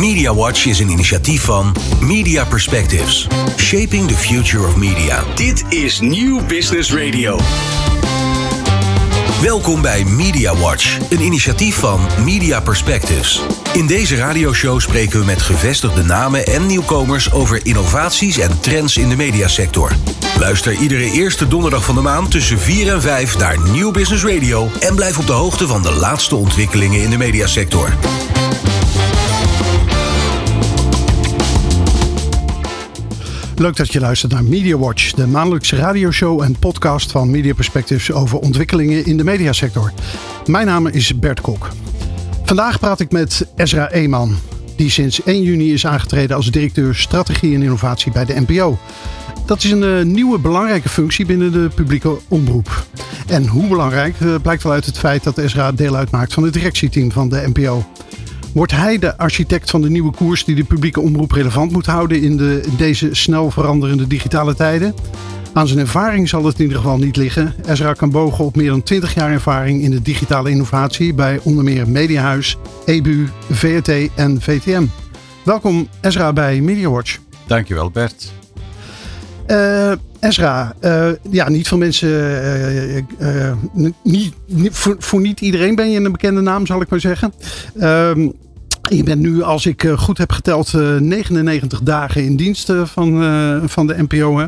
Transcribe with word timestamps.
Media 0.00 0.34
Watch 0.34 0.66
is 0.66 0.78
een 0.78 0.88
initiatief 0.88 1.42
van 1.42 1.76
Media 2.00 2.44
Perspectives. 2.44 3.26
Shaping 3.56 4.08
the 4.08 4.14
future 4.14 4.66
of 4.66 4.76
media. 4.76 5.24
Dit 5.34 5.64
is 5.68 6.00
Nieuw 6.00 6.46
Business 6.46 6.92
Radio. 6.92 7.38
Welkom 9.42 9.82
bij 9.82 10.04
Media 10.04 10.56
Watch, 10.56 10.98
een 11.10 11.20
initiatief 11.20 11.74
van 11.74 12.00
Media 12.24 12.60
Perspectives. 12.60 13.42
In 13.72 13.86
deze 13.86 14.16
radioshow 14.16 14.80
spreken 14.80 15.18
we 15.18 15.24
met 15.24 15.42
gevestigde 15.42 16.02
namen 16.02 16.46
en 16.46 16.66
nieuwkomers 16.66 17.32
over 17.32 17.60
innovaties 17.62 18.38
en 18.38 18.60
trends 18.60 18.96
in 18.96 19.08
de 19.08 19.16
mediasector. 19.16 19.92
Luister 20.38 20.72
iedere 20.72 21.10
eerste 21.10 21.48
donderdag 21.48 21.84
van 21.84 21.94
de 21.94 22.00
maand 22.00 22.30
tussen 22.30 22.58
4 22.58 22.92
en 22.92 23.00
5 23.00 23.38
naar 23.38 23.58
Nieuw 23.70 23.90
Business 23.90 24.24
Radio 24.24 24.70
en 24.80 24.94
blijf 24.94 25.18
op 25.18 25.26
de 25.26 25.32
hoogte 25.32 25.66
van 25.66 25.82
de 25.82 25.92
laatste 25.92 26.36
ontwikkelingen 26.36 27.02
in 27.02 27.10
de 27.10 27.18
mediasector. 27.18 27.92
Leuk 33.60 33.76
dat 33.76 33.92
je 33.92 34.00
luistert 34.00 34.32
naar 34.32 34.44
Media 34.44 34.78
Watch, 34.78 35.12
de 35.12 35.26
maandelijkse 35.26 35.76
radioshow 35.76 36.42
en 36.42 36.58
podcast 36.58 37.10
van 37.10 37.30
Media 37.30 37.54
Perspectives 37.54 38.12
over 38.12 38.38
ontwikkelingen 38.38 39.06
in 39.06 39.16
de 39.16 39.24
mediasector. 39.24 39.92
Mijn 40.46 40.66
naam 40.66 40.86
is 40.86 41.18
Bert 41.18 41.40
Kok. 41.40 41.68
Vandaag 42.44 42.78
praat 42.78 43.00
ik 43.00 43.12
met 43.12 43.46
Ezra 43.56 43.90
Eeman, 43.90 44.36
die 44.76 44.90
sinds 44.90 45.22
1 45.22 45.42
juni 45.42 45.72
is 45.72 45.86
aangetreden 45.86 46.36
als 46.36 46.50
directeur 46.50 46.94
strategie 46.94 47.54
en 47.54 47.62
innovatie 47.62 48.12
bij 48.12 48.24
de 48.24 48.40
NPO. 48.46 48.78
Dat 49.46 49.64
is 49.64 49.70
een 49.70 49.82
uh, 49.82 50.04
nieuwe 50.04 50.38
belangrijke 50.38 50.88
functie 50.88 51.26
binnen 51.26 51.52
de 51.52 51.70
publieke 51.74 52.18
omroep. 52.28 52.86
En 53.26 53.46
hoe 53.46 53.68
belangrijk 53.68 54.20
uh, 54.20 54.34
blijkt 54.42 54.62
wel 54.62 54.72
uit 54.72 54.86
het 54.86 54.98
feit 54.98 55.24
dat 55.24 55.38
Ezra 55.38 55.72
deel 55.72 55.96
uitmaakt 55.96 56.32
van 56.32 56.42
het 56.42 56.52
directieteam 56.52 57.12
van 57.12 57.28
de 57.28 57.50
NPO. 57.54 57.84
Wordt 58.52 58.72
hij 58.72 58.98
de 58.98 59.16
architect 59.16 59.70
van 59.70 59.80
de 59.82 59.90
nieuwe 59.90 60.12
koers 60.12 60.44
die 60.44 60.54
de 60.54 60.64
publieke 60.64 61.00
omroep 61.00 61.30
relevant 61.30 61.72
moet 61.72 61.86
houden 61.86 62.22
in, 62.22 62.36
de, 62.36 62.62
in 62.66 62.76
deze 62.76 63.08
snel 63.14 63.50
veranderende 63.50 64.06
digitale 64.06 64.54
tijden? 64.54 64.94
Aan 65.52 65.66
zijn 65.66 65.78
ervaring 65.78 66.28
zal 66.28 66.44
het 66.44 66.54
in 66.58 66.62
ieder 66.62 66.78
geval 66.78 66.98
niet 66.98 67.16
liggen. 67.16 67.54
Ezra 67.66 67.92
kan 67.92 68.10
bogen 68.10 68.44
op 68.44 68.56
meer 68.56 68.68
dan 68.68 68.82
20 68.82 69.14
jaar 69.14 69.30
ervaring 69.30 69.82
in 69.82 69.90
de 69.90 70.02
digitale 70.02 70.50
innovatie 70.50 71.14
bij 71.14 71.40
onder 71.42 71.64
meer 71.64 71.88
Mediahuis, 71.88 72.56
EBU, 72.84 73.28
VRT 73.50 73.88
en 74.14 74.40
VTM. 74.40 74.84
Welkom 75.44 75.88
Ezra 76.00 76.32
bij 76.32 76.60
MediaWatch. 76.60 77.18
Dankjewel 77.46 77.90
Bert. 77.90 78.32
Uh, 79.46 79.92
Ezra, 80.20 80.74
uh, 80.84 81.08
ja, 81.30 81.48
niet 81.48 81.68
veel 81.68 81.78
mensen, 81.78 82.08
uh, 83.20 83.52
niet, 84.02 84.34
niet, 84.46 84.74
voor, 84.74 84.96
voor, 84.98 85.20
niet 85.20 85.40
iedereen 85.40 85.74
ben 85.74 85.90
je 85.90 86.00
een 86.00 86.12
bekende 86.12 86.40
naam, 86.40 86.66
zal 86.66 86.80
ik 86.80 86.88
maar 86.88 87.00
zeggen. 87.00 87.32
Ehm, 87.78 88.28
je 88.82 89.02
bent 89.02 89.20
nu, 89.20 89.42
als 89.42 89.66
ik 89.66 89.92
goed 89.96 90.18
heb 90.18 90.32
geteld, 90.32 90.72
99 90.72 91.82
dagen 91.82 92.24
in 92.24 92.36
dienst 92.36 92.72
van, 92.84 93.22
van 93.68 93.86
de 93.86 94.02
NPO. 94.08 94.38
Hè? 94.38 94.46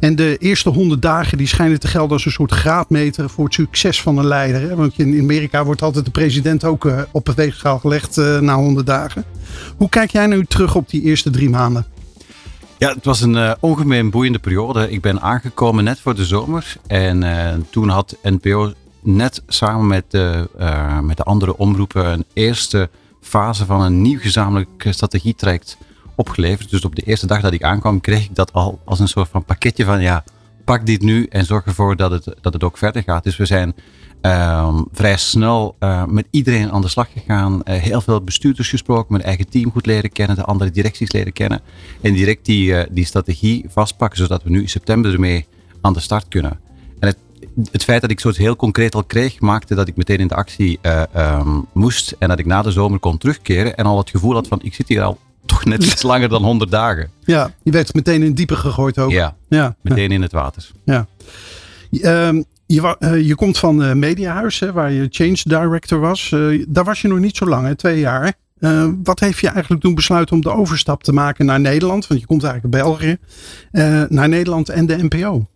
En 0.00 0.16
de 0.16 0.36
eerste 0.38 0.68
100 0.68 1.02
dagen 1.02 1.38
die 1.38 1.46
schijnen 1.46 1.80
te 1.80 1.88
gelden 1.88 2.12
als 2.12 2.24
een 2.24 2.32
soort 2.32 2.52
graadmeter 2.52 3.30
voor 3.30 3.44
het 3.44 3.54
succes 3.54 4.02
van 4.02 4.18
een 4.18 4.26
leider. 4.26 4.60
Hè? 4.60 4.74
Want 4.74 4.98
in 4.98 5.20
Amerika 5.20 5.64
wordt 5.64 5.82
altijd 5.82 6.04
de 6.04 6.10
president 6.10 6.64
ook 6.64 6.88
op 7.10 7.26
het 7.26 7.36
weegschaal 7.36 7.78
gelegd 7.78 8.16
na 8.40 8.54
100 8.54 8.86
dagen. 8.86 9.24
Hoe 9.76 9.88
kijk 9.88 10.10
jij 10.10 10.26
nu 10.26 10.44
terug 10.44 10.74
op 10.74 10.90
die 10.90 11.02
eerste 11.02 11.30
drie 11.30 11.50
maanden? 11.50 11.86
Ja, 12.78 12.94
het 12.94 13.04
was 13.04 13.20
een 13.20 13.34
uh, 13.34 13.52
ongemeen 13.60 14.10
boeiende 14.10 14.38
periode. 14.38 14.90
Ik 14.90 15.00
ben 15.00 15.20
aangekomen 15.20 15.84
net 15.84 16.00
voor 16.00 16.14
de 16.14 16.24
zomer. 16.24 16.76
En 16.86 17.22
uh, 17.22 17.54
toen 17.70 17.88
had 17.88 18.16
NPO 18.22 18.72
net 19.00 19.42
samen 19.46 19.86
met 19.86 20.04
de, 20.08 20.48
uh, 20.60 21.00
met 21.00 21.16
de 21.16 21.22
andere 21.22 21.56
omroepen 21.56 22.06
een 22.06 22.24
eerste 22.32 22.90
fase 23.20 23.64
van 23.64 23.80
een 23.80 24.02
nieuw 24.02 24.18
gezamenlijk 24.18 24.86
strategietraject 24.90 25.78
opgeleverd. 26.14 26.70
Dus 26.70 26.84
op 26.84 26.94
de 26.94 27.02
eerste 27.02 27.26
dag 27.26 27.40
dat 27.40 27.52
ik 27.52 27.62
aankwam, 27.62 28.00
kreeg 28.00 28.24
ik 28.24 28.34
dat 28.34 28.52
al 28.52 28.80
als 28.84 29.00
een 29.00 29.08
soort 29.08 29.28
van 29.28 29.44
pakketje 29.44 29.84
van 29.84 30.00
ja, 30.00 30.24
pak 30.64 30.86
dit 30.86 31.02
nu 31.02 31.26
en 31.26 31.44
zorg 31.44 31.64
ervoor 31.64 31.96
dat 31.96 32.10
het, 32.10 32.34
dat 32.40 32.52
het 32.52 32.64
ook 32.64 32.78
verder 32.78 33.02
gaat. 33.02 33.24
Dus 33.24 33.36
we 33.36 33.46
zijn 33.46 33.74
Um, 34.22 34.88
vrij 34.92 35.16
snel 35.16 35.76
uh, 35.80 36.04
met 36.04 36.26
iedereen 36.30 36.72
aan 36.72 36.80
de 36.80 36.88
slag 36.88 37.08
gegaan. 37.12 37.52
Uh, 37.64 37.74
heel 37.74 38.00
veel 38.00 38.22
bestuurders 38.22 38.68
gesproken, 38.68 39.12
mijn 39.12 39.24
eigen 39.24 39.48
team 39.48 39.70
goed 39.70 39.86
leren 39.86 40.12
kennen, 40.12 40.36
de 40.36 40.44
andere 40.44 40.70
directies 40.70 41.12
leren 41.12 41.32
kennen. 41.32 41.60
En 42.00 42.12
direct 42.12 42.44
die, 42.44 42.70
uh, 42.70 42.82
die 42.90 43.04
strategie 43.04 43.64
vastpakken, 43.68 44.18
zodat 44.18 44.42
we 44.42 44.50
nu 44.50 44.60
in 44.60 44.68
september 44.68 45.12
ermee 45.12 45.46
aan 45.80 45.92
de 45.92 46.00
start 46.00 46.28
kunnen. 46.28 46.60
En 46.98 47.08
het, 47.08 47.18
het 47.70 47.84
feit 47.84 48.00
dat 48.00 48.10
ik 48.10 48.20
zo 48.20 48.30
heel 48.34 48.56
concreet 48.56 48.94
al 48.94 49.04
kreeg, 49.04 49.40
maakte 49.40 49.74
dat 49.74 49.88
ik 49.88 49.96
meteen 49.96 50.18
in 50.18 50.28
de 50.28 50.34
actie 50.34 50.78
um, 51.16 51.66
moest. 51.72 52.14
En 52.18 52.28
dat 52.28 52.38
ik 52.38 52.46
na 52.46 52.62
de 52.62 52.70
zomer 52.70 52.98
kon 52.98 53.18
terugkeren 53.18 53.76
en 53.76 53.84
al 53.84 53.98
het 53.98 54.10
gevoel 54.10 54.34
had 54.34 54.48
van 54.48 54.58
ik 54.62 54.74
zit 54.74 54.88
hier 54.88 55.02
al 55.02 55.18
toch 55.46 55.64
net 55.64 55.84
iets 55.84 56.02
langer 56.12 56.28
dan 56.28 56.42
100 56.42 56.70
dagen. 56.70 57.10
Ja, 57.24 57.52
je 57.62 57.70
werd 57.70 57.94
meteen 57.94 58.22
in 58.22 58.34
diepe 58.34 58.56
gegooid 58.56 58.98
ook. 58.98 59.10
Ja, 59.10 59.36
ja. 59.48 59.76
meteen 59.80 60.12
in 60.12 60.22
het 60.22 60.32
water. 60.32 60.70
Ja. 60.84 61.06
Um, 61.90 62.44
je, 62.74 62.96
uh, 62.98 63.26
je, 63.26 63.34
komt 63.34 63.58
van 63.58 63.82
uh, 63.82 63.92
Mediahuis, 63.92 64.58
hè, 64.58 64.72
waar 64.72 64.92
je 64.92 65.06
change 65.10 65.40
director 65.44 66.00
was. 66.00 66.30
Uh, 66.30 66.64
daar 66.68 66.84
was 66.84 67.00
je 67.00 67.08
nog 67.08 67.18
niet 67.18 67.36
zo 67.36 67.46
lang, 67.46 67.76
twee 67.76 67.98
jaar. 67.98 68.32
wat 69.02 69.20
heeft 69.20 69.38
je 69.38 69.48
eigenlijk 69.48 69.82
toen 69.82 69.94
besluiten 69.94 70.34
om 70.34 70.42
de 70.42 70.50
overstap 70.50 71.02
te 71.02 71.12
maken 71.12 71.46
naar 71.46 71.60
Nederland? 71.60 72.06
Want 72.06 72.20
je 72.20 72.26
komt 72.26 72.44
eigenlijk 72.44 72.74
uit 72.74 72.84
België. 72.84 73.16
naar 74.08 74.28
Nederland 74.28 74.68
en 74.68 74.86
de 74.86 74.96
NPO. 75.02 75.46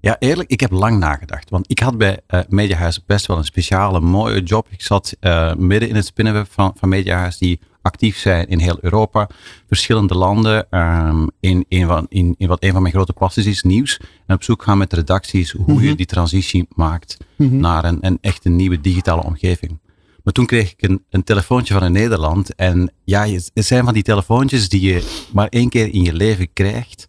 Ja, 0.00 0.16
eerlijk, 0.18 0.50
ik 0.50 0.60
heb 0.60 0.70
lang 0.70 0.98
nagedacht. 0.98 1.50
Want 1.50 1.70
ik 1.70 1.78
had 1.78 1.98
bij 1.98 2.20
Mediahuis 2.48 3.04
best 3.04 3.26
wel 3.26 3.36
een 3.36 3.44
speciale, 3.44 4.00
mooie 4.00 4.42
job. 4.42 4.66
Ik 4.70 4.82
zat 4.82 5.16
midden 5.58 5.88
in 5.88 5.94
het 5.94 6.06
spinnenweb 6.06 6.46
van, 6.50 6.74
van 6.78 6.88
Mediahuis, 6.88 7.38
die 7.38 7.60
actief 7.86 8.18
zijn 8.18 8.46
in 8.46 8.58
heel 8.58 8.78
Europa, 8.80 9.28
verschillende 9.66 10.14
landen. 10.14 10.66
Um, 10.70 11.30
in, 11.40 11.64
in, 11.68 11.86
van, 11.86 12.06
in, 12.08 12.34
in, 12.38 12.48
wat 12.48 12.62
een 12.62 12.72
van 12.72 12.82
mijn 12.82 12.94
grote 12.94 13.12
passies 13.12 13.46
is, 13.46 13.62
nieuws. 13.62 14.00
En 14.26 14.34
op 14.34 14.42
zoek 14.42 14.62
gaan 14.62 14.78
met 14.78 14.92
redacties 14.92 15.50
hoe 15.50 15.64
mm 15.66 15.78
-hmm. 15.78 15.86
je 15.86 15.94
die 15.94 16.06
transitie 16.06 16.66
maakt 16.74 17.16
mm 17.36 17.48
-hmm. 17.48 17.60
naar 17.60 17.84
een, 17.84 17.98
een 18.00 18.18
echt 18.20 18.44
een 18.44 18.56
nieuwe 18.56 18.80
digitale 18.80 19.22
omgeving. 19.22 19.78
Maar 20.26 20.34
toen 20.34 20.46
kreeg 20.46 20.72
ik 20.72 20.82
een, 20.82 21.04
een 21.10 21.24
telefoontje 21.24 21.74
van 21.74 21.84
in 21.84 21.92
Nederland. 21.92 22.54
En 22.54 22.92
ja, 23.04 23.26
het 23.28 23.50
zijn 23.54 23.84
van 23.84 23.94
die 23.94 24.02
telefoontjes 24.02 24.68
die 24.68 24.80
je 24.80 25.24
maar 25.32 25.48
één 25.48 25.68
keer 25.68 25.94
in 25.94 26.02
je 26.02 26.12
leven 26.12 26.52
krijgt. 26.52 27.06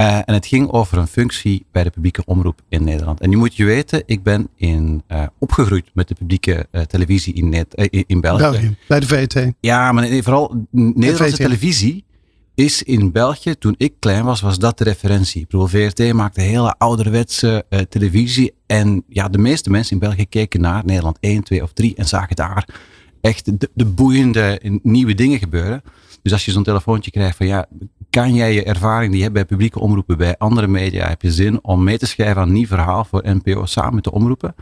Uh, 0.00 0.16
en 0.16 0.34
het 0.34 0.46
ging 0.46 0.70
over 0.70 0.98
een 0.98 1.06
functie 1.06 1.66
bij 1.72 1.84
de 1.84 1.90
publieke 1.90 2.22
omroep 2.24 2.60
in 2.68 2.84
Nederland. 2.84 3.20
En 3.20 3.30
nu 3.30 3.36
moet 3.36 3.56
je 3.56 3.64
weten, 3.64 4.02
ik 4.06 4.22
ben 4.22 4.48
in, 4.56 5.02
uh, 5.08 5.22
opgegroeid 5.38 5.90
met 5.92 6.08
de 6.08 6.14
publieke 6.14 6.66
uh, 6.72 6.82
televisie 6.82 7.34
in, 7.34 7.48
net, 7.48 7.74
in, 8.06 8.20
België. 8.20 8.42
België. 8.42 8.76
Bij 8.88 9.00
de 9.00 9.06
VT. 9.06 9.52
Ja, 9.60 9.92
maar 9.92 10.08
vooral 10.08 10.66
Nederlandse 10.70 11.36
televisie 11.36 12.04
is 12.54 12.82
in 12.82 13.12
België, 13.12 13.58
toen 13.58 13.74
ik 13.78 13.94
klein 13.98 14.24
was, 14.24 14.40
was 14.40 14.58
dat 14.58 14.78
de 14.78 14.84
referentie. 14.84 15.40
Ik 15.40 15.48
bedoel, 15.48 15.66
VRT 15.66 16.12
maakte 16.12 16.40
hele 16.40 16.74
ouderwetse 16.78 17.64
televisie. 17.88 18.54
En 18.66 19.04
ja, 19.08 19.28
de 19.28 19.38
meeste 19.38 19.70
mensen 19.70 19.92
in 19.92 19.98
België 19.98 20.26
keken 20.26 20.60
naar 20.60 20.84
Nederland 20.84 21.16
1, 21.20 21.42
2 21.42 21.62
of 21.62 21.72
3 21.72 21.94
en 21.94 22.08
zagen 22.08 22.36
daar 22.36 22.68
echt 23.20 23.60
de, 23.60 23.70
de 23.74 23.84
boeiende 23.84 24.60
nieuwe 24.82 25.14
dingen 25.14 25.38
gebeuren. 25.38 25.82
Dus 26.22 26.32
als 26.32 26.44
je 26.44 26.50
zo'n 26.50 26.62
telefoontje 26.62 27.10
krijgt 27.10 27.36
van 27.36 27.46
ja, 27.46 27.66
kan 28.10 28.34
jij 28.34 28.54
je 28.54 28.64
ervaring 28.64 29.08
die 29.08 29.16
je 29.16 29.22
hebt 29.22 29.34
bij 29.34 29.44
publieke 29.44 29.78
omroepen, 29.78 30.16
bij 30.16 30.36
andere 30.38 30.66
media, 30.66 31.08
heb 31.08 31.22
je 31.22 31.32
zin 31.32 31.64
om 31.64 31.84
mee 31.84 31.98
te 31.98 32.06
schrijven 32.06 32.42
aan 32.42 32.48
een 32.48 32.54
nieuw 32.54 32.66
verhaal 32.66 33.04
voor 33.04 33.22
NPO 33.24 33.66
samen 33.66 33.94
met 33.94 34.04
de 34.04 34.12
omroepen? 34.12 34.54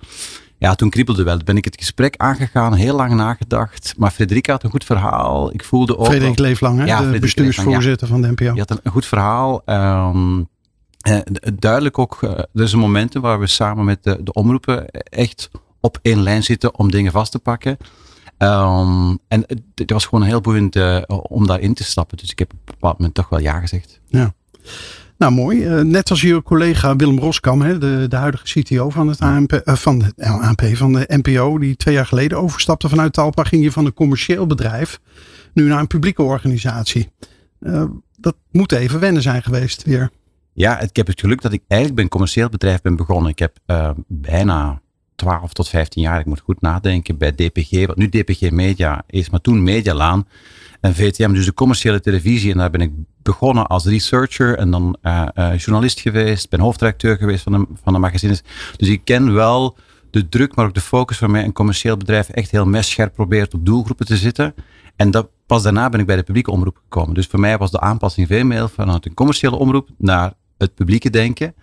Ja, 0.58 0.74
toen 0.74 0.90
kriebelde 0.90 1.22
wel. 1.22 1.38
Ben 1.44 1.56
ik 1.56 1.64
het 1.64 1.76
gesprek 1.78 2.16
aangegaan, 2.16 2.74
heel 2.74 2.96
lang 2.96 3.14
nagedacht. 3.14 3.94
Maar 3.96 4.10
Frederik 4.10 4.46
had 4.46 4.62
een 4.62 4.70
goed 4.70 4.84
verhaal. 4.84 5.52
Ik 5.52 5.64
voelde 5.64 5.98
ook. 5.98 6.06
Frederik 6.06 6.38
Leeflang, 6.38 6.78
hè? 6.78 6.84
Ja, 6.84 7.10
de 7.10 7.18
bestuursvoorzitter 7.18 8.06
ja. 8.06 8.12
van 8.12 8.22
de 8.22 8.28
NPO. 8.28 8.44
Je 8.44 8.58
had 8.58 8.70
een, 8.70 8.80
een 8.82 8.92
goed 8.92 9.06
verhaal. 9.06 9.62
Um, 9.66 10.48
eh, 11.00 11.18
duidelijk 11.54 11.98
ook, 11.98 12.18
uh, 12.22 12.30
er 12.30 12.68
zijn 12.68 12.80
momenten 12.80 13.20
waar 13.20 13.40
we 13.40 13.46
samen 13.46 13.84
met 13.84 14.04
de, 14.04 14.22
de 14.22 14.32
omroepen 14.32 14.90
echt 14.90 15.50
op 15.80 15.98
één 16.02 16.22
lijn 16.22 16.42
zitten 16.42 16.78
om 16.78 16.90
dingen 16.90 17.12
vast 17.12 17.32
te 17.32 17.38
pakken. 17.38 17.76
Um, 18.38 19.19
en 19.28 19.44
het 19.74 19.91
was 19.91 20.06
gewoon 20.06 20.24
heel 20.24 20.41
boeiend 20.41 20.76
uh, 20.76 21.02
om 21.06 21.47
daarin 21.47 21.74
te 21.74 21.84
stappen. 21.84 22.16
Dus 22.16 22.30
ik 22.30 22.38
heb 22.38 22.53
op 22.53 22.59
een 22.59 22.65
bepaald 22.65 22.98
moment 22.98 23.15
toch 23.15 23.28
wel 23.28 23.41
ja 23.41 23.60
gezegd. 23.60 24.00
Ja. 24.06 24.34
Nou, 25.18 25.33
mooi. 25.33 25.66
Uh, 25.66 25.83
net 25.83 26.10
als 26.10 26.21
je 26.21 26.42
collega 26.42 26.97
Willem 26.97 27.18
Roskam, 27.18 27.60
hè, 27.60 27.78
de, 27.78 28.06
de 28.09 28.16
huidige 28.16 28.60
CTO 28.60 28.91
van 28.91 29.09
het 29.09 29.21
ANP, 29.21 29.53
uh, 29.53 29.74
van 29.74 29.98
de 29.98 30.24
ANP, 30.24 30.62
van 30.72 30.92
de 30.92 31.04
NPO, 31.22 31.59
die 31.59 31.77
twee 31.77 31.94
jaar 31.94 32.06
geleden 32.06 32.38
overstapte 32.38 32.88
vanuit 32.88 33.12
Talpa, 33.12 33.44
ging 33.44 33.62
je 33.62 33.72
van 33.72 33.86
een 33.86 33.94
commercieel 33.94 34.47
bedrijf 34.47 35.00
nu 35.53 35.68
naar 35.68 35.80
een 35.80 35.86
publieke 35.86 36.22
organisatie. 36.22 37.09
Uh, 37.60 37.84
dat 38.16 38.36
moet 38.50 38.72
even 38.72 39.00
wennen 39.00 39.22
zijn 39.22 39.42
geweest 39.42 39.83
weer. 39.83 40.10
Ja, 40.53 40.80
ik 40.80 40.97
heb 40.97 41.06
het 41.06 41.21
geluk 41.21 41.42
dat 41.42 41.53
ik 41.53 41.62
eigenlijk 41.66 41.94
bij 41.94 42.04
een 42.04 42.10
commercieel 42.10 42.48
bedrijf 42.48 42.80
ben 42.80 42.97
begonnen. 42.97 43.30
Ik 43.30 43.38
heb 43.38 43.59
bijna 44.06 44.80
12 45.16 45.53
tot 45.53 45.68
15 45.68 46.03
jaar, 46.03 46.21
ik 46.21 46.27
moet 46.27 46.41
goed 46.41 46.60
nadenken, 46.60 47.18
bij 47.18 47.33
DPG, 47.33 47.86
wat 47.86 47.97
nu 47.97 48.09
DPG 48.09 48.51
Media 48.51 49.03
is, 49.07 49.30
maar 49.30 49.41
toen 49.41 49.63
Medialaan 49.63 50.27
en 50.80 50.95
VTM, 50.95 51.33
dus 51.33 51.45
de 51.45 51.54
commerciële 51.54 52.01
televisie. 52.01 52.53
En 52.53 52.59
daar 52.59 52.71
ben 52.71 52.80
ik 52.80 52.92
begonnen 53.22 53.66
als 53.66 53.84
researcher 53.84 54.59
en 54.59 54.71
dan 54.71 54.97
uh, 55.03 55.27
uh, 55.34 55.59
journalist 55.59 56.01
geweest, 56.01 56.51
ben 56.51 56.60
hoofdredacteur 56.60 57.16
geweest 57.16 57.42
van 57.42 57.53
de, 57.53 57.66
van 57.83 57.92
de 57.92 57.98
magazines. 57.98 58.42
Dus 58.77 58.89
ik 58.89 59.01
ken 59.04 59.33
wel 59.33 59.77
de 60.10 60.28
druk, 60.28 60.54
maar 60.54 60.66
ook 60.66 60.74
de 60.74 60.80
focus 60.80 61.19
waarmee 61.19 61.45
een 61.45 61.53
commercieel 61.53 61.97
bedrijf 61.97 62.28
echt 62.28 62.51
heel 62.51 62.66
messcherp 62.66 63.15
probeert 63.15 63.54
op 63.54 63.66
doelgroepen 63.66 64.07
te 64.07 64.16
zitten. 64.16 64.54
En 64.97 65.10
dat, 65.10 65.28
pas 65.47 65.62
daarna 65.62 65.89
ben 65.89 66.01
ik 66.01 66.07
bij 66.07 66.16
de 66.16 66.22
publieke 66.22 66.51
omroep 66.51 66.77
gekomen. 66.77 67.15
Dus 67.15 67.27
voor 67.27 67.41
mij 67.41 67.59
was 67.59 67.71
de 67.71 67.80
aanpassing 67.80 68.27
veel 68.27 68.45
meer 68.45 68.69
vanuit 68.69 69.07
een 69.07 69.15
commerciële 69.15 69.57
omroep 69.57 69.89
naar 69.98 70.33
het 70.59 70.74
publieke 70.74 71.10
denken. 71.10 71.54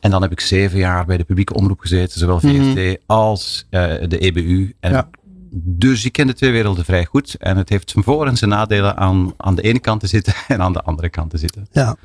En 0.00 0.10
dan 0.10 0.22
heb 0.22 0.32
ik 0.32 0.40
zeven 0.40 0.78
jaar 0.78 1.06
bij 1.06 1.16
de 1.16 1.24
publieke 1.24 1.54
omroep 1.54 1.80
gezeten, 1.80 2.18
zowel 2.18 2.40
VRT 2.40 2.52
Mhm. 2.74 2.94
als 3.06 3.66
eh, 3.70 3.82
de 4.08 4.18
EBU. 4.18 4.74
En 4.80 4.92
Ja. 4.92 5.08
Dus 5.50 6.04
ik 6.04 6.12
ken 6.12 6.26
de 6.26 6.34
twee 6.34 6.50
werelden 6.52 6.84
vrij 6.84 7.04
goed. 7.04 7.34
En 7.38 7.56
het 7.56 7.68
heeft 7.68 7.90
zijn 7.90 8.04
voor- 8.04 8.26
en 8.26 8.36
zijn 8.36 8.50
nadelen 8.50 8.96
aan, 8.96 9.32
aan 9.36 9.54
de 9.54 9.62
ene 9.62 9.78
kant 9.78 10.00
te 10.00 10.06
zitten 10.06 10.34
en 10.48 10.60
aan 10.62 10.72
de 10.72 10.82
andere 10.82 11.08
kant 11.08 11.30
te 11.30 11.38
zitten. 11.38 11.66
Ja. 11.72 11.96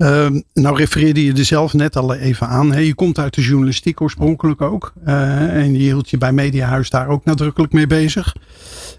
Ehm, 0.00 0.40
nou 0.54 0.76
refereerde 0.76 1.24
je 1.24 1.32
er 1.32 1.44
zelf 1.44 1.72
net 1.72 1.96
al 1.96 2.14
even 2.14 2.46
aan. 2.48 2.72
Hè? 2.72 2.78
Je 2.78 2.94
komt 2.94 3.18
uit 3.18 3.34
de 3.34 3.42
journalistiek 3.42 4.00
oorspronkelijk 4.00 4.60
ook. 4.60 4.92
Eh, 5.04 5.56
en 5.56 5.72
je 5.72 5.78
hield 5.78 6.10
je 6.10 6.18
bij 6.18 6.32
Mediahuis 6.32 6.90
daar 6.90 7.08
ook 7.08 7.24
nadrukkelijk 7.24 7.72
mee 7.72 7.86
bezig. 7.86 8.36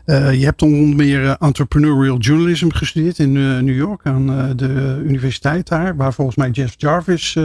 Eh, 0.06 0.34
je 0.40 0.46
hebt 0.46 0.62
onder 0.62 0.96
meer 0.96 1.26
eh, 1.26 1.34
entrepreneurial 1.40 2.18
journalism 2.18 2.70
gestudeerd 2.70 3.20
in 3.20 3.32
New 3.66 3.76
York 3.76 4.02
aan 4.06 4.54
de 4.56 5.02
universiteit 5.06 5.68
daar. 5.68 5.96
Waar 5.96 6.14
volgens 6.14 6.38
mij 6.38 6.50
Jeff 6.50 6.74
Jarvis 6.78 7.38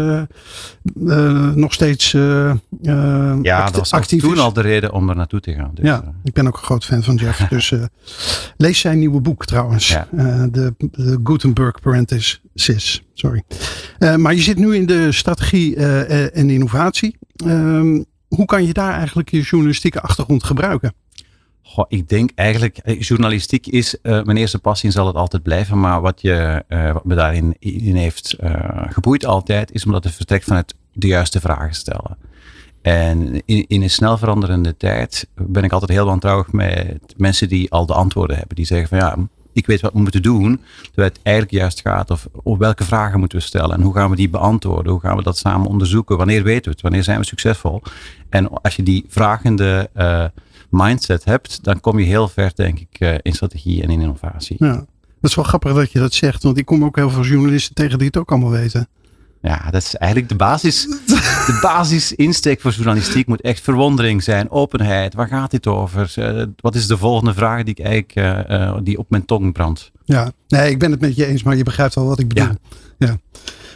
nog 1.55 1.73
steeds 1.73 2.11
Ja, 2.11 2.59
act- 2.83 3.43
dat 3.43 3.77
was 3.77 3.93
actief 3.93 4.21
toen 4.23 4.33
is. 4.33 4.39
al 4.39 4.53
de 4.53 4.61
reden 4.61 4.93
om 4.93 5.09
er 5.09 5.17
naartoe 5.17 5.41
te 5.41 5.53
gaan. 5.55 5.71
Dus, 5.75 5.85
Ja, 5.85 6.15
ik 6.25 6.33
ben 6.33 6.47
ook 6.47 6.57
een 6.57 6.63
groot 6.65 6.85
fan 6.85 7.03
van 7.03 7.15
Jeff. 7.15 7.39
Dus 7.57 7.73
lees 8.57 8.79
zijn 8.81 8.99
nieuwe 8.99 9.21
boek 9.21 9.45
trouwens. 9.45 9.89
Ja. 9.89 10.07
De, 10.51 10.75
de 10.79 11.21
Gutenberg 11.25 11.81
Parenthesis. 12.57 13.03
Sorry. 13.15 13.43
Eh, 13.99 14.17
maar 14.17 14.35
je 14.35 14.41
zit 14.41 14.59
nu 14.59 14.75
in 14.75 14.87
de 14.87 15.13
strategie 15.13 15.77
eh, 15.77 16.01
eh, 16.01 16.37
en 16.37 16.51
innovatie. 16.51 17.19
Ehm, 17.37 18.03
hoe 18.29 18.45
kan 18.45 18.67
je 18.67 18.73
daar 18.73 18.93
eigenlijk 18.93 19.31
je 19.31 19.41
journalistieke 19.41 20.01
achtergrond 20.01 20.45
gebruiken? 20.45 20.95
Goh, 21.63 21.85
ik 21.89 22.09
denk 22.09 22.31
eigenlijk, 22.35 22.81
journalistiek 22.99 23.67
is 23.67 23.97
mijn 24.03 24.37
eerste 24.37 24.59
passie 24.59 24.89
en 24.89 24.95
zal 24.95 25.07
het 25.07 25.17
altijd 25.17 25.43
blijven. 25.43 25.81
Maar 25.81 26.01
wat, 26.01 26.21
je, 26.21 26.65
wat 26.69 27.05
me 27.05 27.15
daarin 27.15 27.57
in 27.59 27.95
heeft 27.95 28.37
geboeid 28.89 29.27
altijd, 29.27 29.73
is 29.73 29.85
omdat 29.85 30.05
het 30.05 30.15
vertrekt 30.15 30.45
vanuit 30.45 30.75
de 30.93 31.07
juiste 31.07 31.41
vragen 31.41 31.75
stellen. 31.75 32.17
En 32.83 33.43
in, 33.45 33.65
in 33.67 33.83
een 33.83 33.91
snel 33.91 34.19
veranderende 34.19 34.77
tijd 34.77 35.29
ben 35.35 35.65
ik 35.65 35.73
altijd 35.73 35.91
heel 35.91 36.07
wantrouwig 36.07 36.53
met 36.53 37.15
mensen 37.17 37.49
die 37.49 37.71
al 37.71 37.87
de 37.87 37.95
antwoorden 37.95 38.37
hebben. 38.37 38.57
Die 38.57 38.67
zeggen 38.67 38.89
van 38.89 38.99
ja, 38.99 39.29
ik 39.57 39.67
weet 39.67 39.81
wat 39.81 39.93
we 39.93 40.01
moeten 40.01 40.23
doen. 40.23 40.61
Terwijl 40.83 41.09
het 41.09 41.21
eigenlijk 41.23 41.57
juist 41.57 41.81
gaat 41.81 42.11
of, 42.11 42.29
welke 42.59 42.85
vragen 42.85 43.19
moeten 43.19 43.39
we 43.39 43.45
stellen 43.45 43.77
en 43.77 43.83
hoe 43.83 43.95
gaan 43.95 44.11
we 44.11 44.17
die 44.17 44.29
beantwoorden? 44.29 44.93
Hoe 44.93 45.01
gaan 45.01 45.17
we 45.17 45.23
dat 45.23 45.39
samen 45.39 45.69
onderzoeken? 45.69 46.17
Wanneer 46.17 46.43
weten 46.43 46.65
we 46.65 46.71
het? 46.71 46.81
Wanneer 46.81 47.03
zijn 47.03 47.19
we 47.19 47.27
succesvol? 47.27 47.83
En 48.29 48.63
als 48.63 48.77
je 48.77 48.83
die 48.83 49.05
vragende 49.09 49.91
eh, 49.93 50.25
mindset 50.71 51.25
hebt, 51.25 51.65
dan 51.65 51.81
kom 51.81 51.99
je 51.99 52.05
heel 52.05 52.29
ver, 52.29 52.53
denk 52.55 52.79
ik, 52.79 52.97
eh, 52.99 53.15
in 53.23 53.33
strategie 53.33 53.83
en 53.83 53.91
in 53.91 54.01
innovatie. 54.01 54.57
Ja. 54.59 54.85
Dat 55.21 55.31
is 55.31 55.35
wel 55.35 55.45
grappig 55.45 55.75
dat 55.75 55.93
je 55.93 55.99
dat 55.99 56.15
zegt. 56.15 56.43
Want 56.43 56.59
ik 56.59 56.65
kom 56.65 56.85
ook 56.85 56.97
heel 56.97 57.11
veel 57.11 57.25
journalisten 57.25 57.75
tegen 57.75 57.99
die 57.99 58.07
het 58.07 58.17
ook 58.17 58.31
allemaal 58.31 58.51
weten. 58.51 58.89
Ja, 59.47 59.71
dat 59.71 59.83
is 59.83 59.95
eigenlijk 59.95 60.31
de 60.31 60.37
basis. 60.37 60.87
De 61.47 61.59
basisinsteek 61.63 62.61
voor 62.61 62.73
journalistiek 62.73 63.27
moet 63.27 63.41
echt 63.41 63.61
verwondering 63.61 64.23
zijn, 64.23 64.51
openheid. 64.51 65.15
Waar 65.15 65.29
gaat 65.29 65.51
dit 65.51 65.67
over? 65.67 66.13
Eh, 66.15 66.43
wat 66.57 66.75
is 66.75 66.87
de 66.87 66.99
volgende 66.99 67.35
vraag 67.35 67.63
die 67.63 67.75
ik 67.75 67.85
eigenlijk 67.85 68.15
eh, 68.15 68.63
eh, 68.63 68.77
die 68.83 68.99
op 68.99 69.11
mijn 69.11 69.25
tong 69.25 69.53
brandt? 69.53 69.93
Ja, 70.05 70.33
nee, 70.49 70.71
ik 70.71 70.79
ben 70.79 70.91
het 70.91 71.01
met 71.01 71.17
je 71.17 71.27
eens, 71.27 71.43
maar 71.43 71.57
je 71.57 71.63
begrijpt 71.63 71.95
wel 71.95 72.07
wat 72.07 72.19
ik 72.19 72.29
bedoel. 72.29 72.55
Ja. 72.99 73.17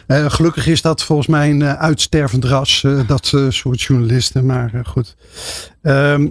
Eh, 0.07 0.29
gelukkig 0.29 0.67
is 0.67 0.81
dat 0.81 1.03
volgens 1.03 1.27
mij 1.27 1.49
een 1.49 1.63
uitstervend 1.63 2.45
ras, 2.45 2.85
dat 3.07 3.33
soort 3.49 3.81
journalisten. 3.81 4.45
Maar 4.45 4.71
goed. 4.83 5.15
Ehm, 5.81 6.27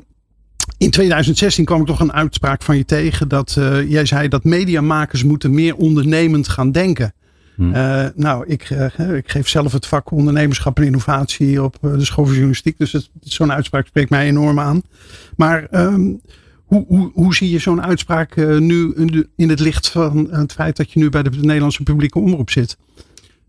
in 0.78 0.90
2016 0.90 1.64
kwam 1.64 1.80
ik 1.80 1.86
toch 1.86 2.00
een 2.00 2.12
uitspraak 2.12 2.62
van 2.62 2.76
je 2.76 2.84
tegen. 2.84 3.28
Dat 3.28 3.58
jij 3.88 4.04
zei 4.04 4.28
dat 4.28 4.44
mediamakers 4.44 5.24
moeten 5.24 5.54
meer 5.54 5.76
ondernemend 5.76 6.48
gaan 6.48 6.72
denken. 6.72 7.14
Hm. 7.60 7.72
Eh, 7.74 8.06
nou, 8.14 8.46
ik, 8.46 8.62
eh, 8.70 9.16
ik 9.16 9.28
geef 9.30 9.48
zelf 9.48 9.72
het 9.72 9.86
vak 9.86 10.10
ondernemerschap 10.10 10.78
en 10.78 10.84
innovatie 10.84 11.62
op 11.62 11.76
eh, 11.80 11.92
de 11.92 12.04
school 12.04 12.24
van 12.24 12.32
journalistiek. 12.32 12.78
Dus 12.78 13.10
zo'n 13.20 13.52
uitspraak 13.52 13.86
spreekt 13.86 14.10
mij 14.10 14.26
enorm 14.26 14.60
aan. 14.60 14.82
Maar 15.36 15.64
ehm, 15.70 16.12
hoe, 16.64 16.84
hoe, 16.88 17.10
hoe 17.14 17.34
zie 17.34 17.50
je 17.50 17.58
zo'n 17.58 17.82
uitspraak 17.82 18.36
nu 18.58 18.92
in 19.36 19.48
het 19.48 19.60
licht 19.60 19.88
van 19.88 20.28
het 20.30 20.52
feit 20.52 20.76
dat 20.76 20.90
je 20.92 20.98
nu 20.98 21.08
bij 21.10 21.22
de 21.22 21.30
Nederlandse 21.30 21.82
publieke 21.82 22.18
omroep 22.18 22.50
zit? 22.50 22.76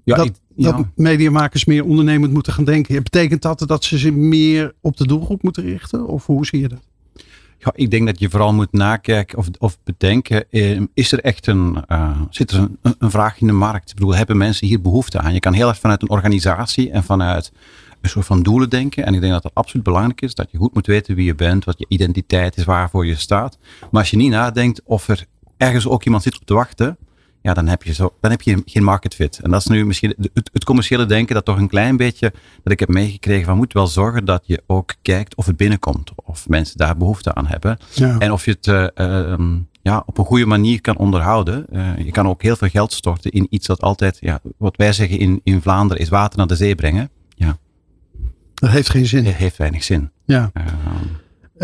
Ja, 0.03 0.15
dat, 0.15 0.25
ik- 0.25 0.35
ja. 0.55 0.71
dat 0.71 0.85
mediamakers 0.95 1.65
meer 1.65 1.85
ondernemend 1.85 2.33
moeten 2.33 2.53
gaan 2.53 2.63
denken. 2.65 3.03
Betekent 3.03 3.41
dat 3.41 3.63
dat 3.67 3.83
ze 3.83 3.97
zich 3.97 4.13
meer 4.13 4.73
op 4.81 4.97
de 4.97 5.07
doelgroep 5.07 5.43
moeten 5.43 5.63
richten? 5.63 6.07
Of 6.07 6.25
hoe 6.25 6.45
zie 6.45 6.59
je 6.59 6.67
dat? 6.67 6.81
Ik 7.73 7.91
denk 7.91 8.05
dat 8.05 8.19
je 8.19 8.29
vooral 8.29 8.53
moet 8.53 8.71
nakijken 8.71 9.37
of, 9.37 9.47
of 9.59 9.77
bedenken, 9.83 10.45
eh, 10.51 10.81
is 10.93 11.11
er 11.11 11.19
echt 11.19 11.47
een, 11.47 11.83
eh, 11.87 12.21
zit 12.29 12.51
er 12.51 12.57
een, 12.59 12.77
een- 12.99 13.11
vraag 13.11 13.41
in 13.41 13.47
de 13.47 13.53
markt? 13.53 13.89
Ik 13.89 13.95
bedoel, 13.95 14.15
hebben 14.15 14.37
mensen 14.37 14.67
hier 14.67 14.81
behoefte 14.81 15.19
aan? 15.19 15.33
Je 15.33 15.39
kan 15.39 15.53
heel 15.53 15.67
erg 15.67 15.79
vanuit 15.79 16.01
een 16.01 16.09
organisatie 16.09 16.91
en 16.91 17.03
vanuit 17.03 17.51
een 18.01 18.09
soort 18.09 18.25
van 18.25 18.43
doelen 18.43 18.69
denken. 18.69 19.05
En 19.05 19.13
ik 19.13 19.21
denk 19.21 19.33
dat 19.33 19.43
het 19.43 19.53
absoluut 19.53 19.83
belangrijk 19.85 20.21
is 20.21 20.35
dat 20.35 20.51
je 20.51 20.57
goed 20.57 20.73
moet 20.73 20.85
weten 20.87 21.15
wie 21.15 21.25
je 21.25 21.35
bent, 21.35 21.65
wat 21.65 21.79
je 21.79 21.85
identiteit 21.89 22.57
is, 22.57 22.63
waarvoor 22.63 23.05
je 23.05 23.15
staat. 23.15 23.57
Maar 23.91 24.01
als 24.01 24.09
je 24.11 24.17
niet 24.17 24.31
nadenkt 24.31 24.81
of 24.83 25.07
er 25.07 25.25
ergens 25.57 25.87
ook 25.87 26.03
iemand 26.05 26.23
zit 26.23 26.35
op 26.39 26.45
te 26.45 26.53
wachten, 26.53 26.97
ja, 27.41 27.53
dan 27.53 27.67
heb 27.67 27.83
je, 27.83 27.93
zo, 27.93 28.13
dan 28.21 28.31
heb 28.31 28.41
je 28.41 28.61
geen 28.65 28.83
market 28.83 29.15
fit. 29.15 29.39
En 29.39 29.51
dat 29.51 29.59
is 29.59 29.67
nu 29.67 29.85
misschien 29.85 30.15
het, 30.33 30.49
het 30.53 30.63
commerciële 30.63 31.05
denken 31.05 31.35
dat 31.35 31.45
toch 31.45 31.57
een 31.57 31.67
klein 31.67 31.97
beetje, 31.97 32.33
dat 32.63 32.73
ik 32.73 32.79
heb 32.79 32.89
meegekregen 32.89 33.45
van 33.45 33.57
moet 33.57 33.73
wel 33.73 33.87
zorgen 33.87 34.25
dat 34.25 34.43
je 34.45 34.63
ook 34.67 34.93
kijkt 35.01 35.35
of 35.35 35.45
het 35.45 35.57
binnenkomt. 35.57 36.11
Of 36.15 36.47
mensen 36.49 36.77
daar 36.77 36.97
behoefte 36.97 37.33
aan 37.33 37.47
hebben. 37.47 37.77
Ja. 37.93 38.19
En 38.19 38.31
of 38.31 38.45
je 38.45 38.51
het 38.51 38.67
eh, 38.67 38.87
ehm, 39.31 39.57
ja, 39.81 40.03
op 40.05 40.17
een 40.17 40.25
goede 40.25 40.45
manier 40.45 40.81
kan 40.81 40.97
onderhouden. 40.97 41.65
Eh, 41.71 41.97
je 41.97 42.11
kan 42.11 42.27
ook 42.27 42.41
heel 42.41 42.55
veel 42.55 42.69
geld 42.69 42.93
storten 42.93 43.31
in 43.31 43.47
iets 43.49 43.67
dat 43.67 43.81
altijd, 43.81 44.17
ja, 44.19 44.39
wat 44.57 44.77
wij 44.77 44.93
zeggen 44.93 45.17
in, 45.19 45.41
in 45.43 45.61
Vlaanderen, 45.61 46.01
is 46.03 46.09
water 46.09 46.37
naar 46.37 46.47
de 46.47 46.55
zee 46.55 46.75
brengen. 46.75 47.09
Ja, 47.35 47.57
Dat 48.53 48.69
heeft 48.69 48.89
geen 48.89 49.05
zin. 49.05 49.25
het 49.25 49.35
heeft 49.35 49.57
weinig 49.57 49.83
zin. 49.83 50.11
Ja. 50.25 50.49
Ehm, 50.53 50.67
Eh, 50.67 50.73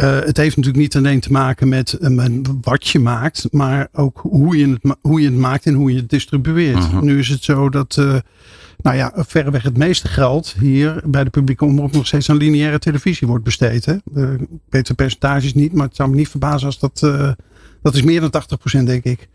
het 0.01 0.37
heeft 0.37 0.55
natuurlijk 0.55 0.83
niet 0.83 0.95
alleen 0.95 1.19
te 1.19 1.31
maken 1.31 1.69
met, 1.69 1.93
eh, 1.93 2.09
met 2.09 2.31
wat 2.61 2.87
je 2.87 2.99
maakt, 2.99 3.47
maar 3.51 3.87
ook 3.93 4.19
hoe 4.21 4.57
je 4.57 4.67
het, 4.69 4.95
hoe 5.01 5.21
je 5.21 5.27
het 5.27 5.37
maakt 5.37 5.65
en 5.65 5.73
hoe 5.73 5.91
je 5.91 5.97
het 5.97 6.09
distribueert. 6.09 6.91
Mhm. 6.91 7.05
Nu 7.05 7.19
is 7.19 7.27
het 7.27 7.43
zo 7.43 7.69
dat, 7.69 7.97
eh, 7.97 8.15
nou 8.81 8.95
ja, 8.95 9.13
verreweg 9.15 9.63
het 9.63 9.77
meeste 9.77 10.07
geld 10.07 10.55
hier 10.59 11.01
bij 11.05 11.23
de 11.23 11.29
publieke 11.29 11.65
omroep 11.65 11.91
nog 11.91 12.07
steeds 12.07 12.29
aan 12.29 12.37
lineaire 12.37 12.79
televisie 12.79 13.27
wordt 13.27 13.43
besteed. 13.43 13.85
Hè? 13.85 13.95
Eh, 14.15 14.33
ik 14.33 14.47
weet 14.69 14.87
de 14.87 14.93
percentages 14.93 15.53
niet, 15.53 15.73
maar 15.73 15.87
het 15.87 15.95
zou 15.95 16.09
me 16.09 16.15
niet 16.15 16.29
verbazen 16.29 16.65
als 16.65 16.79
dat, 16.79 17.01
eh, 17.03 17.31
dat 17.87 17.95
is 17.95 18.03
meer 18.03 18.29
dan 18.29 18.43
80% 18.81 18.83
denk 18.83 19.03
ik. 19.03 19.29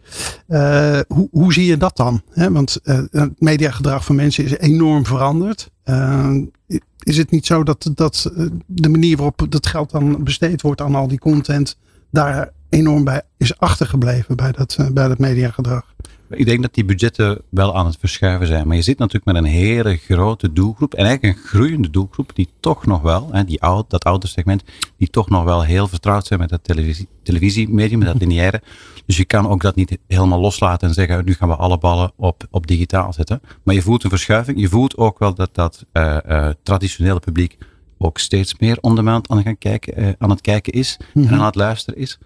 Eh, 0.47 1.01
hoe, 1.09 1.29
hoe 1.31 1.53
zie 1.53 1.67
je 1.67 1.77
dat 1.77 1.97
dan? 1.97 2.23
Want 2.35 2.81
eh, 2.83 3.01
het 3.11 3.41
mediagedrag 3.41 4.05
van 4.05 4.15
mensen 4.15 4.45
is 4.45 4.59
enorm 4.59 5.07
veranderd. 5.07 5.71
Eh, 5.83 6.37
is 6.99 7.17
het 7.17 7.31
niet 7.31 7.47
zo 7.47 7.63
dat, 7.63 7.91
dat 7.95 8.31
de 8.67 8.89
manier 8.89 9.17
waarop 9.17 9.47
dat 9.49 9.67
geld 9.67 9.91
dan 9.91 10.25
besteed 10.25 10.63
wordt 10.63 10.81
aan 10.81 10.95
al 10.95 11.09
die 11.09 11.19
content 11.19 11.77
daar 12.11 12.53
enorm 12.73 13.05
bij 13.05 13.23
is 13.37 13.59
achtergebleven 13.59 14.37
bij 14.37 14.53
dat, 14.53 14.77
eh, 14.79 14.91
bij 14.91 15.09
dat 15.09 15.19
mediagedrag? 15.19 15.95
Ik 16.29 16.47
denk 16.47 16.63
dat 16.63 16.75
die 16.75 16.85
budgetten 16.85 17.41
wel 17.49 17.77
aan 17.77 17.87
het 17.87 17.97
verschuiven 17.99 18.47
zijn. 18.47 18.67
Maar 18.67 18.77
je 18.77 18.83
zit 18.83 18.99
natuurlijk 18.99 19.25
met 19.25 19.37
een 19.37 19.51
hele 19.51 19.97
grote 19.97 20.53
doelgroep. 20.53 20.95
En 20.95 21.05
eigenlijk 21.05 21.37
een 21.37 21.45
groeiende 21.45 21.91
doelgroep 21.91 22.31
die 22.35 22.49
toch 22.61 22.87
nog 22.87 23.03
wel, 23.03 23.29
hè, 23.33 23.45
die 23.45 23.63
oud, 23.63 23.91
dat 23.91 24.05
oude 24.05 24.27
segment, 24.27 24.63
die 24.97 25.11
toch 25.11 25.29
nog 25.29 25.45
wel 25.45 25.63
heel 25.63 25.89
vertrouwd 25.89 26.27
zijn 26.27 26.41
met 26.41 26.49
dat 26.49 26.65
televisie, 26.65 27.09
televisiemedium, 27.23 27.99
met 27.99 28.09
dat 28.09 28.21
lineaire. 28.21 28.63
Dus 29.07 29.17
je 29.17 29.25
kan 29.25 29.49
ook 29.49 29.63
dat 29.63 29.75
niet 29.75 29.99
helemaal 30.07 30.41
loslaten 30.41 30.89
en 30.89 30.95
zeggen, 30.95 31.25
nu 31.25 31.35
gaan 31.35 31.49
we 31.49 31.57
alle 31.57 31.79
ballen 31.79 32.13
op, 32.17 32.47
op 32.51 32.67
digitaal 32.67 33.13
zetten. 33.13 33.41
Maar 33.63 33.75
je 33.75 33.83
voelt 33.83 34.05
een 34.05 34.11
verschuiving. 34.11 34.61
Je 34.61 34.69
voelt 34.69 34.97
ook 34.97 35.19
wel 35.19 35.35
dat 35.35 35.51
dat 35.53 35.85
eh, 35.93 36.17
eh, 36.25 36.55
traditionele 36.63 37.21
publiek 37.21 37.59
ook 38.05 38.19
steeds 38.19 38.59
meer 38.59 38.79
on 38.81 38.95
demand 38.95 39.29
aan, 39.29 39.43
gaan 39.43 39.59
kijken, 39.59 39.95
eh, 39.95 40.09
aan 40.19 40.31
het 40.31 40.41
kijken 40.41 40.73
is 40.73 40.97
en 41.15 41.29
aan 41.29 41.45
het 41.45 41.55
luisteren 41.55 42.01
is. 42.01 42.19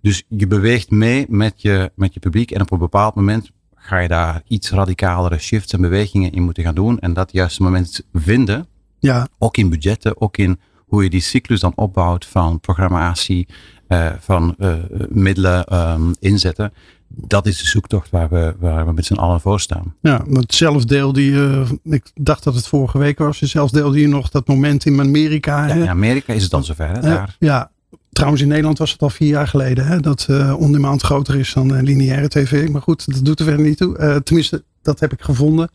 Dus 0.00 0.22
je 0.28 0.46
beweegt 0.46 0.90
mee 0.90 1.26
met 1.28 1.62
je, 1.62 1.92
met 1.94 2.14
je 2.14 2.20
publiek 2.20 2.50
en 2.50 2.60
op 2.60 2.70
een 2.70 2.78
bepaald 2.78 3.14
moment 3.14 3.50
ga 3.74 3.98
je 3.98 4.08
daar 4.08 4.42
iets 4.48 4.70
radicalere 4.70 5.38
shifts 5.38 5.72
en 5.72 5.80
bewegingen 5.80 6.32
in 6.32 6.42
moeten 6.42 6.62
gaan 6.62 6.74
doen 6.74 6.98
en 6.98 7.12
dat 7.12 7.32
juiste 7.32 7.62
moment 7.62 8.00
vinden, 8.12 8.66
Ja, 8.98 9.28
ook 9.38 9.56
in 9.56 9.70
budgetten, 9.70 10.20
ook 10.20 10.36
in 10.36 10.60
hoe 10.86 11.02
je 11.02 11.10
die 11.10 11.20
cyclus 11.20 11.60
dan 11.60 11.72
opbouwt 11.74 12.26
van 12.26 12.60
programmatie, 12.60 13.48
eh, 13.88 14.12
van 14.18 14.54
eh, 14.58 14.74
middelen 15.08 15.64
ehm, 15.64 16.12
inzetten. 16.20 16.72
Dat 17.14 17.46
is 17.46 17.58
de 17.58 17.66
zoektocht 17.66 18.10
waar 18.10 18.28
we, 18.28 18.54
waar 18.58 18.86
we 18.86 18.92
met 18.92 19.04
z'n 19.06 19.14
allen 19.14 19.40
voor 19.40 19.60
staan. 19.60 19.94
ja, 20.00 20.22
want 20.28 20.54
zelf 20.54 20.84
deelde 20.84 21.24
je, 21.24 21.64
ik 21.82 22.10
dacht 22.14 22.44
dat 22.44 22.54
het 22.54 22.66
vorige 22.66 22.98
week 22.98 23.18
was, 23.18 23.38
zelf 23.38 23.70
deelde 23.70 24.00
je 24.00 24.08
nog 24.08 24.28
dat 24.30 24.46
moment 24.46 24.84
in 24.86 25.00
Amerika. 25.00 25.66
Ja, 25.66 25.74
in 25.74 25.88
Amerika 25.88 26.32
is 26.32 26.42
het 26.42 26.50
dan 26.50 26.64
zover. 26.64 26.88
Hè, 26.88 26.94
Eh, 26.96 27.02
daar. 27.02 27.36
ja, 27.38 27.70
trouwens 28.10 28.42
in 28.42 28.48
Nederland 28.48 28.78
was 28.78 28.92
het 28.92 29.02
al 29.02 29.10
vier 29.10 29.28
jaar 29.28 29.48
geleden 29.48 29.86
hè, 29.86 30.00
dat 30.00 30.26
eh 30.30 30.54
on-demand 30.58 31.02
groter 31.02 31.38
is 31.38 31.52
dan 31.52 31.74
eh, 31.76 31.82
lineaire 31.82 32.28
tv. 32.28 32.68
Maar 32.68 32.82
goed, 32.82 33.12
dat 33.14 33.24
doet 33.24 33.38
er 33.40 33.44
verder 33.46 33.66
niet 33.66 33.76
toe. 33.76 33.96
Eh, 33.98 34.16
tenminste, 34.16 34.64
dat 34.82 35.00
heb 35.00 35.12
ik 35.12 35.22
gevonden. 35.22 35.70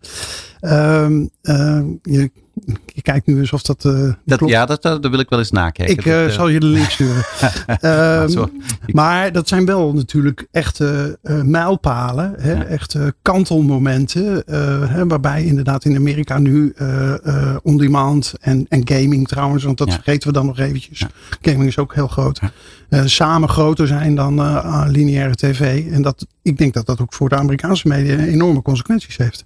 Ehm, 0.59 1.25
eh, 1.41 1.81
je 2.01 2.31
Je 2.85 3.01
kijkt 3.01 3.27
nu 3.27 3.39
eens 3.39 3.53
of 3.53 3.61
dat, 3.61 3.83
uh, 3.85 4.13
dat 4.25 4.37
klopt. 4.37 4.53
Ja, 4.53 4.65
dat, 4.65 4.81
dat, 4.81 5.07
wil 5.07 5.19
ik 5.19 5.29
wel 5.29 5.39
eens 5.39 5.51
nakijken. 5.51 5.97
Ik 5.97 6.05
uh, 6.05 6.27
zal 6.27 6.47
je 6.47 6.59
de 6.59 6.65
link 6.65 6.89
sturen. 6.89 7.23
um, 8.31 8.49
maar 8.91 9.31
dat 9.31 9.47
zijn 9.47 9.65
wel 9.65 9.93
natuurlijk 9.93 10.47
echte 10.51 11.19
uh, 11.23 11.41
mijlpalen. 11.41 12.33
Hè? 12.37 12.51
Ja. 12.51 12.63
Echte 12.63 13.15
kantelmomenten. 13.21 14.43
Hè, 14.87 15.07
waarbij 15.07 15.43
inderdaad 15.43 15.85
in 15.85 15.95
Amerika 15.95 16.37
nu 16.37 16.73
on-demand 17.63 18.33
en, 18.39 18.65
en 18.69 18.81
gaming 18.85 19.27
trouwens. 19.27 19.63
Want 19.63 19.77
dat 19.77 19.87
ja. 19.87 19.93
vergeten 19.93 20.27
we 20.27 20.33
dan 20.33 20.45
nog 20.45 20.59
eventjes. 20.59 20.99
Ja. 20.99 21.09
Gaming 21.41 21.67
is 21.67 21.77
ook 21.77 21.93
heel 21.93 22.07
groot. 22.07 22.39
samen 22.89 23.49
groter 23.49 23.87
zijn 23.87 24.15
dan 24.15 24.35
lineaire 24.91 25.35
tv. 25.35 25.91
En 25.91 26.01
dat, 26.01 26.25
ik 26.41 26.57
denk 26.57 26.73
dat 26.73 26.85
dat 26.85 27.01
ook 27.01 27.13
voor 27.13 27.29
de 27.29 27.35
Amerikaanse 27.35 27.87
media 27.87 28.17
enorme 28.17 28.61
consequenties 28.61 29.17
heeft. 29.17 29.45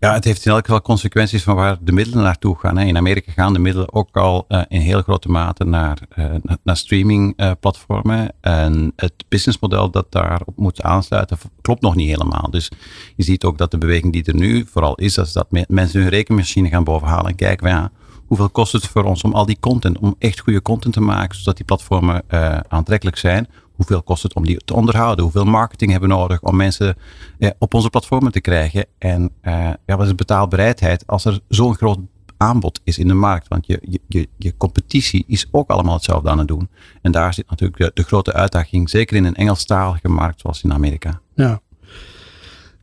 Ja, 0.00 0.12
het 0.12 0.24
heeft 0.24 0.46
in 0.46 0.52
elk 0.52 0.64
geval 0.64 0.82
consequenties 0.82 1.42
van 1.42 1.54
waar 1.54 1.76
de 1.80 1.92
middelen 1.92 2.24
naartoe 2.24 2.58
gaan. 2.58 2.78
In 2.78 2.96
Amerika 2.96 3.32
gaan 3.32 3.52
de 3.52 3.58
middelen 3.58 3.92
ook 3.92 4.16
al 4.16 4.44
uh, 4.48 4.62
in 4.68 4.80
heel 4.80 5.02
grote 5.02 5.28
mate 5.28 5.64
naar, 5.64 5.98
uh, 6.18 6.24
naar 6.62 6.76
streamingplatformen. 6.76 8.18
Uh, 8.18 8.62
en 8.62 8.92
het 8.96 9.12
businessmodel 9.28 9.90
dat 9.90 10.06
daarop 10.10 10.56
moet 10.56 10.82
aansluiten 10.82 11.38
klopt 11.60 11.82
nog 11.82 11.94
niet 11.94 12.08
helemaal. 12.08 12.50
Dus 12.50 12.70
je 13.16 13.22
ziet 13.22 13.44
ook 13.44 13.58
dat 13.58 13.70
de 13.70 13.78
beweging 13.78 14.12
die 14.12 14.24
er 14.24 14.34
nu 14.34 14.66
vooral 14.70 14.94
is, 14.94 15.14
dat 15.14 15.26
is 15.26 15.32
dat 15.32 15.46
mensen 15.68 16.00
hun 16.00 16.08
rekenmachine 16.08 16.68
gaan 16.68 16.84
bovenhalen 16.84 17.30
en 17.30 17.36
kijken, 17.36 17.68
ja, 17.68 17.90
hoeveel 18.26 18.50
kost 18.50 18.72
het 18.72 18.86
voor 18.86 19.04
ons 19.04 19.22
om 19.22 19.32
al 19.32 19.46
die 19.46 19.60
content, 19.60 19.98
om 19.98 20.14
echt 20.18 20.40
goede 20.40 20.62
content 20.62 20.94
te 20.94 21.00
maken, 21.00 21.38
zodat 21.38 21.56
die 21.56 21.66
platformen 21.66 22.22
aantrekkelijk 22.68 23.16
zijn 23.16 23.48
hoeveel 23.78 24.02
kost 24.02 24.22
het 24.22 24.34
om 24.34 24.44
die 24.44 24.64
te 24.64 24.74
onderhouden? 24.74 25.24
Hoeveel 25.24 25.44
marketing 25.44 25.90
hebben 25.90 26.08
we 26.08 26.14
nodig 26.14 26.40
om 26.42 26.56
mensen 26.56 26.96
eh, 27.38 27.50
op 27.58 27.74
onze 27.74 27.90
platformen 27.90 28.32
te 28.32 28.40
krijgen? 28.40 28.86
En 28.98 29.30
eh, 29.40 29.70
ja, 29.86 29.96
wat 29.96 30.06
is 30.06 30.14
betaalbereidheid 30.14 31.06
als 31.06 31.24
er 31.24 31.40
zo'n 31.48 31.74
groot 31.74 31.98
aanbod 32.36 32.80
is 32.84 32.98
in 32.98 33.08
de 33.08 33.14
markt? 33.14 33.48
Want 33.48 33.66
je, 33.66 34.00
je, 34.08 34.28
je 34.36 34.56
competitie 34.56 35.24
is 35.26 35.48
ook 35.50 35.70
allemaal 35.70 35.94
hetzelfde 35.94 36.30
aan 36.30 36.38
het 36.38 36.48
doen. 36.48 36.68
En 37.02 37.12
daar 37.12 37.34
zit 37.34 37.50
natuurlijk 37.50 37.94
de, 37.94 38.02
grote 38.02 38.32
uitdaging, 38.32 38.90
zeker 38.90 39.16
in 39.16 39.24
een 39.24 39.34
Engelstalige 39.34 40.08
markt 40.08 40.40
zoals 40.40 40.62
in 40.62 40.72
Amerika. 40.72 41.20
Ja. 41.34 41.60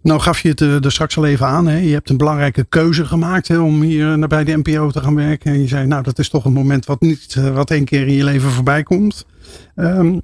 Nou 0.02 0.20
gaf 0.20 0.40
je 0.40 0.50
het 0.50 0.60
er, 0.60 0.86
er 0.86 0.92
straks 0.92 1.18
al 1.18 1.26
even 1.26 1.46
aan. 1.46 1.68
Hè? 1.68 1.78
Je 1.78 1.94
hebt 1.94 2.10
een 2.10 2.18
belangrijke 2.18 2.64
keuze 2.64 3.06
gemaakt 3.06 3.48
hè, 3.48 3.60
om 3.60 3.82
hier 3.82 4.18
naar 4.18 4.28
bij 4.28 4.44
de 4.44 4.58
NPO 4.58 4.92
te 4.92 5.02
gaan 5.02 5.16
werken. 5.16 5.52
En 5.52 5.60
je 5.60 5.68
zei, 5.68 5.88
nou 5.88 6.04
dat 6.04 6.20
is 6.20 6.30
toch 6.30 6.46
een 6.46 6.54
moment 6.54 6.86
wat 6.86 7.02
niet 7.02 7.36
uh, 7.38 7.56
wat 7.56 7.72
één 7.72 7.86
keer 7.86 8.08
in 8.08 8.14
je 8.14 8.24
leven 8.24 8.50
voorbij 8.50 8.84
komt. 8.84 9.26
Um, 9.76 10.22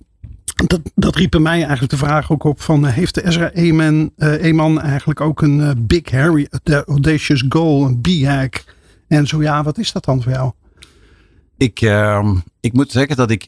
dat, 0.68 0.82
dat 0.96 1.16
riep 1.16 1.40
mij 1.40 1.60
eigenlijk 1.60 1.90
de 1.90 1.98
vraag 1.98 2.32
ook 2.32 2.44
op 2.44 2.62
van 2.62 2.86
heeft 2.86 3.16
de 3.16 3.26
Ezra 3.26 3.52
Eman, 3.52 4.12
uh, 4.18 4.44
Eman 4.44 4.82
eigenlijk 4.82 5.22
ook 5.22 5.42
een 5.42 5.60
uh, 5.60 5.72
Big 5.78 6.12
Harry, 6.12 6.48
Audacious 6.86 7.46
Goal, 7.50 7.86
een 7.86 8.02
B-hack? 8.02 8.64
En 9.08 9.28
zo 9.28 9.42
ja, 9.42 9.64
wat 9.64 9.78
is 9.78 9.92
dat 9.92 10.06
dan 10.06 10.22
voor 10.22 10.32
jou? 10.32 10.52
Ik, 11.58 11.82
uh, 11.82 12.32
ik 12.60 12.74
moet 12.74 12.92
zeggen 12.92 13.16
dat 13.16 13.32
ik 13.32 13.48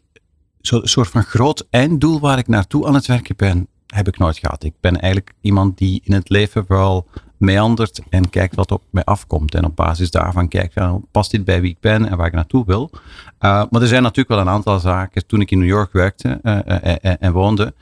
zo'n 0.62 0.88
soort 0.88 1.08
van 1.08 1.24
groot 1.24 1.68
einddoel 1.70 2.20
waar 2.20 2.38
ik 2.38 2.48
naartoe 2.48 2.88
aan 2.88 2.94
het 2.94 3.06
werken 3.06 3.36
ben, 3.36 3.68
heb 3.88 4.08
ik 4.08 4.18
nooit 4.18 4.38
gehad. 4.38 4.64
Ik 4.64 4.74
ben 4.80 5.00
eigenlijk 5.00 5.34
iemand 5.42 5.78
die 5.78 6.02
in 6.04 6.14
het 6.14 6.30
leven 6.30 6.66
wel 6.68 7.08
meandert 7.44 8.02
en 8.10 8.30
kijkt 8.30 8.56
wat 8.56 8.72
op 8.72 8.84
mij 8.90 9.04
afkomt. 9.04 9.56
En 9.56 9.66
op 9.66 9.76
basis 9.76 10.12
daarvan 10.12 10.48
kijkt, 10.48 10.74
van, 10.74 11.08
past 11.12 11.32
dit 11.32 11.46
bij 11.46 11.62
wie 11.62 11.72
ik 11.72 11.80
ben 11.80 12.10
en 12.10 12.18
waar 12.18 12.28
ik 12.28 12.34
naartoe 12.34 12.66
wil? 12.66 12.90
Uh, 12.94 13.00
maar 13.40 13.82
er 13.82 13.88
zijn 13.88 14.02
natuurlijk 14.02 14.30
wel 14.30 14.40
een 14.40 14.50
aantal 14.50 14.80
zaken. 14.80 15.28
Toen 15.28 15.42
ik 15.42 15.52
in 15.52 15.60
New 15.60 15.68
York 15.68 15.94
werkte 15.94 16.40
uh, 16.44 17.16
en 17.24 17.32
woonde, 17.32 17.74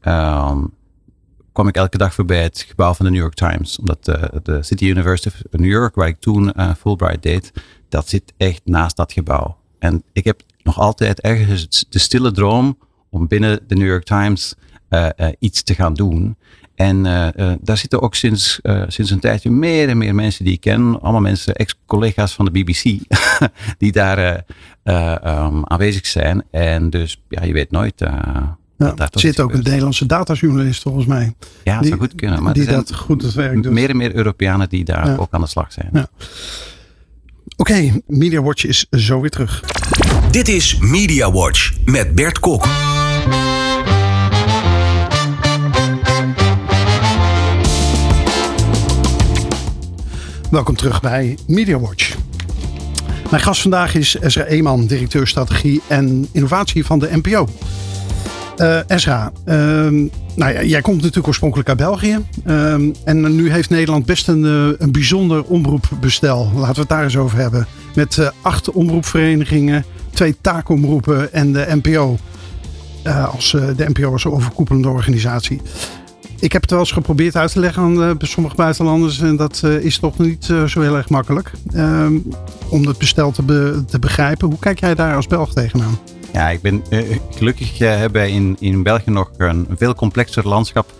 ehm, 0.00 0.64
kwam 1.52 1.68
ik 1.68 1.76
elke 1.76 1.98
dag 1.98 2.14
voorbij 2.14 2.42
het 2.42 2.64
gebouw 2.68 2.94
van 2.94 3.06
de 3.06 3.12
New 3.12 3.20
York 3.20 3.34
Times. 3.34 3.78
Omdat 3.78 4.04
de 4.42 4.58
City 4.60 4.84
University 4.84 5.28
of 5.28 5.60
New 5.60 5.70
York, 5.70 5.94
waar 5.94 6.08
ik 6.08 6.20
toen 6.20 6.52
Fulbright 6.78 7.22
deed, 7.22 7.52
dat 7.88 8.08
zit 8.08 8.32
echt 8.36 8.60
naast 8.64 8.96
dat 8.96 9.12
gebouw. 9.12 9.56
En 9.78 10.02
ik 10.12 10.24
heb 10.24 10.42
nog 10.62 10.78
altijd 10.78 11.20
ergens 11.20 11.86
de 11.88 11.98
stille 11.98 12.32
droom 12.32 12.78
om 13.08 13.26
binnen 13.28 13.60
de 13.66 13.74
New 13.74 13.88
York 13.88 14.04
Times 14.04 14.54
iets 15.38 15.62
te 15.62 15.74
gaan 15.74 15.94
doen. 15.94 16.36
En 16.80 17.04
uh, 17.04 17.28
uh, 17.36 17.52
daar 17.60 17.76
zitten 17.76 18.02
ook 18.02 18.14
sinds, 18.14 18.58
uh, 18.62 18.82
sinds 18.86 19.10
een 19.10 19.20
tijdje 19.20 19.50
meer 19.50 19.88
en 19.88 19.98
meer 19.98 20.14
mensen 20.14 20.44
die 20.44 20.54
ik 20.54 20.60
ken. 20.60 21.00
Allemaal 21.00 21.20
mensen, 21.20 21.54
ex-collega's 21.54 22.34
van 22.34 22.44
de 22.44 22.50
BBC, 22.50 22.82
die 23.78 23.92
daar 23.92 24.44
um, 24.84 25.66
aanwezig 25.66 26.06
zijn. 26.06 26.42
En 26.50 26.90
dus 26.90 27.22
ja, 27.28 27.44
je 27.44 27.52
weet 27.52 27.70
nooit. 27.70 28.00
Ja, 28.00 28.58
er 28.96 29.08
zit 29.12 29.40
ook 29.40 29.52
een 29.52 29.62
Nederlandse 29.62 30.06
datajournalist 30.06 30.82
volgens 30.82 31.06
mij. 31.06 31.34
Ja, 31.64 31.72
dat 31.72 31.80
die, 31.80 31.88
zou 31.88 32.00
goed 32.00 32.14
kunnen. 32.14 32.42
Maar 32.42 32.54
die 32.54 32.66
dat 32.66 32.94
goed 32.94 33.22
het 33.22 33.34
werk 33.34 33.62
doet. 33.62 33.72
Meer 33.72 33.90
en 33.90 33.96
meer 33.96 34.14
Europeanen 34.14 34.68
die 34.68 34.84
daar 34.84 35.06
ja. 35.06 35.16
ook 35.16 35.28
aan 35.30 35.40
de 35.40 35.46
slag 35.46 35.72
zijn. 35.72 35.88
Ja. 35.92 36.08
Oké, 37.56 37.72
okay, 37.72 38.02
Media 38.06 38.42
Watch 38.42 38.64
is 38.64 38.86
zo 38.90 39.20
weer 39.20 39.30
terug. 39.30 39.64
Dit 40.30 40.48
is 40.48 40.78
Media 40.78 41.32
Watch 41.32 41.72
met 41.84 42.14
Bert 42.14 42.38
Kok. 42.38 42.66
Welkom 50.50 50.76
terug 50.76 51.00
bij 51.00 51.38
Media 51.46 51.78
Watch. 51.78 52.16
Mijn 53.30 53.42
gast 53.42 53.62
vandaag 53.62 53.94
is 53.94 54.16
Ezra 54.20 54.44
Eeman, 54.44 54.86
directeur 54.86 55.26
strategie 55.26 55.80
en 55.86 56.28
innovatie 56.32 56.86
van 56.86 56.98
de 56.98 57.08
NPO. 57.12 57.48
Uh, 58.56 58.78
Ezra, 58.86 59.32
uh, 59.44 59.54
nou 60.34 60.52
ja, 60.52 60.62
jij 60.62 60.80
komt 60.80 60.96
natuurlijk 60.96 61.26
oorspronkelijk 61.26 61.68
uit 61.68 61.78
België. 61.78 62.18
Uh, 62.46 62.72
en 63.04 63.34
nu 63.36 63.50
heeft 63.50 63.70
Nederland 63.70 64.06
best 64.06 64.28
een, 64.28 64.44
uh, 64.44 64.68
een 64.78 64.92
bijzonder 64.92 65.44
omroepbestel. 65.44 66.50
Laten 66.54 66.74
we 66.74 66.80
het 66.80 66.88
daar 66.88 67.04
eens 67.04 67.16
over 67.16 67.38
hebben. 67.38 67.66
Met 67.94 68.16
uh, 68.16 68.28
acht 68.42 68.70
omroepverenigingen, 68.70 69.84
twee 70.10 70.36
taakomroepen 70.40 71.32
en 71.32 71.52
de 71.52 71.66
NPO. 71.82 72.18
als 73.32 73.50
de 73.50 73.88
NPO 73.88 74.12
als 74.12 74.26
overkoepelende 74.26 74.88
organisatie. 74.88 75.60
Ik 76.40 76.52
heb 76.52 76.62
het 76.62 76.70
wel 76.70 76.80
eens 76.80 76.92
geprobeerd 76.92 77.36
uit 77.36 77.52
te 77.52 77.60
leggen 77.60 77.82
aan 77.82 78.02
uh, 78.02 78.10
sommige 78.18 78.56
buitenlanders. 78.56 79.20
En 79.20 79.36
dat 79.36 79.62
uh, 79.64 79.84
is 79.84 79.98
toch 79.98 80.18
niet 80.18 80.48
uh, 80.48 80.64
zo 80.64 80.80
heel 80.80 80.96
erg 80.96 81.08
makkelijk. 81.08 81.50
Ehm, 81.72 82.14
om 82.68 82.86
het 82.86 82.98
bestel 82.98 83.30
te, 83.30 83.82
te, 83.86 83.98
begrijpen. 83.98 84.48
Hoe 84.48 84.58
kijk 84.58 84.80
jij 84.80 84.94
daar 84.94 85.16
als 85.16 85.26
Belg 85.26 85.52
tegenaan? 85.52 85.98
Ja, 86.32 86.48
ik 86.48 86.60
ben 86.60 86.82
gelukkig 87.30 87.78
hebben 87.78 88.20
wij 88.20 88.30
in, 88.30 88.56
in 88.60 88.82
België 88.82 89.10
nog 89.10 89.30
een 89.36 89.66
veel 89.76 89.94
complexer 89.94 90.48
landschap. 90.48 90.92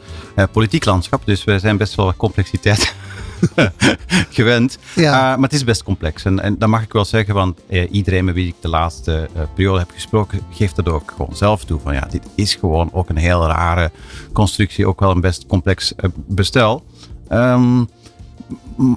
politiek 0.53 0.85
landschap. 0.85 1.23
Dus 1.25 1.45
we 1.45 1.59
zijn 1.59 1.77
best 1.77 1.95
wel 1.95 2.15
complexiteit 2.17 2.95
gewend. 4.39 4.79
Ja. 4.95 5.13
Uh, 5.13 5.21
maar 5.21 5.49
het 5.49 5.53
is 5.53 5.65
best 5.65 5.83
complex. 5.83 6.25
En, 6.25 6.41
en 6.41 6.59
dat 6.59 6.69
mag 6.69 6.83
ik 6.83 6.93
wel 6.93 7.05
zeggen, 7.05 7.35
want 7.35 7.61
uh, 7.69 7.93
iedereen 7.93 8.25
met 8.25 8.35
wie 8.35 8.47
ik 8.47 8.55
de 8.61 8.69
laatste 8.69 9.29
uh, 9.37 9.43
periode 9.55 9.79
heb 9.79 9.91
gesproken, 9.91 10.41
geeft 10.51 10.77
dat 10.77 10.89
ook 10.89 11.13
gewoon 11.17 11.37
zelf 11.37 11.65
toe. 11.65 11.81
Van 11.81 11.95
ja, 11.95 12.07
dit 12.11 12.23
is 12.35 12.55
gewoon 12.55 12.91
ook 12.93 13.09
een 13.09 13.17
heel 13.17 13.47
rare 13.47 13.91
constructie, 14.33 14.87
ook 14.87 15.01
wel 15.01 15.11
een 15.11 15.21
best 15.21 15.47
complex 15.47 15.93
bestel. 16.15 16.85
Um, 17.33 17.89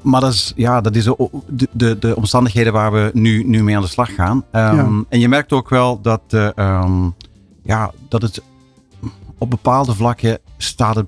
maar 0.02 0.22
dat 0.22 0.34
is, 0.34 0.54
ja, 0.56 0.82
dat 0.82 0.96
is 0.96 1.04
de, 1.04 1.68
de, 1.72 2.00
de, 2.00 2.16
omstandigheden 2.16 2.74
waar 2.74 2.92
we 2.92 3.12
nu, 3.14 3.44
nu 3.44 3.64
mee 3.64 3.76
aan 3.76 3.82
de 3.82 3.88
slag 3.88 4.16
gaan. 4.16 4.38
Um, 4.38 4.44
ja. 4.52 5.04
En 5.10 5.20
je 5.20 5.28
merkt 5.28 5.52
ook 5.52 5.70
wel 5.70 6.02
dat, 6.02 6.22
um, 6.56 7.16
ja, 7.64 7.92
dat 8.08 8.22
het 8.22 8.42
op 9.38 9.50
bepaalde 9.50 9.96
vlakken 9.96 10.40
staat 10.58 10.96
het 10.96 11.08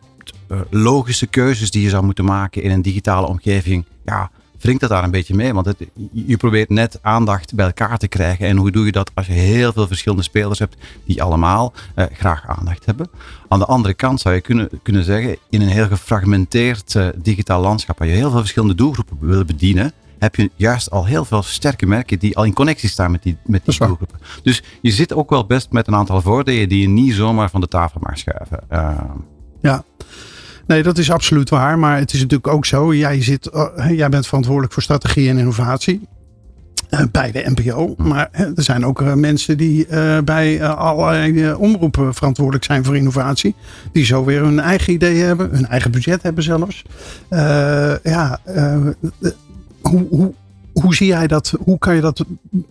logische 0.69 1.27
keuzes 1.27 1.71
die 1.71 1.81
je 1.83 1.89
zou 1.89 2.03
moeten 2.03 2.25
maken 2.25 2.61
in 2.61 2.71
een 2.71 2.81
digitale 2.81 3.27
omgeving, 3.27 3.85
ja, 4.05 4.31
wringt 4.65 4.81
dat 4.81 4.89
daar 4.89 5.03
een 5.03 5.11
beetje 5.11 5.35
mee. 5.35 5.53
Want 5.53 5.65
het, 5.65 5.77
je 6.11 6.37
probeert 6.37 6.69
net 6.69 6.99
aandacht 7.01 7.55
bij 7.55 7.65
elkaar 7.65 7.97
te 7.97 8.07
krijgen. 8.07 8.47
En 8.47 8.57
hoe 8.57 8.71
doe 8.71 8.85
je 8.85 8.91
dat 8.91 9.11
als 9.13 9.25
je 9.25 9.33
heel 9.33 9.73
veel 9.73 9.87
verschillende 9.87 10.23
spelers 10.23 10.59
hebt 10.59 10.75
die 11.05 11.23
allemaal 11.23 11.73
uh, 11.95 12.05
graag 12.13 12.47
aandacht 12.47 12.85
hebben? 12.85 13.09
Aan 13.47 13.59
de 13.59 13.65
andere 13.65 13.93
kant 13.93 14.21
zou 14.21 14.35
je 14.35 14.41
kunnen, 14.41 14.69
kunnen 14.83 15.03
zeggen, 15.03 15.37
in 15.49 15.61
een 15.61 15.67
heel 15.67 15.87
gefragmenteerd 15.87 16.93
uh, 16.93 17.07
digitaal 17.15 17.61
landschap, 17.61 17.97
waar 17.99 18.07
je 18.07 18.13
heel 18.13 18.29
veel 18.29 18.39
verschillende 18.39 18.75
doelgroepen 18.75 19.17
wil 19.19 19.45
bedienen, 19.45 19.91
heb 20.19 20.35
je 20.35 20.51
juist 20.55 20.91
al 20.91 21.05
heel 21.05 21.25
veel 21.25 21.41
sterke 21.43 21.85
merken 21.85 22.19
die 22.19 22.37
al 22.37 22.43
in 22.43 22.53
connectie 22.53 22.89
staan 22.89 23.11
met 23.11 23.23
die, 23.23 23.37
met 23.45 23.65
die 23.65 23.77
doelgroepen. 23.77 24.19
Dus 24.43 24.63
je 24.81 24.91
zit 24.91 25.13
ook 25.13 25.29
wel 25.29 25.45
best 25.45 25.71
met 25.71 25.87
een 25.87 25.95
aantal 25.95 26.21
voordelen 26.21 26.69
die 26.69 26.81
je 26.81 26.87
niet 26.87 27.13
zomaar 27.13 27.49
van 27.49 27.61
de 27.61 27.67
tafel 27.67 27.99
mag 28.03 28.17
schuiven. 28.17 28.59
Uh, 28.71 28.99
ja. 29.61 29.83
Nee, 30.67 30.83
dat 30.83 30.97
is 30.97 31.11
absoluut 31.11 31.49
waar. 31.49 31.79
Maar 31.79 31.97
het 31.97 32.13
is 32.13 32.19
natuurlijk 32.19 32.53
ook 32.53 32.65
zo. 32.65 32.93
Jij, 32.93 33.23
zit, 33.23 33.49
uh, 33.53 33.89
jij 33.89 34.09
bent 34.09 34.27
verantwoordelijk 34.27 34.73
voor 34.73 34.83
strategie 34.83 35.29
en 35.29 35.37
innovatie. 35.37 36.07
Uh, 36.89 37.01
bij 37.11 37.31
de 37.31 37.53
NPO. 37.55 37.95
Maar 37.97 38.29
er 38.31 38.63
zijn 38.63 38.85
ook 38.85 39.01
uh, 39.01 39.13
mensen 39.13 39.57
die 39.57 39.87
bij 40.23 40.67
allerlei 40.67 41.53
omroepen 41.53 42.13
verantwoordelijk 42.13 42.65
zijn 42.65 42.83
voor 42.83 42.95
innovatie. 42.95 43.55
Die 43.91 44.05
zo 44.05 44.23
weer 44.23 44.41
hun 44.41 44.59
eigen 44.59 44.93
idee 44.93 45.17
hebben. 45.17 45.49
Hun 45.51 45.67
eigen 45.67 45.91
budget 45.91 46.23
hebben 46.23 46.43
zelfs. 46.43 46.83
ja, 48.03 48.39
hoe, 49.81 50.07
hoe, 50.09 50.33
hoe 50.73 50.95
zie 50.95 51.07
jij 51.07 51.27
dat? 51.27 51.53
Hoe 51.59 51.77
kan 51.77 51.95
je 51.95 52.01
dat 52.01 52.25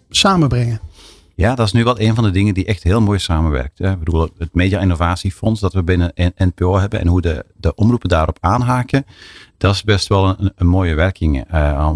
samenbrengen? 0.09 0.81
Ja, 1.37 1.55
dat 1.55 1.67
is 1.67 1.73
nu 1.73 1.85
wel 1.85 2.01
een 2.01 2.15
van 2.15 2.25
de 2.25 2.31
dingen 2.31 2.55
die 2.55 2.65
echt 2.65 2.83
heel 2.83 3.01
mooi 3.01 3.19
samenwerkt. 3.19 3.81
Ik 3.81 3.99
bedoel, 3.99 4.29
het 4.39 4.55
Media 4.55 4.81
Innovatiefonds 4.81 5.61
dat 5.61 5.73
we 5.73 5.83
binnen 5.83 6.13
NPO 6.37 6.79
hebben 6.79 7.01
en 7.01 7.07
hoe 7.07 7.21
de, 7.21 7.45
de 7.57 7.75
omroepen 7.75 8.09
daarop 8.09 8.39
aanhaken. 8.41 9.05
Dat 9.59 9.75
is 9.75 9.83
best 9.83 10.09
wel 10.09 10.29
een, 10.29 10.53
een 10.57 10.67
mooie 10.67 10.95
werking. 10.95 11.55
Uh, 11.55 11.91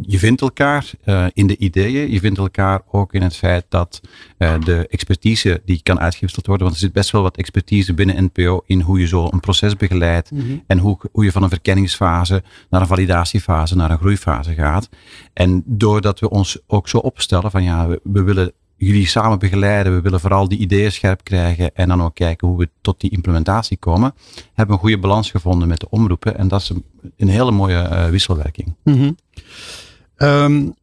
je 0.00 0.18
vindt 0.18 0.40
elkaar 0.40 0.90
uh, 1.04 1.26
in 1.32 1.46
de 1.46 1.56
ideeën. 1.56 2.10
Je 2.10 2.20
vindt 2.20 2.38
elkaar 2.38 2.82
ook 2.90 3.14
in 3.14 3.22
het 3.22 3.36
feit 3.36 3.64
dat 3.68 4.00
uh, 4.38 4.54
de 4.64 4.86
expertise 4.88 5.62
die 5.64 5.80
kan 5.82 6.00
uitgewisseld 6.00 6.46
worden. 6.46 6.64
Want 6.66 6.78
er 6.78 6.84
zit 6.84 6.94
best 6.94 7.10
wel 7.10 7.22
wat 7.22 7.36
expertise 7.36 7.94
binnen 7.94 8.30
NPO 8.34 8.62
in 8.66 8.80
hoe 8.80 9.00
je 9.00 9.06
zo 9.06 9.28
een 9.30 9.40
proces 9.40 9.76
begeleidt. 9.76 10.30
Mm 10.30 10.40
-hmm. 10.40 10.62
En 10.66 10.78
hoe, 10.78 10.98
hoe 11.12 11.24
je 11.24 11.32
van 11.32 11.42
een 11.42 11.48
verkenningsfase 11.48 12.42
naar 12.70 12.80
een 12.80 12.86
validatiefase, 12.86 13.76
naar 13.76 13.90
een 13.90 13.98
groeifase 13.98 14.54
gaat. 14.54 14.88
En 15.32 15.62
doordat 15.66 16.20
we 16.20 16.30
ons 16.30 16.58
ook 16.66 16.88
zo 16.88 16.98
opstellen 16.98 17.50
van 17.50 17.62
ja, 17.62 17.88
we, 17.88 18.00
we 18.02 18.22
willen 18.22 18.52
jullie 18.78 19.06
samen 19.06 19.38
begeleiden. 19.38 19.94
We 19.94 20.00
willen 20.00 20.20
vooral 20.20 20.48
die 20.48 20.58
ideeën 20.58 20.92
scherp 20.92 21.24
krijgen 21.24 21.74
en 21.74 21.88
dan 21.88 22.02
ook 22.02 22.14
kijken 22.14 22.48
hoe 22.48 22.58
we 22.58 22.68
tot 22.80 23.00
die 23.00 23.10
implementatie 23.10 23.76
komen. 23.76 24.14
Hebben 24.46 24.66
we 24.66 24.72
een 24.72 24.78
goede 24.78 24.98
balans 24.98 25.30
gevonden 25.30 25.68
met 25.68 25.80
de 25.80 25.90
omroepen 25.90 26.38
en 26.38 26.48
dat 26.48 26.60
is 26.60 26.68
een, 26.68 26.84
een 27.16 27.28
hele 27.28 27.50
mooie 27.50 27.88
uh, 27.92 28.08
wisselwerking. 28.08 28.74
Mm 28.84 28.94
-hmm. 28.94 29.16
um, 30.16 30.74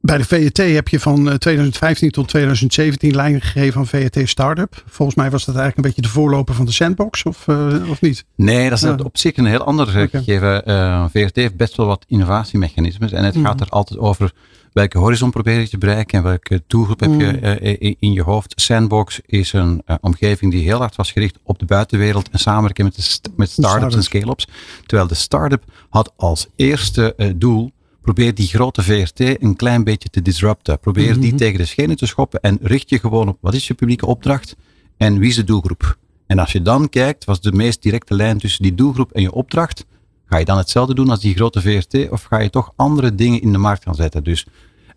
bij 0.00 0.18
de 0.18 0.24
VET 0.24 0.56
heb 0.56 0.88
je 0.88 1.00
van 1.00 1.38
2015 1.38 2.10
tot 2.10 2.28
2017 2.28 3.14
leiding 3.14 3.44
gegeven 3.44 3.80
aan 3.80 3.86
VET 3.86 4.20
Startup. 4.24 4.82
Volgens 4.86 5.16
mij 5.16 5.30
was 5.30 5.44
dat 5.44 5.56
eigenlijk 5.56 5.76
een 5.76 5.94
beetje 5.94 6.12
de 6.12 6.20
voorloper 6.20 6.54
van 6.54 6.64
de 6.64 6.72
sandbox, 6.72 7.22
of, 7.22 7.46
uh, 7.46 7.90
of 7.90 8.00
niet? 8.00 8.24
Nee, 8.36 8.68
dat 8.70 8.82
is 8.82 8.90
op 8.90 9.18
zich 9.18 9.36
een 9.36 9.46
heel 9.46 9.64
ander 9.64 9.88
okay. 9.88 10.08
gegeven. 10.08 11.10
VET 11.10 11.36
heeft 11.36 11.56
best 11.56 11.76
wel 11.76 11.86
wat 11.86 12.04
innovatiemechanismes 12.08 13.12
en 13.12 13.24
het 13.24 13.34
mm 13.34 13.40
-hmm. 13.40 13.50
gaat 13.50 13.60
er 13.60 13.68
altijd 13.68 14.00
over 14.00 14.32
welke 14.74 14.98
horizon 14.98 15.30
probeer 15.30 15.60
je 15.60 15.68
te 15.68 15.78
bereiken 15.78 16.18
en 16.18 16.24
welke 16.24 16.62
doelgroep 16.66 17.00
heb 17.00 17.20
je 17.20 17.58
uh, 17.80 17.94
in 17.98 18.12
je 18.12 18.22
hoofd. 18.22 18.52
Sandbox 18.60 19.20
is 19.26 19.52
een 19.52 19.82
uh, 19.86 19.96
omgeving 20.00 20.52
die 20.52 20.62
heel 20.62 20.78
hard 20.78 20.96
was 20.96 21.12
gericht 21.12 21.38
op 21.42 21.58
de 21.58 21.64
buitenwereld 21.64 22.30
en 22.30 22.38
samenwerken 22.38 22.84
met, 22.84 22.94
de 22.94 23.02
st 23.02 23.28
met 23.36 23.50
start-ups 23.50 23.94
en 23.94 24.02
scale-ups. 24.02 24.48
Terwijl 24.86 25.08
de 25.08 25.14
start-up 25.14 25.64
had 25.88 26.12
als 26.16 26.46
eerste 26.56 27.14
uh, 27.16 27.30
doel 27.36 27.72
Probeer 28.04 28.34
die 28.34 28.46
grote 28.46 28.82
VRT 28.82 29.20
een 29.20 29.56
klein 29.56 29.84
beetje 29.84 30.08
te 30.08 30.22
disrupten. 30.22 30.78
Probeer 30.78 31.06
mm 31.06 31.12
-hmm. 31.12 31.20
die 31.20 31.34
tegen 31.34 31.58
de 31.58 31.64
schenen 31.64 31.96
te 31.96 32.06
schoppen 32.06 32.40
en 32.40 32.58
richt 32.62 32.90
je 32.90 32.98
gewoon 32.98 33.28
op 33.28 33.38
wat 33.40 33.54
is 33.54 33.66
je 33.66 33.74
publieke 33.74 34.06
opdracht 34.06 34.56
en 34.96 35.18
wie 35.18 35.28
is 35.28 35.36
de 35.36 35.44
doelgroep. 35.44 35.98
En 36.26 36.38
als 36.38 36.52
je 36.52 36.62
dan 36.62 36.88
kijkt, 36.88 37.24
was 37.24 37.40
de 37.40 37.52
meest 37.52 37.82
directe 37.82 38.14
lijn 38.14 38.38
tussen 38.38 38.62
die 38.62 38.74
doelgroep 38.74 39.12
en 39.12 39.22
je 39.22 39.32
opdracht, 39.32 39.86
Ga 40.34 40.40
je 40.40 40.46
dan 40.46 40.58
hetzelfde 40.58 40.94
doen 40.94 41.10
als 41.10 41.20
die 41.20 41.34
grote 41.34 41.60
VRT 41.60 42.10
of 42.10 42.22
ga 42.22 42.38
je 42.38 42.50
toch 42.50 42.72
andere 42.76 43.14
dingen 43.14 43.40
in 43.40 43.52
de 43.52 43.58
markt 43.58 43.82
gaan 43.82 43.94
zetten? 43.94 44.24
Dus 44.24 44.46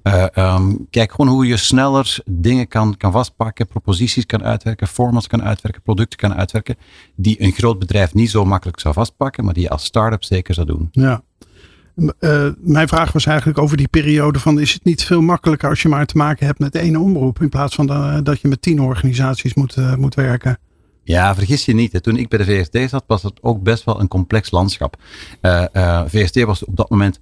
uh, 0.04 0.26
um, 0.36 0.88
kijk 0.90 1.12
gewoon 1.12 1.28
hoe 1.28 1.48
je 1.48 1.58
sneller 1.58 2.20
dingen 2.26 2.68
kan, 2.68 2.98
kan 2.98 3.12
vastpakken, 3.12 3.68
proposities 3.68 4.26
kan 4.26 4.44
uitwerken, 4.44 4.88
formats 4.88 5.28
kan 5.28 5.44
uitwerken, 5.44 5.82
producten 5.82 6.20
kan 6.20 6.34
uitwerken, 6.34 6.76
die 7.16 7.42
een 7.42 7.52
groot 7.52 7.80
bedrijf 7.80 8.14
niet 8.14 8.30
zo 8.30 8.46
makkelijk 8.46 8.80
zou 8.80 8.94
vastpakken, 8.94 9.46
maar 9.46 9.54
die 9.54 9.64
je 9.64 9.70
als 9.70 9.84
start-up 9.84 10.24
zeker 10.24 10.54
zou 10.54 10.68
doen. 10.68 10.88
Ja. 10.92 11.22
Uh, 12.20 12.50
mijn 12.58 12.88
vraag 12.88 13.12
was 13.12 13.26
eigenlijk 13.26 13.58
over 13.58 13.78
die 13.78 13.88
periode 13.88 14.40
van 14.40 14.60
is 14.60 14.74
het 14.74 14.84
niet 14.84 15.04
veel 15.04 15.22
makkelijker 15.22 15.70
als 15.70 15.82
je 15.82 15.90
maar 15.90 16.06
te 16.06 16.18
maken 16.18 16.46
hebt 16.46 16.60
met 16.60 16.76
één 16.76 16.96
omroep 16.96 17.42
in 17.42 17.50
plaats 17.50 17.76
van 17.76 17.88
de, 17.88 18.20
dat 18.24 18.42
je 18.42 18.48
met 18.48 18.62
tien 18.62 18.82
organisaties 18.82 19.54
moet, 19.54 19.98
moet 19.98 20.16
werken? 20.16 20.60
Ja, 21.08 21.36
vergis 21.36 21.66
je 21.66 21.74
niet. 21.74 22.04
Toen 22.04 22.18
ik 22.18 22.30
bij 22.30 22.40
de 22.40 22.46
VRT 22.46 22.90
zat, 22.90 23.04
was 23.08 23.24
het 23.24 23.44
ook 23.44 23.64
best 23.64 23.84
wel 23.84 24.00
een 24.00 24.08
complex 24.08 24.52
landschap. 24.52 24.96
Uh, 25.42 26.46
was 26.46 26.66
op 26.66 26.76
dat 26.76 26.90
moment 26.90 27.20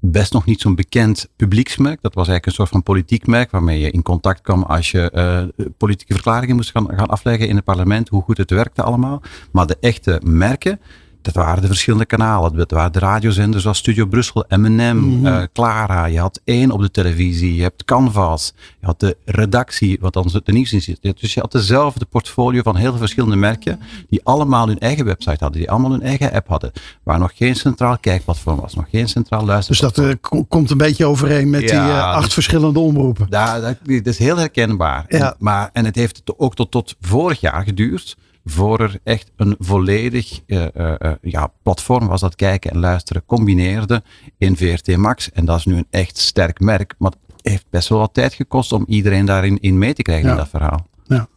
best 0.00 0.32
nog 0.32 0.44
niet 0.44 0.60
zo'n 0.60 0.74
bekend 0.74 1.28
publieksmerk. 1.36 2.02
Dat 2.02 2.14
was 2.14 2.28
eigenlijk 2.28 2.46
een 2.46 2.52
soort 2.52 2.68
van 2.68 2.82
politiek 2.82 3.26
merk 3.26 3.50
waarmee 3.50 3.80
je 3.80 3.90
in 3.90 4.02
contact 4.02 4.40
kwam 4.40 4.62
als 4.62 4.90
je 4.90 5.10
uh, 5.14 5.66
politieke 5.76 6.12
verklaringen 6.12 6.56
moest 6.56 6.70
gaan, 6.70 6.88
gaan 6.96 7.06
afleggen 7.06 7.48
in 7.48 7.56
het 7.56 7.64
parlement, 7.64 8.08
hoe 8.08 8.22
goed 8.22 8.38
het 8.38 8.50
werkte 8.50 8.82
allemaal. 8.82 9.22
Maar 9.52 9.66
de 9.66 9.76
echte 9.80 10.20
merken, 10.24 10.80
dat 11.22 11.34
waren 11.34 11.60
de 11.62 11.66
verschillende 11.66 12.06
kanalen. 12.06 12.56
Dat 12.56 12.70
waren 12.70 12.92
de 12.92 12.98
radiozenders 12.98 13.62
zoals 13.62 13.78
Studio 13.78 14.06
Brussel, 14.06 14.44
M&M, 14.48 15.26
uh, 15.26 15.42
Clara. 15.52 16.04
Je 16.04 16.18
had 16.18 16.40
één 16.44 16.70
op 16.70 16.80
de 16.80 16.90
televisie. 16.90 17.54
Je 17.54 17.62
hebt 17.62 17.84
Canvas. 17.84 18.52
Je 18.80 18.86
had 18.86 19.00
de 19.00 19.16
redactie, 19.24 19.98
wat 20.00 20.12
dan 20.12 20.30
de 20.44 20.52
nieuws 20.52 20.72
in 20.72 20.82
zit. 20.82 20.98
Dus 21.20 21.34
je 21.34 21.40
had 21.40 21.52
dezelfde 21.52 22.04
portfolio 22.04 22.62
van 22.62 22.76
heel 22.76 22.96
verschillende 22.96 23.36
merken. 23.36 23.80
Die 24.08 24.20
allemaal 24.24 24.66
hun 24.66 24.78
eigen 24.78 25.04
website 25.04 25.36
hadden. 25.40 25.60
Die 25.60 25.70
allemaal 25.70 25.90
hun 25.90 26.02
eigen 26.02 26.32
app 26.32 26.48
hadden. 26.48 26.72
Waar 27.02 27.18
nog 27.18 27.32
geen 27.34 27.56
centraal 27.56 27.98
kijkplatform 27.98 28.60
was. 28.60 28.74
Nog 28.74 28.86
geen 28.90 29.08
centraal 29.08 29.44
luisterplatform. 29.44 30.06
Dus 30.06 30.18
dat 30.22 30.32
uh, 30.32 30.44
komt 30.48 30.70
een 30.70 30.78
beetje 30.78 31.06
overeen 31.06 31.50
met 31.50 31.70
ja, 31.70 31.84
die 31.84 31.94
uh, 31.94 32.02
acht 32.02 32.24
dus, 32.24 32.34
verschillende 32.34 32.78
omroepen. 32.78 33.26
Ja, 33.30 33.60
dat, 33.60 33.76
dat, 33.84 34.06
is 34.06 34.18
heel 34.18 34.36
herkenbaar. 34.36 35.04
Ja. 35.08 35.18
En, 35.18 35.34
maar, 35.38 35.70
en 35.72 35.84
het 35.84 35.94
heeft 35.94 36.22
ook 36.36 36.54
tot, 36.54 36.70
tot 36.70 36.96
vorig 37.00 37.40
jaar 37.40 37.64
geduurd 37.64 38.16
voor 38.50 38.80
er 38.80 38.98
echt 39.04 39.30
een 39.36 39.56
volledig 39.58 40.40
uh, 40.46 40.66
uh, 40.76 40.94
ja, 41.22 41.52
platform 41.62 42.06
was 42.06 42.20
dat 42.20 42.34
kijken 42.34 42.70
en 42.70 42.78
luisteren 42.78 43.22
combineerde 43.26 44.02
in 44.38 44.56
VRT 44.56 44.96
Max. 44.96 45.30
En 45.32 45.44
dat 45.44 45.58
is 45.58 45.64
nu 45.64 45.76
een 45.76 45.86
echt 45.90 46.18
sterk 46.18 46.60
merk, 46.60 46.94
maar 46.98 47.10
het 47.10 47.50
heeft 47.52 47.66
best 47.70 47.88
wel 47.88 47.98
wat 47.98 48.14
tijd 48.14 48.34
gekost 48.34 48.72
om 48.72 48.84
iedereen 48.86 49.24
daarin 49.24 49.60
in 49.60 49.78
mee 49.78 49.94
te 49.94 50.02
krijgen 50.02 50.26
ja. 50.26 50.32
in 50.32 50.38
dat 50.38 50.48
verhaal. 50.48 50.86
Ja. 51.04 51.28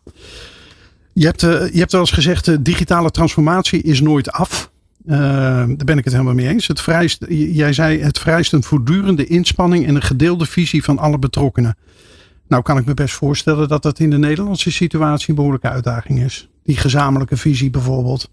Je 1.13 1.26
hebt, 1.26 1.41
je 1.41 1.71
hebt 1.74 1.91
wel 1.91 2.02
eens 2.02 2.12
gezegd, 2.12 2.45
de 2.45 2.62
digitale 2.62 3.12
transformatie 3.12 3.82
is 3.82 4.02
nooit 4.02 4.32
af. 4.32 4.71
daar 4.97 5.67
ben 5.67 5.97
ik 5.97 6.04
het 6.04 6.13
helemaal 6.13 6.34
mee 6.34 6.47
eens. 6.47 6.67
Het 6.67 6.82
vereist, 6.82 7.26
jij 7.30 7.74
zei, 7.74 8.02
het 8.02 8.19
vereist 8.19 8.54
een 8.54 8.63
voortdurende 8.63 9.26
inspanning 9.26 9.88
en 9.88 9.95
een 9.95 10.02
gedeelde 10.02 10.45
visie 10.45 10.84
van 10.84 10.97
alle 10.97 11.19
betrokkenen. 11.19 11.78
Nou 12.47 12.63
kan 12.63 12.78
ik 12.78 12.86
me 12.86 12.93
best 12.93 13.15
voorstellen 13.15 13.67
dat 13.67 13.84
dat 13.84 14.00
in 14.00 14.10
de 14.10 14.17
Nederlandse 14.17 14.71
situatie 14.71 15.30
een 15.30 15.36
behoorlijke 15.36 15.69
uitdaging 15.69 16.24
is. 16.24 16.50
Die 16.63 16.78
gezamenlijke 16.78 17.38
visie 17.38 17.69
bijvoorbeeld. 17.69 18.30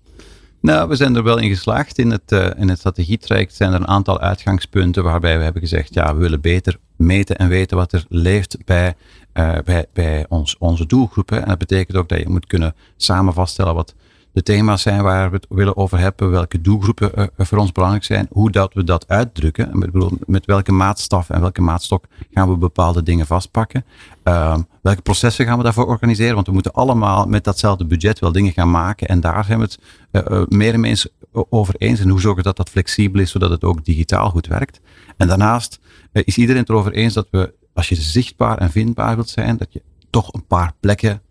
Nou, 0.61 0.88
we 0.88 0.97
zijn 0.97 1.17
er 1.17 1.23
wel 1.23 1.38
in 1.38 1.49
geslaagd. 1.49 1.99
In 1.99 2.11
het, 2.11 2.33
uh, 2.33 2.51
in 2.57 2.69
het 2.69 2.79
strategietraject 2.79 3.55
zijn 3.55 3.73
er 3.73 3.81
een 3.81 3.88
aantal 3.88 4.21
uitgangspunten 4.21 5.05
waarbij 5.05 5.38
we 5.38 5.45
hebben 5.45 5.62
gezegd, 5.62 5.95
ja, 5.95 6.14
we 6.14 6.21
willen 6.21 6.41
beter 6.41 6.79
meten 6.97 7.37
en 7.37 7.49
weten 7.49 7.77
wat 7.77 7.93
er 7.93 8.05
leeft 8.09 8.57
bij, 8.64 8.95
uh, 9.35 9.59
bij, 9.64 9.87
bij 9.93 10.27
ons, 10.29 10.57
onze 10.59 10.87
doelgroepen. 10.87 11.43
En 11.43 11.49
dat 11.49 11.59
betekent 11.59 11.97
ook 11.97 12.09
dat 12.09 12.19
je 12.19 12.29
moet 12.29 12.47
kunnen 12.47 12.75
samen 12.97 13.35
vaststellen 13.35 13.75
wat 13.75 13.95
de 14.33 14.43
thema's 14.43 14.83
zijn 14.83 15.03
waar 15.03 15.31
we 15.31 15.37
het 15.37 15.47
willen 15.49 15.77
over 15.77 15.99
hebben, 15.99 16.31
welke 16.31 16.61
doelgroepen 16.61 17.12
uh, 17.17 17.27
voor 17.37 17.59
ons 17.59 17.73
belangrijk 17.73 18.05
zijn, 18.05 18.27
hoe 18.31 18.51
dat 18.51 18.75
we 18.75 18.85
dat 18.85 19.09
uitdrukken, 19.09 19.79
met, 19.79 19.91
met 20.27 20.47
welke 20.47 20.73
maatstaf 20.73 21.31
en 21.31 21.41
welke 21.41 21.61
maatstok 21.61 22.05
gaan 22.31 22.49
we 22.49 22.57
bepaalde 22.57 23.03
dingen 23.03 23.27
vastpakken, 23.27 23.85
uh, 24.25 24.57
welke 24.83 25.03
processen 25.03 25.47
gaan 25.47 25.57
we 25.59 25.64
daarvoor 25.64 25.87
organiseren, 25.87 26.35
want 26.35 26.47
we 26.47 26.53
moeten 26.53 26.73
allemaal 26.73 27.27
met 27.27 27.45
datzelfde 27.45 27.85
budget 27.85 28.19
wel 28.19 28.33
dingen 28.33 28.53
gaan 28.53 28.71
maken 28.71 29.09
en 29.09 29.21
daar 29.21 29.45
zijn 29.45 29.59
we 29.59 29.64
het 29.64 29.79
uh, 30.12 30.43
meer 30.49 30.75
en 30.75 30.85
eens 30.85 31.09
over 31.33 31.75
eens 31.79 32.01
en 32.01 32.09
hoe 32.09 32.21
zorgen 32.21 32.43
dat 32.43 32.57
dat 32.57 32.71
flexibel 32.71 33.21
is, 33.21 33.31
zodat 33.31 33.51
het 33.51 33.64
ook 33.64 33.85
digitaal 33.85 34.31
goed 34.31 34.47
werkt. 34.47 34.81
En 35.17 35.29
daarnaast 35.29 35.79
is 36.12 36.38
iedereen 36.38 36.61
het 36.61 36.71
erover 36.71 36.93
eens 36.93 37.14
dat 37.14 37.29
we, 37.31 37.55
als 37.75 37.88
je 37.88 37.95
zichtbaar 37.95 38.59
en 38.59 38.71
vindbaar 38.71 39.14
wilt 39.14 39.29
zijn, 39.29 39.57
dat 39.57 39.73
je 39.73 39.83
toch 40.11 40.33
een 40.33 40.47
paar 40.47 40.73
plekken 40.81 41.23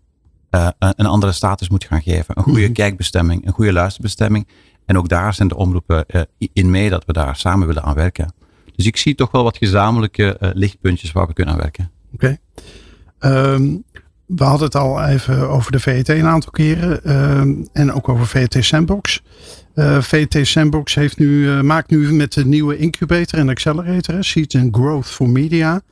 uh, 0.50 0.68
een 0.78 1.06
andere 1.06 1.32
status 1.32 1.68
moet 1.68 1.84
gaan 1.84 2.02
geven. 2.02 2.36
Een 2.38 2.42
goede 2.42 2.64
-hmm. 2.64 2.72
kijkbestemming, 2.72 3.46
een 3.46 3.52
goede 3.52 3.72
luisterbestemming. 3.72 4.48
En 4.84 4.98
ook 4.98 5.08
daar 5.08 5.34
zijn 5.34 5.48
de 5.48 5.56
omroepen 5.56 6.04
uh, 6.08 6.22
in 6.52 6.70
mee 6.70 6.90
dat 6.90 7.04
we 7.04 7.12
daar 7.12 7.36
samen 7.36 7.66
willen 7.66 7.82
aan 7.82 7.94
werken. 7.94 8.32
Dus 8.76 8.86
ik 8.86 8.96
zie 8.96 9.14
toch 9.14 9.30
wel 9.30 9.42
wat 9.42 9.56
gezamenlijke 9.56 10.36
uh, 10.40 10.50
lichtpuntjes 10.52 11.12
waar 11.12 11.26
we 11.26 11.32
kunnen 11.32 11.54
aan 11.54 11.60
werken. 11.60 11.90
Oké. 12.12 12.38
Okay. 13.20 13.52
Um, 13.54 13.84
we 14.26 14.44
hadden 14.44 14.66
het 14.66 14.76
al 14.76 15.04
even 15.04 15.48
over 15.48 15.72
de 15.72 15.80
VET 15.80 16.08
een 16.08 16.26
aantal 16.26 16.50
keren. 16.50 17.18
Um, 17.38 17.68
en 17.72 17.92
ook 17.92 18.08
over 18.08 18.26
VET 18.26 18.56
Sandbox. 18.60 19.22
Uh, 19.78 20.00
VT 20.00 20.46
Sandbox 20.46 20.94
heeft 20.94 21.18
nu, 21.18 21.26
uh, 21.26 21.60
maakt 21.60 21.90
nu 21.90 22.12
met 22.12 22.32
de 22.32 22.46
nieuwe 22.46 22.76
incubator 22.76 23.38
en 23.38 23.48
accelerator, 23.48 24.24
Seeds 24.24 24.54
and 24.54 24.74
Growth 24.74 25.06
for 25.06 25.28
Media, 25.28 25.82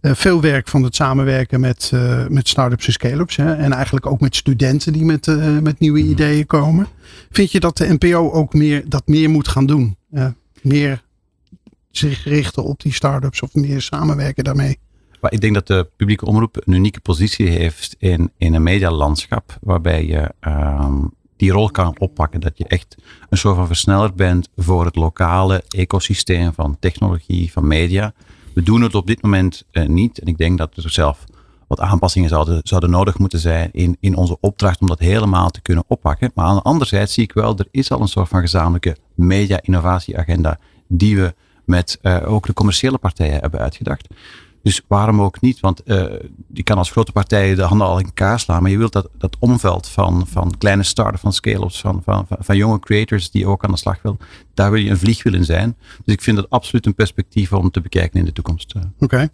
uh, 0.00 0.14
veel 0.14 0.40
werk 0.40 0.68
van 0.68 0.82
het 0.82 0.94
samenwerken 0.94 1.60
met, 1.60 1.92
met 2.28 2.48
start-ups 2.48 2.86
en 2.86 2.92
scale-ups. 2.92 3.36
Hè, 3.36 3.54
en 3.54 3.72
eigenlijk 3.72 4.06
ook 4.06 4.20
met 4.20 4.36
studenten 4.36 4.92
die 4.92 5.04
met, 5.04 5.26
met 5.62 5.78
nieuwe 5.78 6.00
mhm. 6.00 6.10
ideeën 6.10 6.46
komen. 6.46 6.86
Vind 7.30 7.52
je 7.52 7.60
dat 7.60 7.76
de 7.76 7.96
NPO 7.98 8.30
ook 8.30 8.54
meer, 8.54 8.82
dat 8.88 9.06
meer 9.06 9.30
moet 9.30 9.48
gaan 9.48 9.66
doen? 9.66 9.96
meer 10.62 11.02
zich 11.90 12.24
richten 12.24 12.64
op 12.64 12.80
die 12.80 12.92
start-ups 12.92 13.42
of 13.42 13.54
meer 13.54 13.80
samenwerken 13.80 14.44
daarmee? 14.44 14.78
Maar 15.20 15.32
ik 15.32 15.40
denk 15.40 15.54
dat 15.54 15.66
de 15.66 15.88
publieke 15.96 16.26
omroep 16.26 16.56
een 16.64 16.74
unieke 16.74 17.00
positie 17.00 17.48
heeft 17.48 17.96
in, 17.98 18.30
in 18.36 18.54
een 18.54 18.62
medialandschap 18.62 19.58
waarbij 19.60 20.06
je 20.06 20.32
um, 20.40 21.14
die 21.36 21.52
rol 21.52 21.70
kan 21.70 21.98
oppakken. 21.98 22.40
Dat 22.40 22.58
je 22.58 22.64
echt 22.66 22.96
een 23.28 23.38
soort 23.38 23.56
van 23.56 23.66
versneller 23.66 24.14
bent 24.14 24.48
voor 24.56 24.84
het 24.84 24.96
lokale 24.96 25.64
ecosysteem 25.68 26.52
van 26.52 26.76
technologie, 26.80 27.52
van 27.52 27.66
media. 27.66 28.12
We 28.54 28.62
doen 28.62 28.82
het 28.82 28.94
op 28.94 29.06
dit 29.06 29.22
moment 29.22 29.64
uh, 29.72 29.86
niet. 29.86 30.18
En 30.18 30.26
ik 30.26 30.38
denk 30.38 30.58
dat 30.58 30.76
er 30.76 30.90
zelf 30.90 31.24
wat 31.66 31.80
aanpassingen 31.80 32.28
zouden, 32.28 32.60
zouden 32.62 32.90
nodig 32.90 33.18
moeten 33.18 33.38
zijn 33.38 33.68
in, 33.72 33.96
in 34.00 34.16
onze 34.16 34.36
opdracht 34.40 34.80
om 34.80 34.86
dat 34.86 34.98
helemaal 34.98 35.50
te 35.50 35.62
kunnen 35.62 35.84
oppakken. 35.86 36.30
Maar 36.34 36.46
aan 36.46 36.56
de 36.56 36.62
andere 36.62 36.88
zijde 36.88 37.10
zie 37.10 37.22
ik 37.22 37.32
wel, 37.32 37.56
er 37.56 37.68
is 37.70 37.90
al 37.90 38.00
een 38.00 38.08
soort 38.08 38.28
van 38.28 38.40
gezamenlijke 38.40 38.96
media-innovatieagenda 39.14 40.58
die 40.88 41.16
we 41.16 41.34
met 41.64 41.98
uh, 42.02 42.32
ook 42.32 42.46
de 42.46 42.52
commerciële 42.52 42.98
partijen 42.98 43.40
hebben 43.40 43.60
uitgedacht. 43.60 44.06
Dus 44.66 44.80
waarom 44.86 45.20
ook 45.20 45.40
niet? 45.40 45.60
Want 45.60 45.82
uh, 45.84 46.04
je 46.52 46.62
kan 46.62 46.78
als 46.78 46.90
grote 46.90 47.12
partij 47.12 47.54
de 47.54 47.62
handen 47.62 47.86
al 47.86 47.98
in 47.98 48.04
elkaar 48.04 48.40
slaan, 48.40 48.62
maar 48.62 48.70
je 48.70 48.78
wilt 48.78 48.92
dat, 48.92 49.08
dat 49.18 49.36
omveld 49.38 49.88
van, 49.88 50.26
van 50.26 50.54
kleine 50.58 50.82
startups, 50.82 51.20
van 51.20 51.32
scale-ups, 51.32 51.80
van, 51.80 52.02
van, 52.04 52.26
van, 52.28 52.56
jonge 52.56 52.78
creators 52.78 53.30
die 53.30 53.46
ook 53.46 53.64
aan 53.64 53.70
de 53.70 53.76
slag 53.76 54.02
willen, 54.02 54.18
daar 54.54 54.70
wil 54.70 54.80
je 54.80 54.90
een 54.90 54.98
vliegwiel 54.98 55.34
in 55.34 55.44
zijn. 55.44 55.76
Dus 56.04 56.14
ik 56.14 56.22
vind 56.22 56.36
dat 56.36 56.50
absoluut 56.50 56.86
een 56.86 56.94
perspectief 56.94 57.52
om 57.52 57.70
te 57.70 57.80
bekijken 57.80 58.18
in 58.18 58.24
de 58.24 58.32
toekomst. 58.32 58.74
Oké. 58.98 59.28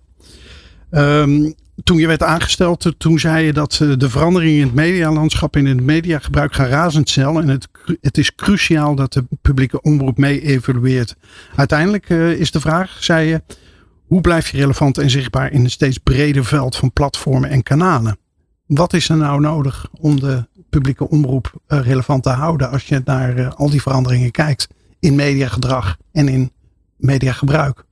Ehm, 0.90 1.52
toen 1.84 1.98
je 1.98 2.06
werd 2.06 2.22
aangesteld, 2.22 2.94
toen 2.98 3.18
zei 3.18 3.46
je 3.46 3.52
dat 3.52 3.72
de 3.98 4.10
veranderingen 4.10 4.58
in 4.58 4.66
het 4.66 4.74
medialandschap 4.74 5.56
en 5.56 5.66
in 5.66 5.76
het 5.76 5.86
mediagebruik 5.86 6.54
gaan 6.54 6.68
razendsnel. 6.68 7.40
En 7.40 7.48
het, 7.48 7.68
het 8.00 8.18
is 8.18 8.34
cruciaal 8.34 8.94
dat 8.94 9.12
de 9.12 9.24
publieke 9.42 9.82
omroep 9.82 10.18
mee 10.18 10.42
evolueert. 10.42 11.16
Uiteindelijk 11.56 12.08
is 12.08 12.50
de 12.50 12.60
vraag, 12.60 12.96
zei 13.00 13.28
je, 13.28 13.42
hoe 14.12 14.20
blijf 14.20 14.50
je 14.50 14.56
relevant 14.56 14.98
en 14.98 15.10
zichtbaar 15.10 15.52
in 15.52 15.64
een 15.64 15.70
steeds 15.70 15.98
breder 15.98 16.44
veld 16.44 16.76
van 16.76 16.92
platformen 16.92 17.50
en 17.50 17.62
kanalen? 17.62 18.18
Wat 18.66 18.92
is 18.92 19.08
er 19.08 19.16
nou 19.16 19.40
nodig 19.40 19.88
om 20.00 20.20
de 20.20 20.46
publieke 20.70 21.08
omroep 21.08 21.52
eh, 21.66 21.80
relevant 21.80 22.22
te 22.22 22.28
houden 22.28 22.70
als 22.70 22.84
je 22.84 23.02
naar 23.04 23.36
eh, 23.36 23.52
al 23.52 23.70
die 23.70 23.82
veranderingen 23.82 24.30
kijkt 24.30 24.68
in 25.00 25.14
mediagedrag 25.14 25.96
en 26.12 26.28
in 26.28 26.52
mediagebruik? 26.96 27.84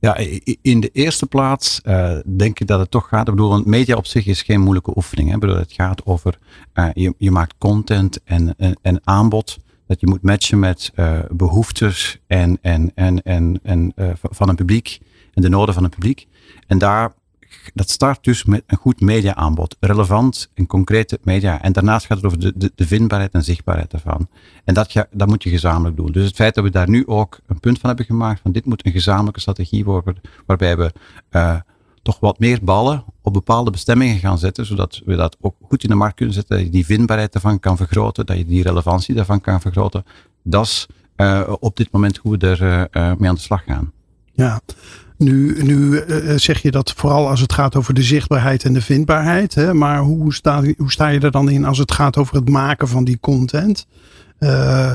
Ja, 0.00 0.16
in 0.62 0.80
de 0.80 0.90
eerste 0.92 1.26
plaats 1.26 1.80
uh, 1.84 2.18
denk 2.26 2.60
ik 2.60 2.66
dat 2.66 2.80
het 2.80 2.90
toch 2.90 3.08
gaat. 3.08 3.28
Ik 3.28 3.34
bedoel, 3.34 3.62
media 3.64 3.96
op 3.96 4.06
zich 4.06 4.26
is 4.26 4.42
geen 4.42 4.60
moeilijke 4.60 4.92
oefening. 4.96 5.28
Hè. 5.28 5.34
Ik 5.34 5.40
bedoel, 5.40 5.56
het 5.56 5.72
gaat 5.72 6.06
over 6.06 6.38
je, 6.92 7.14
je 7.18 7.30
maakt 7.30 7.54
content 7.58 8.20
en, 8.24 9.00
aanbod. 9.04 9.58
Dat 9.86 10.00
je 10.00 10.06
moet 10.06 10.22
matchen 10.22 10.58
met 10.58 10.92
behoeftes 11.30 12.18
en, 12.26 12.58
en, 12.62 12.92
en, 12.94 13.22
en, 13.22 13.60
en 13.62 13.92
van 14.22 14.48
een 14.48 14.54
publiek 14.54 14.98
en 15.38 15.44
de 15.44 15.48
noden 15.48 15.74
van 15.74 15.82
het 15.82 15.94
publiek. 15.94 16.26
En 16.66 16.78
daar, 16.78 17.12
dat 17.74 17.90
start 17.90 18.24
dus 18.24 18.44
met 18.44 18.62
een 18.66 18.76
goed 18.76 19.00
mediaaanbod. 19.00 19.76
Relevant 19.80 20.50
en 20.54 20.66
concrete 20.66 21.18
media. 21.22 21.62
En 21.62 21.72
daarnaast 21.72 22.06
gaat 22.06 22.16
het 22.16 22.26
over 22.26 22.38
de, 22.38 22.72
de, 22.74 22.86
vindbaarheid 22.86 23.32
en 23.32 23.44
zichtbaarheid 23.44 23.92
ervan. 23.92 24.28
En 24.64 24.74
dat, 24.74 24.92
ga, 24.92 25.06
dat 25.10 25.28
moet 25.28 25.42
je 25.42 25.50
gezamenlijk 25.50 25.96
doen. 25.96 26.12
Dus 26.12 26.24
het 26.24 26.34
feit 26.34 26.54
dat 26.54 26.64
we 26.64 26.70
daar 26.70 26.88
nu 26.88 27.06
ook 27.06 27.38
een 27.46 27.60
punt 27.60 27.78
van 27.78 27.88
hebben 27.88 28.06
gemaakt. 28.06 28.40
Van 28.40 28.52
dit 28.52 28.64
moet 28.64 28.86
een 28.86 28.92
gezamenlijke 28.92 29.40
strategie 29.40 29.84
worden. 29.84 30.20
Waarbij 30.46 30.76
we 30.76 30.92
uh, 31.30 31.56
toch 32.02 32.20
wat 32.20 32.38
meer 32.38 32.58
ballen 32.62 33.04
op 33.22 33.32
bepaalde 33.32 33.70
bestemmingen 33.70 34.18
gaan 34.18 34.38
zetten. 34.38 34.66
Zodat 34.66 35.02
we 35.04 35.16
dat 35.16 35.36
ook 35.40 35.54
goed 35.62 35.82
in 35.82 35.88
de 35.88 35.94
markt 35.94 36.16
kunnen 36.16 36.34
zetten. 36.34 36.56
Dat 36.56 36.66
je 36.66 36.72
die 36.72 36.86
vindbaarheid 36.86 37.34
ervan 37.34 37.60
kan 37.60 37.76
vergroten. 37.76 38.26
Dat 38.26 38.36
je 38.36 38.46
die 38.46 38.62
relevantie 38.62 39.14
daarvan 39.14 39.40
kan 39.40 39.60
vergroten. 39.60 40.04
Dat 40.42 40.64
is 40.64 40.86
uh, 41.16 41.52
op 41.60 41.76
dit 41.76 41.92
moment 41.92 42.16
hoe 42.16 42.36
we 42.36 42.46
er 42.46 42.88
uh, 42.92 43.12
mee 43.18 43.28
aan 43.28 43.34
de 43.34 43.40
slag 43.40 43.64
gaan. 43.64 43.92
Ja, 44.32 44.60
nu, 45.18 45.62
nu 45.62 46.04
uh, 46.04 46.32
zeg 46.36 46.62
je 46.62 46.70
dat 46.70 46.92
vooral 46.96 47.28
als 47.28 47.40
het 47.40 47.52
gaat 47.52 47.76
over 47.76 47.94
de 47.94 48.02
zichtbaarheid 48.02 48.64
en 48.64 48.72
de 48.72 48.82
vindbaarheid. 48.82 49.54
Hè? 49.54 49.74
Maar 49.74 49.98
hoe 49.98 50.34
sta, 50.34 50.62
hoe 50.76 50.92
sta 50.92 51.08
je 51.08 51.20
er 51.20 51.30
dan 51.30 51.50
in 51.50 51.64
als 51.64 51.78
het 51.78 51.92
gaat 51.92 52.16
over 52.16 52.34
het 52.34 52.48
maken 52.48 52.88
van 52.88 53.04
die 53.04 53.18
content? 53.20 53.86
Uh, 54.40 54.92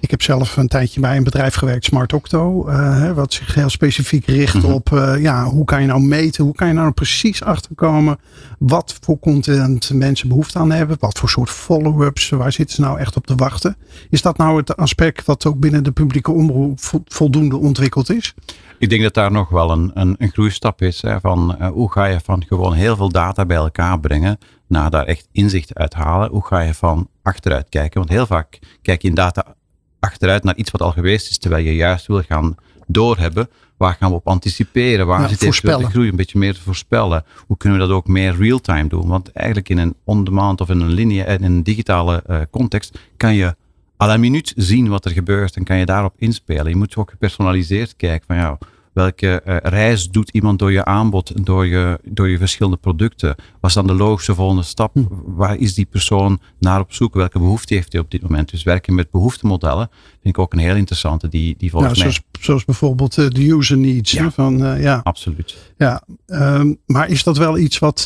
ik 0.00 0.10
heb 0.10 0.22
zelf 0.22 0.56
een 0.56 0.68
tijdje 0.68 1.00
bij 1.00 1.16
een 1.16 1.24
bedrijf 1.24 1.54
gewerkt, 1.54 1.84
Smart 1.84 2.12
Octo, 2.12 2.68
uh, 2.68 3.12
wat 3.12 3.32
zich 3.32 3.54
heel 3.54 3.68
specifiek 3.68 4.26
richt 4.26 4.54
mhm. 4.54 4.72
op 4.72 4.90
uh, 4.90 5.14
ja, 5.20 5.44
hoe 5.44 5.64
kan 5.64 5.80
je 5.80 5.86
nou 5.86 6.00
meten, 6.00 6.44
hoe 6.44 6.54
kan 6.54 6.66
je 6.66 6.72
nou 6.72 6.92
precies 6.92 7.42
achterkomen 7.42 8.18
wat 8.58 8.96
voor 9.00 9.18
content 9.18 9.90
mensen 9.92 10.28
behoefte 10.28 10.58
aan 10.58 10.70
hebben, 10.70 10.96
wat 11.00 11.18
voor 11.18 11.28
soort 11.28 11.50
follow-ups, 11.50 12.28
waar 12.28 12.52
zitten 12.52 12.74
ze 12.74 12.80
nou 12.80 12.98
echt 12.98 13.16
op 13.16 13.26
te 13.26 13.34
wachten. 13.34 13.76
Is 14.10 14.22
dat 14.22 14.36
nou 14.36 14.56
het 14.56 14.76
aspect 14.76 15.24
wat 15.24 15.46
ook 15.46 15.58
binnen 15.58 15.84
de 15.84 15.92
publieke 15.92 16.32
omroep 16.32 16.80
voldoende 17.06 17.56
ontwikkeld 17.56 18.10
is? 18.10 18.34
Ik 18.82 18.90
denk 18.90 19.02
dat 19.02 19.14
daar 19.14 19.32
nog 19.32 19.48
wel 19.48 19.70
een, 19.70 19.90
een, 19.94 20.14
een 20.18 20.30
groeistap 20.30 20.82
is. 20.82 21.02
Hè, 21.02 21.20
van 21.20 21.56
uh, 21.60 21.68
hoe 21.68 21.92
ga 21.92 22.04
je 22.04 22.20
van 22.20 22.44
gewoon 22.48 22.72
heel 22.72 22.96
veel 22.96 23.08
data 23.08 23.46
bij 23.46 23.56
elkaar 23.56 24.00
brengen 24.00 24.38
naar 24.66 24.90
daar 24.90 25.04
echt 25.04 25.28
inzicht 25.32 25.74
uit 25.74 25.94
halen. 25.94 26.30
Hoe 26.30 26.46
ga 26.46 26.60
je 26.60 26.74
van 26.74 27.08
achteruit 27.22 27.68
kijken? 27.68 27.98
Want 27.98 28.10
heel 28.10 28.26
vaak 28.26 28.58
kijk 28.82 29.02
je 29.02 29.08
in 29.08 29.14
data 29.14 29.54
achteruit 30.00 30.44
naar 30.44 30.56
iets 30.56 30.70
wat 30.70 30.82
al 30.82 30.92
geweest 30.92 31.30
is, 31.30 31.38
terwijl 31.38 31.64
je 31.64 31.74
juist 31.74 32.06
wil 32.06 32.22
gaan 32.22 32.54
doorhebben. 32.86 33.48
Waar 33.76 33.96
gaan 33.98 34.10
we 34.10 34.16
op 34.16 34.28
anticiperen? 34.28 35.06
Waar 35.06 35.20
ja, 35.20 35.28
zit 35.28 35.40
de 35.62 35.86
groei 35.90 36.08
een 36.08 36.16
beetje 36.16 36.38
meer 36.38 36.54
te 36.54 36.60
voorspellen? 36.60 37.24
Hoe 37.46 37.56
kunnen 37.56 37.78
we 37.78 37.86
dat 37.86 37.96
ook 37.96 38.06
meer 38.06 38.36
real-time 38.36 38.88
doen? 38.88 39.08
Want 39.08 39.32
eigenlijk 39.32 39.68
in 39.68 39.78
een 39.78 39.94
on-demand 40.04 40.60
of 40.60 40.68
in 40.68 40.80
een 40.80 40.92
linie 40.92 41.24
en 41.24 41.38
in 41.38 41.52
een 41.52 41.62
digitale 41.62 42.24
uh, 42.30 42.40
context 42.50 42.98
kan 43.16 43.34
je 43.34 43.54
à 44.02 44.06
la 44.06 44.16
minuut 44.16 44.52
zien 44.56 44.88
wat 44.88 45.04
er 45.04 45.10
gebeurt 45.10 45.56
en 45.56 45.64
kan 45.64 45.76
je 45.76 45.86
daarop 45.86 46.14
inspelen. 46.18 46.68
Je 46.68 46.76
moet 46.76 46.96
ook 46.96 47.10
gepersonaliseerd 47.10 47.96
kijken 47.96 48.26
van 48.26 48.36
ja, 48.36 48.58
welke 48.92 49.42
uh, 49.46 49.56
reis 49.62 50.10
doet 50.10 50.30
iemand 50.30 50.58
door 50.58 50.72
je 50.72 50.84
aanbod, 50.84 51.46
door 51.46 51.66
je, 51.66 52.00
door 52.04 52.28
je 52.28 52.38
verschillende 52.38 52.76
producten? 52.76 53.34
Wat 53.60 53.70
is 53.70 53.76
dan 53.76 53.86
de 53.86 53.94
logische 53.94 54.34
volgende 54.34 54.62
stap? 54.62 54.94
Hm. 54.94 55.04
Waar 55.24 55.56
is 55.56 55.74
die 55.74 55.84
persoon 55.84 56.40
naar 56.58 56.80
op 56.80 56.92
zoek? 56.92 57.14
Welke 57.14 57.38
behoefte 57.38 57.74
heeft 57.74 57.92
hij 57.92 58.00
op 58.00 58.10
dit 58.10 58.22
moment? 58.22 58.50
Dus 58.50 58.62
werken 58.62 58.94
met 58.94 59.10
behoeftemodellen 59.10 59.90
vind 60.10 60.36
ik 60.36 60.38
ook 60.38 60.52
een 60.52 60.58
heel 60.58 60.76
interessante. 60.76 61.28
Die, 61.28 61.54
die 61.58 61.70
volgens 61.70 61.98
nou, 61.98 62.10
zoals, 62.10 62.22
mij... 62.32 62.42
zoals 62.44 62.64
bijvoorbeeld 62.64 63.16
uh, 63.16 63.28
de 63.28 63.50
user 63.50 63.78
needs. 63.78 64.10
Ja, 64.10 64.30
van, 64.30 64.64
uh, 64.64 64.82
ja. 64.82 65.00
absoluut. 65.02 65.56
Ja, 65.76 66.02
um, 66.26 66.78
maar 66.86 67.08
is 67.08 67.22
dat 67.22 67.36
wel 67.36 67.58
iets 67.58 67.78
wat, 67.78 68.02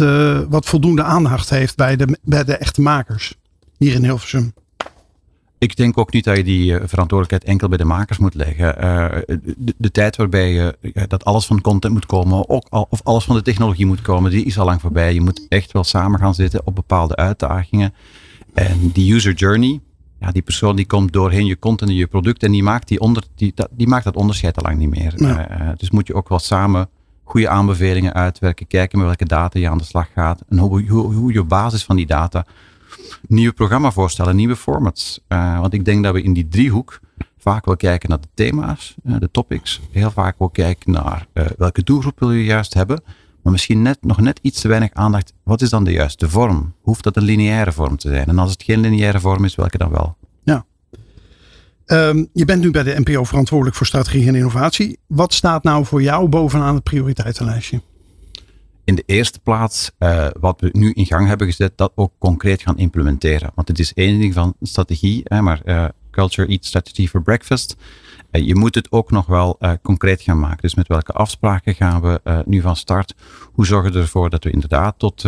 wat 0.48 0.66
voldoende 0.66 1.02
aandacht 1.02 1.50
heeft 1.50 1.76
bij 1.76 1.96
de, 1.96 2.18
bij 2.22 2.44
de 2.44 2.56
echte 2.56 2.80
makers 2.80 3.34
hier 3.78 3.94
in 3.94 4.04
Hilversum? 4.04 4.52
Ik 5.58 5.76
denk 5.76 5.98
ook 5.98 6.12
niet 6.12 6.24
dat 6.24 6.36
je 6.36 6.44
die 6.44 6.78
eh, 6.78 6.88
verantwoordelijkheid 6.88 7.44
enkel 7.44 7.68
bij 7.68 7.78
de 7.78 7.84
makers 7.84 8.18
moet 8.18 8.34
leggen. 8.34 8.84
Uh, 8.84 9.36
de, 9.56 9.74
de, 9.76 9.90
tijd 9.90 10.16
waarbij 10.16 10.52
je, 10.52 10.76
dat 11.08 11.24
alles 11.24 11.46
van 11.46 11.60
content 11.60 11.92
moet 11.92 12.06
komen, 12.06 12.48
ook 12.48 12.66
al, 12.68 12.86
of 12.90 13.00
alles 13.02 13.24
van 13.24 13.36
de 13.36 13.42
technologie 13.42 13.86
moet 13.86 14.02
komen, 14.02 14.30
die 14.30 14.44
is 14.44 14.58
al 14.58 14.64
lang 14.64 14.80
voorbij. 14.80 15.14
Je 15.14 15.20
moet 15.20 15.46
echt 15.48 15.72
wel 15.72 15.84
samen 15.84 16.18
gaan 16.20 16.34
zitten 16.34 16.66
op 16.66 16.74
bepaalde 16.74 17.16
uitdagingen. 17.16 17.94
En 18.54 18.90
die 18.92 19.14
user 19.14 19.32
journey, 19.32 19.80
ja, 20.20 20.30
die 20.30 20.42
persoon 20.42 20.76
die 20.76 20.86
komt 20.86 21.12
doorheen 21.12 21.46
je 21.46 21.58
content 21.58 21.90
en 21.90 21.96
je 21.96 22.06
product 22.06 22.42
en 22.42 22.52
die 22.52 22.62
maakt, 22.62 22.88
die 22.88 23.00
onder, 23.00 23.22
die, 23.34 23.52
dat, 23.54 23.68
die 23.70 23.86
maakt 23.86 24.04
dat 24.04 24.16
onderscheid 24.16 24.56
al 24.56 24.62
lang 24.62 24.78
niet 24.78 24.90
meer. 24.90 25.12
Ja. 25.16 25.60
Uh, 25.60 25.68
dus 25.76 25.90
moet 25.90 26.06
je 26.06 26.14
ook 26.14 26.28
wel 26.28 26.38
samen 26.38 26.88
goede 27.26 27.48
aanbevelingen 27.48 28.14
uitwerken, 28.14 28.66
kijken 28.66 28.98
met 28.98 29.06
welke 29.06 29.24
data 29.24 29.58
je 29.58 29.68
aan 29.68 29.78
de 29.78 29.84
slag 29.84 30.08
gaat 30.14 30.42
en 30.48 30.58
hoe, 30.58 30.88
hoe, 30.88 31.14
hoe 31.14 31.32
je 31.32 31.40
op 31.40 31.48
basis 31.48 31.84
van 31.84 31.96
die 31.96 32.06
data 32.06 32.46
nieuwe 33.28 33.52
programmavoorstellen, 33.52 34.36
nieuwe 34.36 34.56
formats. 34.56 35.20
Uh, 35.28 35.60
want 35.60 35.72
ik 35.72 35.84
denk 35.84 36.04
dat 36.04 36.14
we 36.14 36.22
in 36.22 36.32
die 36.32 36.48
driehoek 36.48 37.00
vaak 37.38 37.64
wel 37.64 37.76
kijken 37.76 38.08
naar 38.08 38.20
de 38.20 38.28
thema's, 38.34 38.94
uh, 39.04 39.16
de 39.18 39.30
topics. 39.30 39.80
Heel 39.90 40.10
vaak 40.10 40.38
wel 40.38 40.48
kijken 40.48 40.92
naar 40.92 41.26
uh, 41.34 41.46
welke 41.56 41.82
doelgroep 41.82 42.18
wil 42.18 42.32
je 42.32 42.44
juist 42.44 42.74
hebben. 42.74 43.02
Maar 43.42 43.52
misschien 43.52 43.82
net, 43.82 43.98
nog 44.00 44.20
net 44.20 44.38
iets 44.42 44.60
te 44.60 44.68
weinig 44.68 44.90
aandacht. 44.92 45.32
Wat 45.42 45.62
is 45.62 45.70
dan 45.70 45.84
de 45.84 45.92
juiste 45.92 46.28
vorm? 46.28 46.74
Hoeft 46.80 47.04
dat 47.04 47.16
een 47.16 47.22
lineaire 47.22 47.72
vorm 47.72 47.96
te 47.96 48.08
zijn? 48.08 48.28
En 48.28 48.38
als 48.38 48.50
het 48.50 48.62
geen 48.62 48.80
lineaire 48.80 49.20
vorm 49.20 49.44
is, 49.44 49.54
welke 49.54 49.78
dan 49.78 49.90
wel? 49.90 50.16
Ja. 50.44 50.64
Um, 51.86 52.28
je 52.32 52.44
bent 52.44 52.62
nu 52.62 52.70
bij 52.70 52.82
de 52.82 53.00
NPO 53.04 53.24
verantwoordelijk 53.24 53.76
voor 53.76 53.86
strategie 53.86 54.26
en 54.26 54.34
innovatie. 54.34 54.98
Wat 55.06 55.34
staat 55.34 55.62
nou 55.62 55.84
voor 55.84 56.02
jou 56.02 56.28
bovenaan 56.28 56.74
het 56.74 56.82
prioriteitenlijstje? 56.84 57.80
In 58.86 58.94
de 58.94 59.02
eerste 59.06 59.40
plaats 59.40 59.90
uh, 59.98 60.26
wat 60.40 60.60
we 60.60 60.68
nu 60.72 60.92
in 60.92 61.06
gang 61.06 61.26
hebben 61.26 61.46
gezet, 61.46 61.78
dat 61.78 61.92
ook 61.94 62.12
concreet 62.18 62.62
gaan 62.62 62.78
implementeren. 62.78 63.50
Want 63.54 63.68
het 63.68 63.78
is 63.78 63.94
één 63.94 64.18
ding 64.18 64.34
van 64.34 64.54
strategie, 64.60 65.20
hè, 65.24 65.42
maar 65.42 65.60
uh, 65.64 65.84
Culture 66.10 66.48
Eat 66.48 66.64
Strategy 66.64 67.08
for 67.08 67.22
Breakfast. 67.22 67.76
Uh, 68.30 68.46
je 68.46 68.54
moet 68.54 68.74
het 68.74 68.92
ook 68.92 69.10
nog 69.10 69.26
wel 69.26 69.58
concreet 69.82 70.22
gaan 70.22 70.40
maken. 70.40 70.60
Dus 70.60 70.74
met 70.74 70.88
welke 70.88 71.12
afspraken 71.12 71.74
gaan 71.74 72.00
we 72.00 72.42
nu 72.46 72.60
van 72.60 72.76
start? 72.76 73.14
Hoe 73.52 73.66
zorgen 73.66 73.92
we 73.92 73.98
ervoor 73.98 74.30
dat 74.30 74.44
we 74.44 74.50
inderdaad 74.50 74.98
tot 74.98 75.24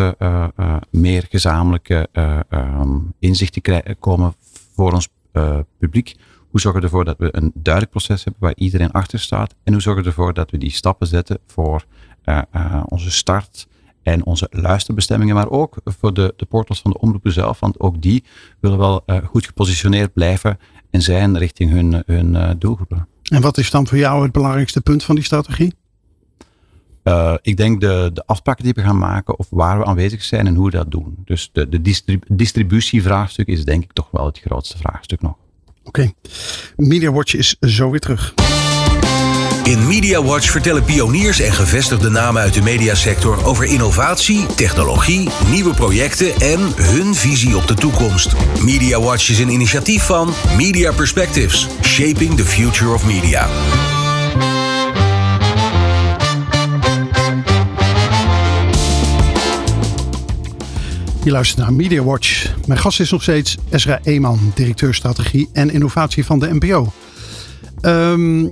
meer 0.91 1.27
gezamenlijke 1.31 2.09
um, 2.51 3.15
inzichten 3.19 3.83
komen 3.99 4.35
voor 4.75 4.93
ons 4.93 5.09
publiek? 5.79 6.17
Hoe 6.51 6.61
zorgen 6.61 6.81
we 6.81 6.87
ervoor 6.87 7.05
dat 7.05 7.19
we 7.19 7.29
een 7.37 7.53
duidelijk 7.55 7.95
proces 7.95 8.25
hebben 8.25 8.43
waar 8.43 8.57
iedereen 8.57 8.91
achter 8.91 9.21
staat? 9.21 9.55
En 9.65 9.73
hoe 9.73 9.83
zorgen 9.83 10.03
we 10.03 10.09
ervoor 10.09 10.35
dat 10.35 10.51
we 10.51 10.59
die 10.59 10.71
stappen 10.71 11.07
zetten 11.07 11.39
voor 11.47 11.85
onze 12.85 13.11
start 13.11 13.69
en 14.03 14.25
onze 14.25 14.47
luisterbestemmingen, 14.51 15.35
maar 15.35 15.51
ook 15.51 15.77
voor 15.85 16.15
de, 16.15 16.35
de 16.37 16.45
portals 16.45 16.81
van 16.81 16.91
de 16.91 16.99
omroepen 16.99 17.33
zelf, 17.33 17.61
want 17.61 17.81
ook 17.81 18.03
die 18.03 18.25
willen 18.61 18.79
wel 18.79 19.03
uh, 19.07 19.17
goed 19.25 19.47
gepositioneerd 19.47 20.13
blijven 20.13 20.59
en 20.91 21.03
zijn 21.03 21.39
richting 21.39 21.71
hun, 21.71 22.03
hun 22.07 22.59
doelgroepen. 22.59 23.09
En 23.23 23.41
wat 23.41 23.59
is 23.59 23.71
dan 23.71 23.87
voor 23.87 23.99
jou 23.99 24.23
het 24.23 24.33
belangrijkste 24.33 24.81
punt 24.81 25.05
van 25.05 25.15
die 25.15 25.25
strategie? 25.25 25.75
Uh, 27.05 27.35
ik 27.43 27.57
denk 27.57 27.81
de, 27.81 28.11
de 28.13 28.27
afspraken 28.27 28.65
die 28.65 28.73
we 28.73 28.83
gaan 28.83 28.99
maken 28.99 29.39
of 29.39 29.47
waar 29.51 29.79
we 29.79 29.85
aanwezig 29.85 30.23
zijn 30.23 30.47
en 30.47 30.55
hoe 30.55 30.65
we 30.65 30.77
dat 30.77 30.91
doen. 30.91 31.17
Dus 31.25 31.51
de, 31.53 31.69
de 31.69 31.83
distrib 31.83 32.25
distributievraagstuk 32.29 33.47
is 33.47 33.65
denk 33.65 33.83
ik 33.83 33.93
toch 33.93 34.09
wel 34.11 34.27
het 34.27 34.39
grootste 34.39 34.79
vraagstuk 34.79 35.23
nog. 35.23 35.37
Oké. 35.85 36.01
Okay. 36.01 36.15
MediaWatch 36.77 37.35
is 37.35 37.57
zo 37.61 37.91
weer 37.91 38.01
terug. 38.01 38.35
In 39.69 39.87
Media 39.87 40.23
Watch 40.23 40.51
vertellen 40.51 40.85
pioniers 40.85 41.41
en 41.41 41.53
gevestigde 41.53 42.11
namen 42.11 42.43
uit 42.43 42.55
de 42.55 42.63
mediasector 42.63 43.45
over 43.45 43.65
innovatie, 43.65 44.47
technologie, 44.47 45.29
nieuwe 45.51 45.75
projecten 45.75 46.35
en 46.35 46.61
hun 46.77 47.15
visie 47.15 47.57
op 47.57 47.67
de 47.67 47.75
toekomst. 47.75 48.33
Media 48.63 49.01
Watch 49.01 49.31
is 49.31 49.39
een 49.39 49.49
initiatief 49.49 50.03
van 50.03 50.31
Media 50.57 50.93
Perspectives, 50.93 51.67
Shaping 51.83 52.37
the 52.37 52.45
Future 52.45 52.93
of 52.93 53.07
Media. 53.07 53.47
Je 61.25 61.31
luistert 61.31 61.59
naar 61.59 61.73
Media 61.73 62.03
Watch. 62.03 62.55
Mijn 62.67 62.79
gast 62.79 63.01
is 63.01 63.11
nog 63.11 63.23
steeds 63.23 63.57
Ezra 63.71 64.01
Eeman, 64.03 64.53
directeur 64.55 64.95
strategie 64.95 65.49
en 65.53 65.71
innovatie 65.71 66.25
van 66.25 66.39
de 66.39 66.55
NPO. 66.55 66.93
Ehm, 67.81 68.47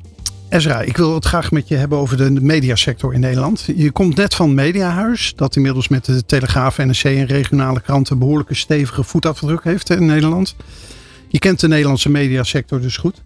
Ezra, 0.49 0.81
ik 0.81 0.97
wil 0.97 1.15
het 1.15 1.25
graag 1.25 1.51
met 1.51 1.69
je 1.69 1.75
hebben 1.75 1.99
over 1.99 2.17
de 2.17 2.31
mediasector 2.31 3.15
in 3.15 3.21
Nederland. 3.21 3.69
Je 3.77 3.91
komt 3.91 4.17
net 4.17 4.35
van 4.35 4.55
Mediahuis, 4.55 5.33
dat 5.37 5.57
inmiddels 5.57 5.89
met 5.89 6.05
de 6.05 6.25
Telegraaf, 6.25 6.79
NRC 6.79 7.05
en 7.05 7.27
regionale 7.27 7.81
kranten 7.81 8.19
behoorlijke 8.19 8.55
stevige 8.55 9.03
voetafdruk 9.03 9.65
heeft 9.65 9.91
in 9.91 10.07
Nederland. 10.07 10.57
Je 11.29 11.39
kent 11.39 11.61
de 11.61 11.69
Nederlandse 11.69 12.11
mediasector 12.11 12.81
dus 12.81 12.97
goed. 12.97 13.23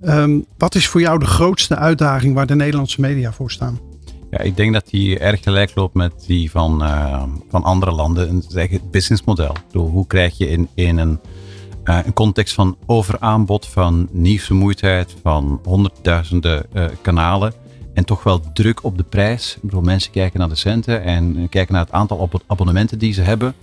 Ehm, 0.00 0.40
wat 0.58 0.74
is 0.74 0.86
voor 0.86 1.00
jou 1.00 1.18
de 1.18 1.26
grootste 1.26 1.76
uitdaging 1.76 2.34
waar 2.34 2.46
de 2.46 2.54
Nederlandse 2.54 3.00
media 3.00 3.32
voor 3.32 3.50
staan? 3.50 3.80
Ja, 4.30 4.38
ik 4.38 4.56
denk 4.56 4.72
dat 4.72 4.88
die 4.90 5.18
erg 5.18 5.42
gelijk 5.42 5.74
loopt 5.74 5.94
met 5.94 6.12
die 6.26 6.50
van, 6.50 6.82
uh, 6.82 7.22
van 7.48 7.62
andere 7.62 7.92
landen. 7.92 8.42
Het 8.54 8.90
businessmodel. 8.90 9.56
Hoe 9.72 10.06
krijg 10.06 10.38
je 10.38 10.48
in, 10.48 10.68
in 10.74 10.98
een 10.98 11.20
uh, 11.84 11.98
een 12.04 12.12
context 12.12 12.54
van 12.54 12.76
overaanbod, 12.86 13.66
van 13.66 14.08
nieuwsvermoeidheid, 14.10 15.14
van 15.22 15.60
honderdduizenden 15.64 16.66
uh, 16.74 16.84
kanalen. 17.00 17.52
En 17.94 18.04
toch 18.04 18.22
wel 18.22 18.40
druk 18.52 18.84
op 18.84 18.96
de 18.96 19.02
prijs. 19.02 19.56
Ik 19.56 19.62
bedoel, 19.62 19.80
mensen 19.82 20.12
kijken 20.12 20.40
naar 20.40 20.48
de 20.48 20.54
centen 20.54 21.02
en 21.02 21.48
kijken 21.48 21.74
naar 21.74 21.84
het 21.84 21.92
aantal 21.92 22.30
abonnementen 22.46 22.98
die 22.98 23.12
ze 23.12 23.20
hebben. 23.20 23.54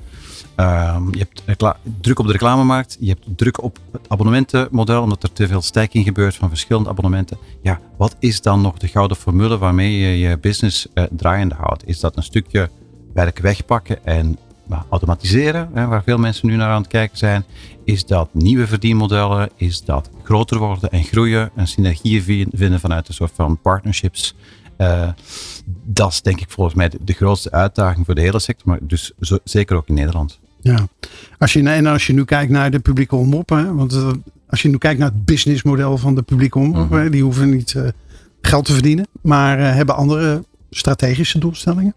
Uh, 0.57 0.97
je 1.11 1.27
hebt 1.45 1.63
druk 2.01 2.19
op 2.19 2.25
de 2.25 2.31
reclamemarkt, 2.31 2.97
je 2.99 3.07
hebt 3.09 3.25
druk 3.35 3.63
op 3.63 3.79
het 3.91 4.01
abonnementenmodel, 4.07 5.01
omdat 5.01 5.23
er 5.23 5.33
te 5.33 5.47
veel 5.47 5.61
stijging 5.61 6.05
gebeurt 6.05 6.35
van 6.35 6.49
verschillende 6.49 6.89
abonnementen. 6.89 7.37
Ja, 7.61 7.79
wat 7.97 8.15
is 8.19 8.41
dan 8.41 8.61
nog 8.61 8.77
de 8.77 8.87
gouden 8.87 9.17
formule 9.17 9.57
waarmee 9.57 9.97
je 9.97 10.27
je 10.27 10.37
business 10.37 10.87
draaiende 11.09 11.55
houdt? 11.55 11.87
Is 11.87 11.99
dat 11.99 12.17
een 12.17 12.23
stukje 12.23 12.69
werk 13.13 13.39
wegpakken 13.39 14.05
en 14.05 14.37
automatiseren, 14.89 15.69
hè, 15.73 15.87
waar 15.87 16.03
veel 16.03 16.17
mensen 16.17 16.47
nu 16.47 16.55
naar 16.55 16.69
aan 16.69 16.81
het 16.81 16.91
kijken 16.91 17.17
zijn, 17.17 17.45
is 17.83 18.05
dat 18.05 18.29
nieuwe 18.33 18.67
verdienmodellen, 18.67 19.49
is 19.55 19.83
dat 19.83 20.09
groter 20.23 20.57
worden 20.57 20.89
en 20.89 21.03
groeien 21.03 21.51
en 21.55 21.67
synergieën 21.67 22.49
vinden 22.51 22.79
vanuit 22.79 23.07
een 23.07 23.13
soort 23.13 23.31
van 23.35 23.59
partnerships. 23.61 24.35
Uh, 24.77 25.09
dat 25.83 26.11
is 26.11 26.21
denk 26.21 26.41
ik 26.41 26.49
volgens 26.49 26.75
mij 26.75 26.91
de, 27.01 27.13
grootste 27.13 27.51
uitdaging 27.51 28.05
voor 28.05 28.15
de 28.15 28.21
hele 28.21 28.39
sector, 28.39 28.67
maar 28.67 28.79
dus 28.81 29.11
zo, 29.19 29.37
zeker 29.43 29.75
ook 29.75 29.87
in 29.87 29.93
Nederland. 29.93 30.39
Ja, 30.61 30.87
als 31.37 31.53
je, 31.53 31.69
en 31.69 31.85
als 31.85 32.07
je 32.07 32.13
nu 32.13 32.25
kijkt 32.25 32.51
naar 32.51 32.71
de 32.71 32.79
publieke 32.79 33.15
omroep, 33.15 33.49
hè, 33.49 33.73
want 33.73 33.93
uh, 33.93 34.11
als 34.49 34.61
je 34.61 34.69
nu 34.69 34.77
kijkt 34.77 34.99
naar 34.99 35.09
het 35.09 35.25
businessmodel 35.25 35.97
van 35.97 36.15
de 36.15 36.21
publieke 36.21 36.59
omroep, 36.59 36.89
mm 36.89 37.09
die 37.09 37.23
hoeven 37.23 37.49
niet 37.49 37.73
uh, 37.73 37.87
geld 38.41 38.65
te 38.65 38.73
verdienen, 38.73 39.07
maar 39.21 39.59
hebben 39.59 39.95
andere 39.95 40.43
strategische 40.69 41.39
doelstellingen. 41.39 41.95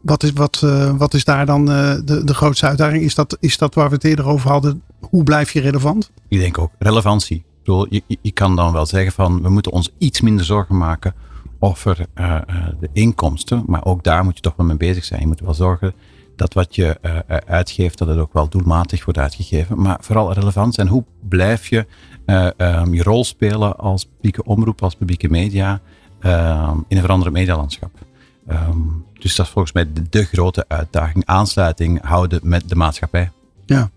Wat 0.00 0.22
is, 0.22 0.32
wat, 0.32 0.60
uh, 0.64 0.96
wat 0.96 1.14
is 1.14 1.24
daar 1.24 1.46
dan 1.46 1.70
uh, 1.70 1.94
de, 2.04 2.24
de 2.24 2.34
grootste 2.34 2.66
uitdaging? 2.66 3.02
Is 3.02 3.14
dat, 3.14 3.36
is 3.40 3.58
dat 3.58 3.74
waar 3.74 3.88
we 3.88 3.94
het 3.94 4.04
eerder 4.04 4.26
over 4.26 4.50
hadden? 4.50 4.82
Hoe 5.00 5.22
blijf 5.22 5.50
je 5.52 5.60
relevant? 5.60 6.10
Ik 6.28 6.38
denk 6.38 6.58
ook 6.58 6.72
relevantie. 6.78 7.36
Ik 7.36 7.44
bedoel, 7.64 7.86
je, 7.90 8.02
je 8.22 8.32
kan 8.32 8.56
dan 8.56 8.72
wel 8.72 8.86
zeggen 8.86 9.12
van 9.12 9.42
we 9.42 9.48
moeten 9.48 9.72
ons 9.72 9.90
iets 9.98 10.20
minder 10.20 10.44
zorgen 10.44 10.76
maken 10.76 11.14
over 11.58 12.06
uh, 12.14 12.38
de 12.80 12.88
inkomsten. 12.92 13.62
Maar 13.66 13.84
ook 13.84 14.04
daar 14.04 14.24
moet 14.24 14.36
je 14.36 14.42
toch 14.42 14.56
wel 14.56 14.66
mee 14.66 14.76
bezig 14.76 15.04
zijn. 15.04 15.20
Je 15.20 15.26
moet 15.26 15.40
wel 15.40 15.54
zorgen 15.54 15.92
dat 16.36 16.54
wat 16.54 16.74
je 16.74 16.98
uitgeeft, 17.46 17.98
dat 17.98 18.08
het 18.08 18.18
ook 18.18 18.32
wel 18.32 18.48
doelmatig 18.48 19.04
wordt 19.04 19.18
uitgegeven. 19.18 19.80
Maar 19.80 19.98
vooral 20.00 20.32
relevant 20.32 20.74
zijn. 20.74 20.88
Hoe 20.88 21.04
blijf 21.28 21.66
je 21.66 21.86
um, 22.26 22.94
je 22.94 23.02
rol 23.02 23.24
spelen 23.24 23.76
als 23.76 24.04
publieke 24.04 24.44
omroep, 24.44 24.82
als 24.82 24.94
publieke 24.94 25.28
media 25.28 25.80
ehm, 26.20 26.76
in 26.88 26.96
een 26.96 27.02
veranderend 27.02 27.36
medialandschap? 27.36 27.90
Um, 28.50 29.04
dus 29.18 29.36
dat 29.36 29.46
is 29.46 29.52
volgens 29.52 29.74
mij 29.74 29.88
de, 30.10 30.24
grote 30.24 30.64
uitdaging. 30.68 31.26
Aansluiting 31.26 32.02
houden 32.02 32.40
met 32.42 32.68
de 32.68 32.74
maatschappij. 32.74 33.30
Ja. 33.66 33.90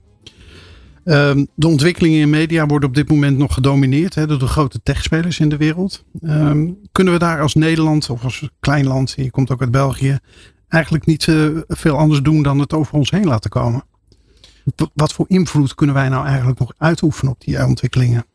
Um, 1.03 1.47
de 1.55 1.67
ontwikkelingen 1.67 2.19
in 2.19 2.29
media 2.29 2.65
worden 2.65 2.89
op 2.89 2.95
dit 2.95 3.09
moment 3.09 3.37
nog 3.37 3.53
gedomineerd 3.53 4.27
door 4.27 4.39
de 4.39 4.47
grote 4.47 4.79
techspelers 4.83 5.39
in 5.39 5.49
de 5.49 5.57
wereld. 5.57 6.03
Um, 6.21 6.77
kunnen 6.91 7.13
we 7.13 7.19
daar 7.19 7.41
als 7.41 7.53
Nederland 7.53 8.09
of 8.09 8.23
als 8.23 8.49
klein 8.59 8.87
land, 8.87 9.13
je 9.15 9.31
komt 9.31 9.51
ook 9.51 9.61
uit 9.61 9.71
België, 9.71 10.19
eigenlijk 10.67 11.05
niet 11.05 11.27
uh, 11.27 11.57
veel 11.67 11.97
anders 11.97 12.21
doen 12.21 12.43
dan 12.43 12.59
het 12.59 12.73
over 12.73 12.93
ons 12.93 13.11
heen 13.11 13.25
laten 13.25 13.49
komen? 13.49 13.83
Wat 14.93 15.13
voor 15.13 15.25
invloed 15.27 15.75
kunnen 15.75 15.95
wij 15.95 16.09
nou 16.09 16.25
eigenlijk 16.25 16.59
nog 16.59 16.73
uitoefenen 16.77 17.33
op 17.33 17.41
die 17.41 17.65
ontwikkelingen? 17.65 18.25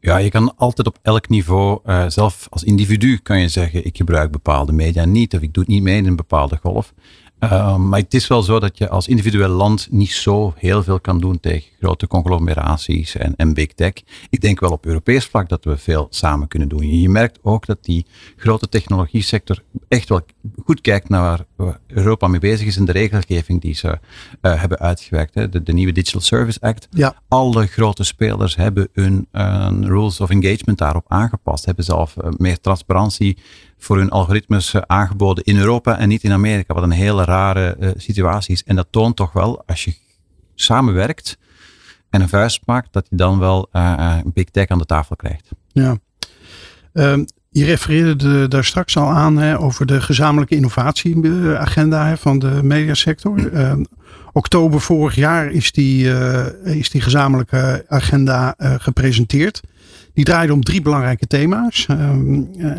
Ja, 0.00 0.16
je 0.16 0.30
kan 0.30 0.56
altijd 0.56 0.86
op 0.86 0.98
elk 1.02 1.28
niveau, 1.28 1.80
uh, 1.86 2.04
zelf 2.08 2.46
als 2.50 2.64
individu 2.64 3.16
kan 3.16 3.40
je 3.40 3.48
zeggen, 3.48 3.84
ik 3.84 3.96
gebruik 3.96 4.30
bepaalde 4.30 4.72
media 4.72 5.04
niet 5.04 5.34
of 5.34 5.40
ik 5.40 5.54
doe 5.54 5.62
het 5.62 5.72
niet 5.72 5.82
mee 5.82 5.96
in 5.96 6.06
een 6.06 6.16
bepaalde 6.16 6.58
golf. 6.62 6.94
Uh, 7.40 7.76
maar 7.76 8.00
het 8.00 8.14
is 8.14 8.26
wel 8.26 8.42
zo 8.42 8.60
dat 8.60 8.78
je 8.78 8.88
als 8.88 9.08
individueel 9.08 9.48
land 9.48 9.88
niet 9.90 10.12
zo 10.12 10.54
heel 10.56 10.82
veel 10.82 11.00
kan 11.00 11.20
doen 11.20 11.40
tegen 11.40 11.68
grote 11.80 12.06
conglomeraties 12.06 13.16
en, 13.16 13.34
en 13.36 13.54
big 13.54 13.72
tech. 13.72 13.92
Ik 14.30 14.40
denk 14.40 14.60
wel 14.60 14.70
op 14.70 14.86
Europees 14.86 15.24
vlak 15.24 15.48
dat 15.48 15.64
we 15.64 15.76
veel 15.76 16.06
samen 16.10 16.48
kunnen 16.48 16.68
doen. 16.68 17.00
Je 17.00 17.08
merkt 17.08 17.38
ook 17.42 17.66
dat 17.66 17.84
die 17.84 18.06
grote 18.36 18.68
technologie 18.68 19.22
sector 19.22 19.62
echt 19.88 20.08
wel 20.08 20.20
goed 20.64 20.80
kijkt 20.80 21.08
naar 21.08 21.44
waar 21.56 21.80
Europa 21.86 22.28
mee 22.28 22.40
bezig 22.40 22.66
is 22.66 22.76
en 22.76 22.84
de 22.84 22.92
regelgeving 22.92 23.60
die 23.60 23.74
ze 23.74 23.88
uh, 23.88 24.60
hebben 24.60 24.78
uitgewerkt. 24.78 25.34
Hè. 25.34 25.48
De, 25.48 25.62
de, 25.62 25.72
nieuwe 25.72 25.92
Digital 25.92 26.20
Service 26.20 26.60
Act. 26.60 26.88
Ja. 26.90 27.14
Alle 27.28 27.66
grote 27.66 28.04
spelers 28.04 28.56
hebben 28.56 28.88
hun 28.92 29.28
uh, 29.32 29.68
rules 29.80 30.20
of 30.20 30.30
engagement 30.30 30.78
daarop 30.78 31.04
aangepast. 31.08 31.64
Hebben 31.64 31.84
zelf 31.84 32.16
uh, 32.16 32.30
meer 32.36 32.60
transparantie 32.60 33.38
voor 33.78 33.98
hun 33.98 34.10
algoritmes 34.10 34.74
aangeboden 34.86 35.44
in 35.44 35.58
Europa 35.58 35.98
en 35.98 36.08
niet 36.08 36.22
in 36.22 36.32
Amerika. 36.32 36.74
Wat 36.74 36.82
een 36.82 36.90
hele 36.90 37.24
rare 37.24 37.94
situatie 37.96 38.54
is. 38.54 38.64
En 38.64 38.76
dat 38.76 38.86
toont 38.90 39.16
toch 39.16 39.32
wel, 39.32 39.62
als 39.66 39.84
je 39.84 39.94
samenwerkt 40.54 41.38
en 42.10 42.20
een 42.20 42.28
vuist 42.28 42.62
maakt, 42.64 42.92
dat 42.92 43.06
je 43.10 43.16
dan 43.16 43.38
wel 43.38 43.68
een 43.72 44.32
big 44.34 44.44
tech 44.44 44.68
aan 44.68 44.78
de 44.78 44.84
tafel 44.84 45.16
krijgt. 45.16 45.48
Ja. 45.72 45.98
Um, 46.92 47.24
je 47.50 47.64
refereerde 47.64 48.48
daar 48.48 48.64
straks 48.64 48.96
al 48.96 49.08
aan 49.08 49.36
hè, 49.36 49.58
over 49.60 49.86
de 49.86 50.00
gezamenlijke 50.00 50.54
innovatieagenda 50.54 52.16
van 52.16 52.38
de 52.38 52.60
mediasector. 52.62 53.52
Uh, 53.52 53.72
oktober 54.32 54.80
vorig 54.80 55.14
jaar 55.14 55.50
is 55.50 55.72
die, 55.72 56.10
is 56.64 56.90
die 56.90 57.00
gezamenlijke 57.00 57.84
agenda 57.88 58.54
gepresenteerd. 58.58 59.60
Die 60.18 60.26
draaide 60.26 60.52
om 60.52 60.62
drie 60.62 60.82
belangrijke 60.82 61.26
thema's. 61.26 61.86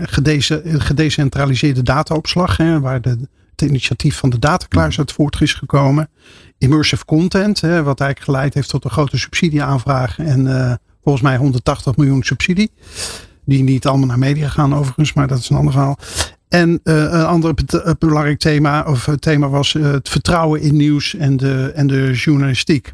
Gedece 0.02 0.62
gedecentraliseerde 0.66 1.84
dataopslag, 1.84 2.58
hè, 2.58 2.80
waar 2.80 3.02
de, 3.02 3.18
het 3.52 3.62
initiatief 3.62 4.18
van 4.18 4.30
de 4.30 4.40
datakluis 4.40 4.98
uit 4.98 5.12
voort 5.12 5.42
is 5.42 5.54
gekomen. 5.54 6.10
Immersive 6.58 7.06
content, 7.06 7.62
hè, 7.62 7.84
wat 7.84 8.00
eigenlijk 8.00 8.32
geleid 8.32 8.54
heeft 8.54 8.70
tot 8.70 8.84
een 8.84 8.90
grote 8.90 9.18
subsidieaanvraag 9.18 10.20
en 10.20 10.80
volgens 11.04 11.24
mij 11.24 11.38
180 11.38 11.96
miljoen 11.96 12.24
subsidie. 12.24 12.72
Die 13.46 13.64
niet 13.64 13.88
allemaal 13.88 14.08
naar 14.08 14.20
media 14.20 14.48
gaan 14.48 14.76
overigens, 14.76 15.14
maar 15.14 15.28
dat 15.28 15.40
is 15.40 15.50
een 15.50 15.58
ander 15.58 15.74
verhaal. 15.74 15.98
En 16.48 16.70
uh, 16.84 16.96
een 16.96 17.26
ander 17.26 17.54
belangrijk 18.00 18.40
thema, 18.40 18.84
of 18.84 19.16
thema 19.20 19.50
was 19.50 19.74
het 19.74 20.10
vertrouwen 20.10 20.62
in 20.62 20.76
nieuws 20.76 21.16
en 21.16 21.38
de, 21.38 21.72
en 21.76 21.88
de 21.88 22.12
journalistiek. 22.14 22.94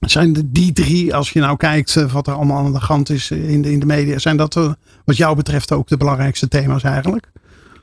Zijn 0.00 0.32
de, 0.32 0.50
die 0.50 0.72
drie, 0.72 1.14
als 1.14 1.30
je 1.30 1.40
nou 1.40 1.56
kijkt 1.56 1.94
uh, 1.94 2.12
wat 2.12 2.26
er 2.26 2.34
allemaal 2.34 2.64
aan 2.64 2.72
de 2.72 2.78
hand 2.78 3.10
is 3.10 3.30
in 3.30 3.62
de, 3.62 3.72
in 3.72 3.80
de 3.80 3.86
media, 3.86 4.18
zijn 4.18 4.36
dat 4.36 4.54
wat 5.04 5.16
jou 5.16 5.36
betreft 5.36 5.72
ook 5.72 5.88
de 5.88 5.96
belangrijkste 5.96 6.48
thema's 6.48 6.82
eigenlijk? 6.82 7.30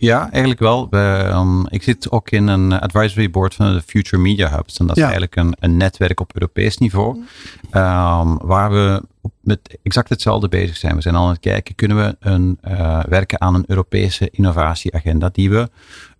Ja, 0.03 0.31
eigenlijk 0.31 0.59
wel. 0.59 0.87
We, 0.89 1.29
um, 1.33 1.67
ik 1.67 1.83
zit 1.83 2.11
ook 2.11 2.29
in 2.29 2.47
een 2.47 2.79
advisory 2.79 3.29
board 3.29 3.55
van 3.55 3.73
de 3.73 3.81
Future 3.81 4.21
Media 4.21 4.49
Hubs. 4.49 4.77
En 4.77 4.87
dat 4.87 4.97
is 4.97 5.03
eigenlijk 5.03 5.35
een, 5.35 5.55
een, 5.59 5.77
netwerk 5.77 6.19
op 6.19 6.31
Europees 6.33 6.77
niveau. 6.77 7.17
Um, 7.71 8.37
waar 8.37 8.71
we 8.71 9.03
met 9.41 9.77
exact 9.83 10.09
hetzelfde 10.09 10.47
bezig 10.47 10.77
zijn. 10.77 10.95
We 10.95 11.01
zijn 11.01 11.15
al 11.15 11.23
aan 11.23 11.29
het 11.29 11.39
kijken, 11.39 11.75
kunnen 11.75 11.97
we 11.97 12.15
een, 12.19 12.57
uh, 12.67 13.03
werken 13.03 13.41
aan 13.41 13.55
een 13.55 13.63
Europese 13.67 14.29
innovatieagenda 14.31 15.29
die 15.31 15.49
we 15.49 15.69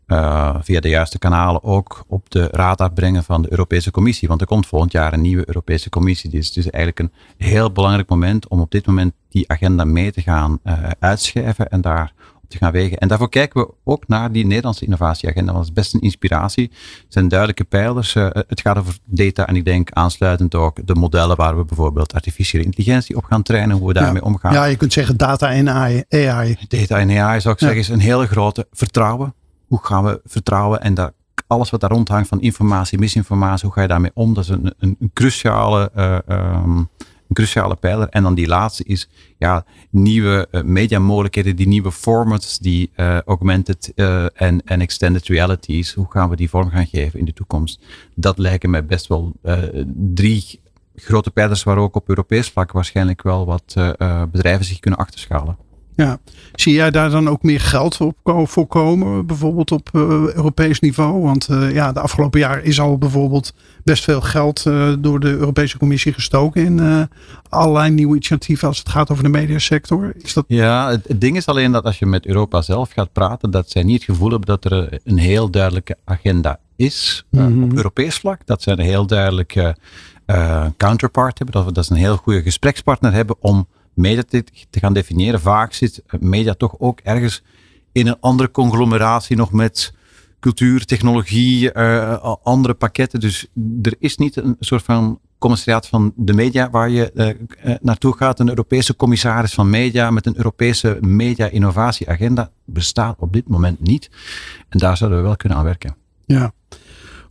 uh, 0.08 0.56
via 0.62 0.80
de 0.80 0.89
juiste 0.89 1.20
kanalen 1.20 1.63
ook 1.63 2.04
op 2.08 2.30
de 2.30 2.48
radar 2.52 2.94
brengen 2.94 3.24
van 3.24 3.42
de 3.42 3.52
Europese 3.52 3.92
Commissie. 3.92 4.28
Want 4.28 4.42
er 4.42 4.48
komt 4.48 4.68
volgend 4.68 4.92
jaar 4.92 5.13
een 5.13 5.22
nieuwe 5.22 5.44
Europese 5.48 5.89
Commissie. 5.89 6.30
Dus 6.30 6.48
het 6.48 6.58
is 6.58 6.70
eigenlijk 6.70 7.00
een 7.00 7.46
heel 7.48 7.72
belangrijk 7.72 8.10
moment 8.10 8.48
om 8.48 8.60
op 8.60 8.72
dit 8.72 8.86
moment 8.86 9.13
die 9.30 9.50
agenda 9.50 9.84
mee 9.84 10.12
te 10.12 10.22
gaan 10.22 10.60
uh, 10.63 10.74
uitschrijven 11.00 11.70
en 11.70 11.82
daar 11.82 12.13
te 12.54 12.58
gaan 12.58 12.72
wegen. 12.72 12.98
En 12.98 13.08
daarvoor 13.08 13.30
kijken 13.30 13.62
we 13.62 13.74
ook 13.84 14.08
naar 14.08 14.32
die 14.32 14.46
Nederlandse 14.46 14.86
innovatieagenda, 14.86 15.54
want 15.54 15.66
dat 15.66 15.76
is 15.76 15.82
best 15.82 15.94
een 15.94 16.02
inspiratie. 16.02 16.70
Het 17.04 17.13
zijn 17.13 17.28
duidelijke 17.28 17.63
pijlers. 17.63 18.16
Uh, 18.16 18.28
het 18.32 18.62
gaat 18.62 18.78
over 18.78 18.98
data 19.06 19.48
en 19.48 19.56
ik 19.56 19.66
denk 19.66 19.92
aansluitend 19.92 20.56
ook 20.56 20.88
de 20.88 20.96
modellen 20.96 21.38
waar 21.38 21.58
we 21.58 21.66
bijvoorbeeld 21.66 22.13
artificiële 22.13 22.63
intelligentie 22.63 23.18
op 23.18 23.24
gaan 23.24 23.44
trainen, 23.44 23.78
hoe 23.78 23.88
we 23.88 23.94
daarmee 23.94 24.22
ja. 24.22 24.28
omgaan. 24.28 24.54
Ja, 24.54 24.66
je 24.66 24.76
kunt 24.76 24.94
zeggen 24.94 25.18
data 25.18 25.52
en 25.52 25.70
AI. 25.70 26.56
Data 26.68 27.00
en 27.00 27.20
AI 27.20 27.42
zou 27.42 27.54
ik 27.54 27.60
zeggen 27.60 27.80
is 27.80 27.88
een 27.88 28.00
hele 28.00 28.28
grote 28.28 28.68
vertrouwen. 28.72 29.34
Hoe 29.74 29.84
gaan 29.84 30.04
we 30.04 30.22
vertrouwen 30.26 30.82
en 30.82 31.14
alles 31.48 31.70
wat 31.70 31.82
daar 31.82 31.92
rondhangt 31.92 32.28
van 32.28 32.42
informatie, 32.42 33.00
misinformatie, 33.00 33.66
hoe 33.66 33.74
ga 33.74 33.82
je 33.82 33.88
daarmee 33.88 34.12
om? 34.14 34.34
Dat 34.34 34.44
is 34.44 34.50
een, 34.50 34.74
een, 34.78 35.12
cruciale 35.14 35.92
um, 35.96 36.78
een 37.28 37.34
cruciale 37.34 37.76
pijler. 37.76 38.10
En 38.10 38.24
dan 38.24 38.36
die 38.36 38.48
laatste 38.48 38.84
is 38.84 39.10
ja, 39.38 39.66
nieuwe 39.90 40.48
uh, 40.52 40.62
mediamogelijkheden, 40.62 41.56
die 41.56 41.68
nieuwe 41.68 41.92
formats, 41.92 42.60
die 42.60 42.92
uh, 42.96 43.22
augmented 43.22 43.94
en 43.96 44.62
extended 44.66 45.28
realities. 45.28 45.94
Hoe 45.94 46.12
gaan 46.12 46.30
we 46.30 46.36
die 46.36 46.50
vorm 46.50 46.70
gaan 46.70 46.88
geven 46.88 47.20
in 47.20 47.26
de 47.26 47.34
toekomst? 47.34 47.80
Dat 48.16 48.38
lijken 48.38 48.70
mij 48.70 48.86
best 48.86 49.08
wel 49.08 49.32
drie 49.96 50.62
grote 50.96 51.32
pijlers 51.32 51.64
waar 51.64 51.78
ook 51.78 51.96
op 51.96 52.10
Europees 52.10 52.50
vlak 52.50 52.72
waarschijnlijk 52.72 53.22
wel 53.22 53.46
wat 53.46 53.74
bedrijven 54.32 54.66
zich 54.66 54.80
kunnen 54.80 55.00
achterschalen. 55.00 55.58
Ja, 55.96 56.20
zie 56.54 56.74
jij 56.74 56.92
daar 56.92 57.10
dan 57.10 57.30
ook 57.30 57.44
meer 57.44 57.60
geld 57.60 57.98
op 58.02 58.16
voorkomen, 58.50 59.26
bijvoorbeeld 59.26 59.72
op 59.72 59.90
uh, 59.94 60.02
Europees 60.34 60.80
niveau? 60.80 61.22
Want 61.22 61.48
uh, 61.50 61.74
ja, 61.74 61.92
de 61.92 62.00
afgelopen 62.00 62.40
jaar 62.40 62.64
is 62.64 62.80
al 62.80 62.98
bijvoorbeeld 62.98 63.54
best 63.84 64.04
veel 64.04 64.22
geld 64.22 64.66
uh, 64.68 64.94
door 65.00 65.20
de 65.20 65.30
Europese 65.30 65.78
Commissie 65.78 66.14
gestoken 66.14 66.66
in 66.66 67.08
allerlei 67.50 67.90
nieuwe 67.92 68.16
initiatieven 68.16 68.68
als 68.68 68.78
het 68.78 68.90
gaat 68.90 69.12
over 69.12 69.24
de 69.24 69.30
mediasector. 69.30 70.14
Is 70.18 70.34
dat... 70.34 70.46
Ja, 70.48 70.90
het, 70.90 71.08
het, 71.08 71.22
ding 71.22 71.38
is 71.38 71.46
alleen 71.46 71.72
dat 71.72 71.84
als 71.84 72.00
je 72.00 72.06
met 72.06 72.26
Europa 72.26 72.62
zelf 72.62 72.92
gaat 72.92 73.12
praten, 73.12 73.52
dat 73.52 73.70
zij 73.70 73.84
niet 73.84 73.96
het 73.96 74.04
gevoel 74.04 74.30
hebben 74.30 74.48
dat 74.48 74.72
er 74.72 75.00
een 75.04 75.18
heel 75.18 75.50
duidelijke 75.50 75.98
agenda 76.06 76.60
is 76.76 77.26
mm 77.30 77.40
-hmm. 77.40 77.64
op 77.64 77.74
Europees 77.74 78.16
vlak. 78.16 78.46
Dat 78.46 78.62
zij 78.62 78.74
een 78.74 78.80
heel 78.80 79.08
duidelijke 79.08 79.76
counterpart 80.78 81.38
hebben, 81.38 81.56
dat 81.56 81.66
we 81.66 81.72
dat 81.72 81.86
ze 81.86 81.92
een 81.92 81.98
heel 81.98 82.18
goede 82.18 82.42
gesprekspartner 82.42 83.14
hebben 83.14 83.36
om 83.40 83.68
media 83.94 84.24
te, 84.24 84.44
gaan 84.72 84.94
definiëren. 84.94 85.42
Vaak 85.42 85.74
zit 85.74 86.04
media 86.20 86.54
toch 86.54 86.76
ook 86.80 87.00
ergens 87.00 87.44
in 87.92 88.08
een 88.08 88.20
andere 88.20 88.52
conglomeratie 88.52 89.36
nog 89.36 89.52
met 89.52 89.94
cultuur, 90.40 90.86
technologie, 90.86 91.74
uh, 91.74 92.36
andere 92.44 92.74
pakketten. 92.74 93.20
Dus 93.20 93.48
er 93.82 93.96
is 94.00 94.18
niet 94.18 94.36
een 94.36 94.56
soort 94.60 94.84
van 94.84 95.20
commissariaat 95.38 95.88
van 95.88 96.14
de 96.16 96.34
media 96.34 96.70
waar 96.70 96.90
je 96.90 97.12
uh, 97.66 97.76
naartoe 97.82 98.18
gaat. 98.18 98.40
Een 98.40 98.50
Europese 98.50 98.96
commissaris 98.96 99.54
van 99.54 99.70
media 99.70 100.12
met 100.12 100.26
een 100.26 100.38
Europese 100.38 100.98
media-innovatieagenda 101.02 102.52
bestaat 102.66 103.20
op 103.20 103.34
dit 103.34 103.48
moment 103.48 103.80
niet. 103.80 104.10
En 104.70 104.78
daar 104.78 104.98
zouden 104.98 105.20
we 105.20 105.26
wel 105.26 105.36
kunnen 105.36 105.58
aan 105.58 105.64
werken. 105.64 105.96
Ja. 106.26 106.54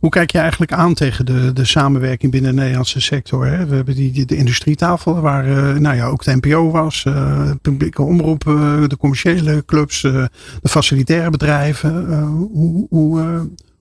Hoe 0.03 0.11
kijk 0.11 0.31
je 0.31 0.37
eigenlijk 0.37 0.71
aan 0.71 0.93
tegen 0.93 1.25
de, 1.25 1.53
de 1.53 1.65
samenwerking 1.65 2.31
binnen 2.31 2.55
de 2.55 2.61
Nederlandse 2.61 3.01
sector? 3.01 3.45
Hè? 3.45 3.65
We 3.65 3.75
hebben 3.75 3.95
die, 3.95 4.11
die, 4.11 4.25
de 4.25 4.35
industrietafel 4.35 5.21
waar 5.21 5.47
uh, 5.47 5.75
nou 5.75 5.95
ja, 5.95 6.05
ook 6.05 6.23
de 6.23 6.35
NPO 6.35 6.71
was, 6.71 7.03
uh, 7.07 7.51
publieke 7.61 8.01
omroep, 8.01 8.43
uh, 8.47 8.87
de 8.87 8.97
commerciële 8.97 9.63
clubs, 9.65 10.01
de 10.01 10.29
facilitaire 10.63 11.29
bedrijven. 11.29 12.23
hoe, 12.25 12.87
hoe, 12.89 13.19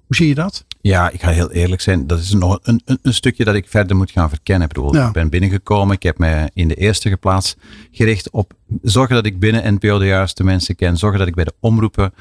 hoe 0.06 0.16
zie 0.16 0.28
je 0.28 0.34
dat? 0.34 0.64
Ja, 0.80 1.10
ik 1.10 1.22
ga 1.22 1.30
heel 1.30 1.50
eerlijk 1.50 1.80
zijn. 1.80 2.06
Dat 2.06 2.18
is 2.18 2.32
nog 2.32 2.58
een, 2.62 2.82
een, 2.84 2.98
een 3.02 3.14
stukje 3.14 3.44
dat 3.44 3.54
ik 3.54 3.68
verder 3.68 3.96
moet 3.96 4.10
gaan 4.10 4.28
verkennen. 4.28 4.68
Ik, 4.68 4.74
bedoel, 4.74 4.94
ja. 4.94 5.06
ik 5.06 5.12
ben 5.12 5.28
binnengekomen. 5.28 5.94
Ik 5.94 6.02
heb 6.02 6.18
me 6.18 6.50
in 6.54 6.68
de 6.68 6.74
eerste 6.74 7.16
plaats 7.16 7.56
gericht 7.90 8.30
op 8.30 8.52
zorgen 8.82 9.14
dat 9.14 9.26
ik 9.26 9.38
binnen 9.38 9.74
NPO 9.74 9.98
de 9.98 10.06
juiste 10.06 10.44
mensen 10.44 10.76
ken. 10.76 10.96
Zorgen 10.96 11.18
dat 11.18 11.28
ik 11.28 11.34
bij 11.34 11.44
de 11.44 11.54
omroepen 11.60 12.12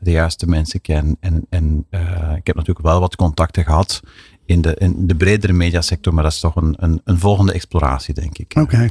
de 0.00 0.10
juiste 0.10 0.46
mensen 0.46 0.80
ken. 0.80 1.16
En, 1.20 1.46
en 1.50 1.86
uh, 1.90 2.00
ik 2.36 2.46
heb 2.46 2.56
natuurlijk 2.56 2.86
wel 2.86 3.00
wat 3.00 3.16
contacten 3.16 3.64
gehad 3.64 4.00
in 4.46 4.60
de, 4.60 4.74
in 4.74 5.06
de 5.06 5.14
bredere 5.14 5.52
mediasector, 5.52 6.14
maar 6.14 6.22
dat 6.22 6.32
is 6.32 6.40
toch 6.40 6.56
een, 6.56 6.74
een, 6.78 7.00
een 7.04 7.18
volgende 7.18 7.52
exploratie, 7.52 8.14
denk 8.14 8.38
ik. 8.38 8.52
Oké. 8.56 8.60
Okay. 8.60 8.90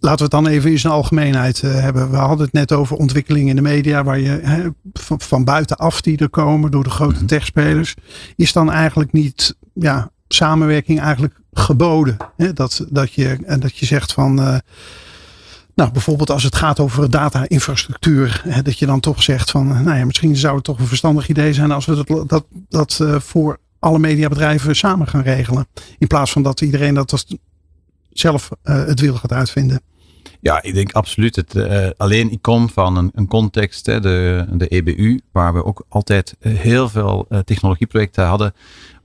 Laten 0.00 0.18
we 0.18 0.36
het 0.36 0.44
dan 0.44 0.46
even 0.46 0.70
in 0.70 0.78
zijn 0.78 0.92
algemeenheid 0.92 1.62
uh, 1.62 1.80
hebben. 1.80 2.10
We 2.10 2.16
hadden 2.16 2.44
het 2.44 2.54
net 2.54 2.72
over 2.72 2.96
ontwikkelingen 2.96 3.48
in 3.48 3.56
de 3.56 3.62
media, 3.62 4.04
waar 4.04 4.18
je 4.18 4.72
van, 4.92 5.20
van 5.20 5.44
buitenaf 5.44 6.00
die 6.00 6.18
er 6.18 6.30
komen 6.30 6.70
door 6.70 6.84
de 6.84 6.90
grote 6.90 7.18
-hmm. 7.18 7.26
techspelers. 7.26 7.94
Is 8.36 8.52
dan 8.52 8.70
eigenlijk 8.70 9.12
niet 9.12 9.56
ja, 9.72 10.10
samenwerking 10.28 11.00
eigenlijk 11.00 11.40
geboden? 11.52 12.16
Hè? 12.36 12.52
Dat, 12.52 12.86
dat, 12.90 13.12
je, 13.12 13.56
dat 13.58 13.76
je 13.76 13.86
zegt 13.86 14.12
van 14.12 14.60
nou, 15.78 15.90
bijvoorbeeld 15.90 16.30
als 16.30 16.42
het 16.42 16.54
gaat 16.56 16.80
over 16.80 17.10
data-infrastructuur, 17.10 18.42
dat 18.62 18.78
je 18.78 18.86
dan 18.86 19.00
toch 19.00 19.22
zegt 19.22 19.50
van, 19.50 19.66
nou 19.66 19.98
ja, 19.98 20.04
misschien 20.04 20.36
zou 20.36 20.54
het 20.54 20.64
toch 20.64 20.78
een 20.78 20.86
verstandig 20.86 21.28
idee 21.28 21.52
zijn 21.52 21.70
als 21.70 21.86
we 21.86 22.04
dat, 22.04 22.28
dat, 22.28 22.46
dat 22.68 22.98
uh, 23.02 23.20
voor 23.20 23.58
alle 23.78 23.98
mediabedrijven 23.98 24.76
samen 24.76 25.06
gaan 25.06 25.22
regelen. 25.22 25.66
In 25.98 26.06
plaats 26.06 26.32
van 26.32 26.42
dat 26.42 26.60
iedereen 26.60 26.94
dat 26.94 27.26
zelf 28.10 28.48
uh, 28.64 28.84
het 28.84 29.00
wil 29.00 29.14
gaat 29.14 29.32
uitvinden. 29.32 29.80
Ja, 30.40 30.62
ik 30.62 30.74
denk 30.74 30.92
absoluut. 30.92 31.36
Het, 31.36 31.54
alleen 31.96 32.30
ik 32.30 32.42
kom 32.42 32.70
van 32.70 32.96
een, 32.96 33.10
een 33.14 33.28
context, 33.28 33.84
de, 33.84 34.46
de 34.52 34.68
EBU, 34.68 35.20
waar 35.32 35.54
we 35.54 35.64
ook 35.64 35.84
altijd 35.88 36.36
heel 36.38 36.88
veel 36.88 37.28
technologieprojecten 37.44 38.24
hadden 38.24 38.52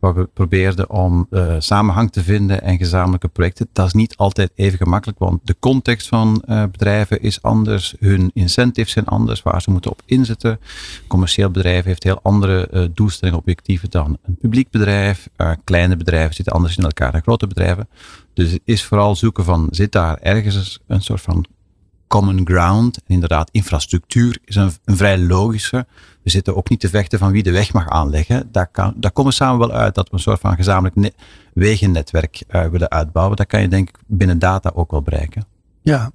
waar 0.04 0.14
we 0.14 0.30
probeerden 0.34 0.90
om 0.90 1.28
uh, 1.30 1.56
samenhang 1.60 2.12
te 2.12 2.24
vinden 2.24 2.62
en 2.62 2.78
gezamenlijke 2.78 3.28
projecten. 3.28 3.68
Dat 3.74 3.86
is 3.86 3.94
niet 3.94 4.18
altijd 4.18 4.52
even 4.56 4.78
gemakkelijk, 4.78 5.20
want 5.20 5.40
de 5.44 5.56
context 5.60 6.08
van 6.08 6.44
uh, 6.50 6.64
bedrijven 6.72 7.22
is 7.22 7.42
anders, 7.42 7.96
hun 8.00 8.32
incentives 8.34 8.92
zijn 8.92 9.06
anders, 9.06 9.42
waar 9.42 9.62
ze 9.62 9.72
moeten 9.72 9.92
op 9.92 10.02
inzetten. 10.06 10.60
Commercieel 11.08 11.52
bedrijf 11.52 11.86
heeft 11.86 12.04
heel 12.04 12.20
andere 12.22 12.68
uh, 12.74 12.86
doelstellingen, 12.94 13.40
objectieven 13.40 13.90
dan 13.90 14.18
een 14.26 14.38
publiek 14.38 14.70
bedrijf. 14.70 15.30
kleine 15.64 15.98
bedrijven 15.98 16.36
zitten 16.36 16.54
anders 16.54 16.78
in 16.78 16.84
elkaar 16.84 17.12
dan 17.12 17.22
grote 17.22 17.48
bedrijven. 17.48 17.88
Dus 18.34 18.52
het 18.52 18.62
is 18.64 18.84
vooral 18.84 19.16
zoeken 19.16 19.44
van, 19.44 19.68
zit 19.72 19.92
daar 19.92 20.18
ergens 20.18 20.80
een 20.88 21.02
soort 21.02 21.22
van 21.22 21.46
common 22.08 22.42
ground. 22.44 22.98
En 22.98 23.04
inderdaad, 23.14 23.50
infrastructuur 23.52 24.38
is 24.46 24.56
een, 24.56 24.72
vrij 24.86 25.18
logische. 25.18 25.86
We 26.24 26.30
zitten 26.30 26.56
ook 26.56 26.70
niet 26.70 26.80
te 26.80 26.90
vechten 26.90 27.20
van 27.20 27.32
wie 27.32 27.44
de 27.44 27.52
weg 27.52 27.74
mag 27.74 27.90
aanleggen. 27.90 28.50
Daar, 28.52 28.68
kan, 28.72 28.94
daar 28.96 29.12
komen 29.12 29.32
we 29.32 29.38
samen 29.38 29.60
wel 29.60 29.72
uit 29.72 29.96
dat 29.96 30.10
we 30.10 30.14
een 30.14 30.20
soort 30.20 30.40
van 30.40 30.56
gezamenlijk 30.56 31.14
wegennetwerk 31.54 32.44
uh, 32.52 32.66
willen 32.66 32.90
uitbouwen. 32.90 33.38
Dat 33.38 33.48
kan 33.48 33.62
je 33.62 33.68
denk 33.68 33.90
ik 33.90 33.98
binnen 34.08 34.40
data 34.40 34.72
ook 34.74 34.92
wel 34.92 35.02
bereiken. 35.02 35.46
Ja, 35.82 36.12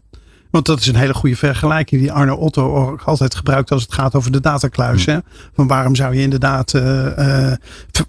want 0.50 0.66
dat 0.66 0.80
is 0.80 0.86
een 0.86 0.96
hele 0.96 1.14
goede 1.14 1.36
vergelijking 1.36 2.00
die 2.00 2.12
Arno 2.12 2.34
Otto 2.34 2.96
altijd 3.04 3.34
gebruikt 3.34 3.70
als 3.70 3.82
het 3.82 3.94
gaat 3.94 4.14
over 4.14 4.32
de 4.32 4.40
datakluis. 4.40 5.06
Mm. 5.06 5.12
Hè? 5.12 5.18
Van 5.54 5.66
waarom 5.66 5.94
zou 5.94 6.14
je 6.14 6.20
inderdaad 6.20 6.74
uh, 6.74 7.18
uh, 7.18 7.52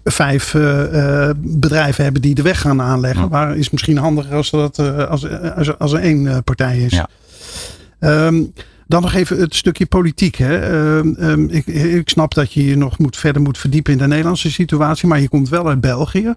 vijf 0.04 0.54
uh, 0.54 1.30
bedrijven 1.36 2.04
hebben 2.04 2.22
die 2.22 2.34
de 2.34 2.42
weg 2.42 2.60
gaan 2.60 2.82
aanleggen? 2.82 3.24
Mm. 3.24 3.28
Waar 3.28 3.56
is 3.56 3.70
misschien 3.70 3.98
handiger 3.98 4.34
als, 4.34 4.50
dat, 4.50 4.78
als, 5.08 5.28
als, 5.56 5.78
als 5.78 5.92
er 5.92 6.00
één 6.00 6.44
partij 6.44 6.78
is. 6.78 6.92
Ja. 6.92 7.08
Um, 8.26 8.52
dan 8.90 9.02
nog 9.02 9.14
even 9.14 9.40
het 9.40 9.54
stukje 9.54 9.86
politiek. 9.86 10.36
Hè. 10.36 10.72
Um, 10.98 11.16
um, 11.20 11.48
ik, 11.50 11.66
ik, 11.66 12.08
snap 12.08 12.34
dat 12.34 12.52
je 12.52 12.64
je 12.64 12.76
nog 12.76 12.98
moet, 12.98 13.16
verder 13.16 13.42
moet 13.42 13.58
verdiepen 13.58 13.92
in 13.92 13.98
de 13.98 14.06
Nederlandse 14.06 14.50
situatie, 14.50 15.08
maar 15.08 15.20
je 15.20 15.28
komt 15.28 15.48
wel 15.48 15.68
uit 15.68 15.80
België. 15.80 16.34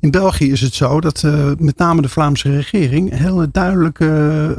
In 0.00 0.10
België 0.10 0.50
is 0.50 0.60
het 0.60 0.74
zo 0.74 1.00
dat 1.00 1.22
uh, 1.24 1.50
met 1.58 1.76
name 1.78 2.02
de 2.02 2.08
Vlaamse 2.08 2.54
regering 2.54 3.18
hele 3.18 3.48
duidelijke 3.52 4.54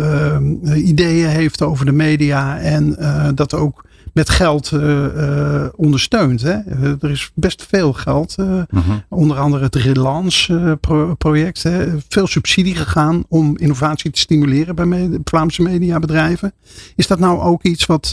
uh, 0.64 0.88
ideeën 0.88 1.30
heeft 1.30 1.62
over 1.62 1.86
de 1.86 1.92
media 1.92 2.60
en 2.60 2.98
dat 3.36 3.54
ook 3.54 3.86
met 4.14 4.30
geld 4.30 4.72
uh, 4.72 5.66
ondersteund. 5.76 6.42
Hè? 6.42 6.58
er 7.00 7.10
is 7.10 7.32
best 7.36 7.66
veel 7.70 7.94
geld. 7.94 8.36
Uh, 8.40 8.48
uh 8.48 8.64
-huh. 8.70 8.96
Onder 9.10 9.38
andere 9.38 9.64
het 9.64 9.76
Relance 9.76 10.78
pro 10.82 11.16
project. 11.16 11.64
Hè? 11.64 12.00
Veel 12.08 12.28
subsidie 12.28 12.76
gegaan 12.76 13.24
om 13.28 13.58
innovatie 13.58 14.12
te 14.12 14.20
stimuleren 14.20 14.76
bij 14.76 14.86
me 14.86 15.20
Vlaamse 15.24 15.62
mediabedrijven. 15.62 16.54
Is 16.96 17.08
dat 17.08 17.20
nou 17.20 17.40
ook 17.40 17.64
iets 17.64 17.86
wat, 17.86 18.10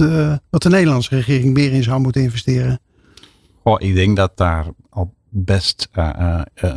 wat 0.51 0.63
de 0.63 0.69
Nederlandse 0.69 1.15
regering 1.15 1.55
meer 1.55 1.73
in 1.73 1.83
zou 1.83 2.01
moeten 2.01 2.23
investeren? 2.23 2.81
Oh, 3.63 3.77
ik 3.79 3.95
denk 3.95 4.17
dat 4.17 4.37
daar 4.37 4.67
al 4.91 5.15
best 5.29 5.89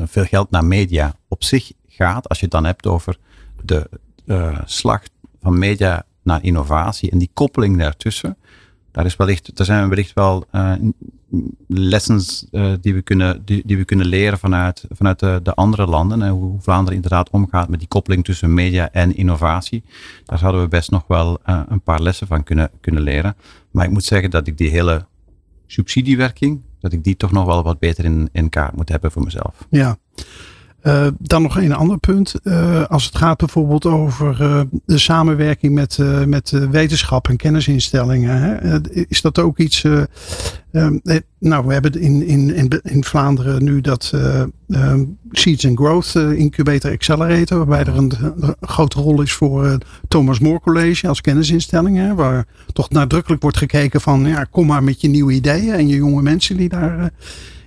veel 0.05 0.25
geld 0.25 0.51
naar 0.51 0.65
media 0.65 1.15
op 1.27 1.43
zich 1.43 1.71
gaat. 1.87 2.29
Als 2.29 2.37
je 2.37 2.43
het 2.43 2.53
dan 2.53 2.65
hebt 2.65 2.87
over 2.87 3.17
de 3.61 3.89
slag 4.65 5.01
van 5.41 5.59
media 5.59 6.05
naar 6.23 6.43
innovatie 6.43 7.11
en 7.11 7.17
die 7.17 7.31
koppeling 7.33 7.77
daartussen 7.77 8.37
daar, 8.93 9.05
is 9.05 9.15
wellicht, 9.15 9.55
daar 9.55 9.65
zijn 9.65 9.89
wellicht 9.89 10.13
wel 10.13 10.45
uh, 10.51 10.73
lessons 11.67 12.47
uh, 12.51 12.73
die, 12.81 12.93
we 12.93 13.01
kunnen, 13.01 13.45
die, 13.45 13.63
die, 13.65 13.77
we 13.77 13.85
kunnen 13.85 14.05
leren 14.05 14.39
vanuit, 14.39 14.85
vanuit 14.89 15.19
de, 15.19 15.39
de 15.43 15.53
andere 15.53 15.85
landen. 15.85 16.21
En 16.21 16.29
hoe 16.29 16.61
Vlaanderen 16.61 16.95
inderdaad 16.95 17.29
omgaat 17.29 17.69
met 17.69 17.79
die 17.79 17.87
koppeling 17.87 18.23
tussen 18.23 18.53
media 18.53 18.91
en 18.91 19.15
innovatie. 19.15 19.83
Daar 20.25 20.37
zouden 20.37 20.61
we 20.61 20.67
best 20.67 20.91
nog 20.91 21.03
wel 21.07 21.39
uh, 21.45 21.61
een 21.67 21.81
paar 21.81 22.01
lessen 22.01 22.27
van 22.27 22.43
kunnen, 22.43 22.69
kunnen 22.81 23.01
leren. 23.01 23.35
Maar 23.71 23.85
ik 23.85 23.91
moet 23.91 24.03
zeggen 24.03 24.29
dat 24.29 24.47
ik 24.47 24.57
die 24.57 24.69
hele 24.69 25.05
subsidiewerking, 25.67 26.61
dat 26.79 26.93
ik 26.93 27.03
die 27.03 27.17
toch 27.17 27.31
nog 27.31 27.45
wel 27.45 27.63
wat 27.63 27.79
beter 27.79 28.05
in, 28.05 28.29
in 28.31 28.49
kaart 28.49 28.75
moet 28.75 28.89
hebben 28.89 29.11
voor 29.11 29.23
mezelf. 29.23 29.67
Ja. 29.69 29.97
Uh, 30.83 31.07
dan 31.19 31.41
nog 31.41 31.57
een 31.57 31.73
ander 31.73 31.97
punt. 31.97 32.35
Uh, 32.43 32.83
als 32.85 33.05
het 33.05 33.17
gaat 33.17 33.37
bijvoorbeeld 33.37 33.85
over 33.85 34.41
uh, 34.41 34.61
de 34.85 34.97
samenwerking 34.97 35.73
met, 35.73 35.97
met 36.25 36.49
wetenschap 36.49 37.27
en 37.27 37.37
kennisinstellingen. 37.37 38.41
Hè, 38.41 38.79
is 39.07 39.21
dat 39.21 39.39
ook 39.39 39.57
iets. 39.57 39.81
nou, 41.39 41.65
we 41.65 41.73
hebben 41.73 41.93
in, 42.01 42.27
in, 42.27 42.81
in, 42.83 43.03
Vlaanderen 43.03 43.63
nu 43.63 43.81
dat 43.81 44.13
Seeds 45.31 45.65
and 45.65 45.77
Growth 45.77 46.15
Incubator 46.15 46.91
Accelerator. 46.91 47.57
Waarbij 47.57 47.93
er 47.93 47.97
een, 47.97 48.11
een 48.39 48.55
grote 48.61 48.99
rol 48.99 49.21
is 49.21 49.33
voor 49.33 49.65
het 49.65 49.85
Thomas 50.07 50.39
More 50.39 50.59
College 50.59 51.07
als 51.07 51.21
kennisinstelling. 51.21 51.97
Hè, 51.97 52.15
waar 52.15 52.45
toch 52.73 52.89
nadrukkelijk 52.89 53.41
wordt 53.41 53.57
gekeken 53.57 54.01
van 54.01 54.25
ja, 54.25 54.43
kom 54.43 54.65
maar 54.65 54.83
met 54.83 55.01
je 55.01 55.07
nieuwe 55.07 55.33
ideeën 55.33 55.73
en 55.73 55.87
je 55.87 55.95
jonge 55.95 56.21
mensen 56.21 56.57
die 56.57 56.69
daar 56.69 57.11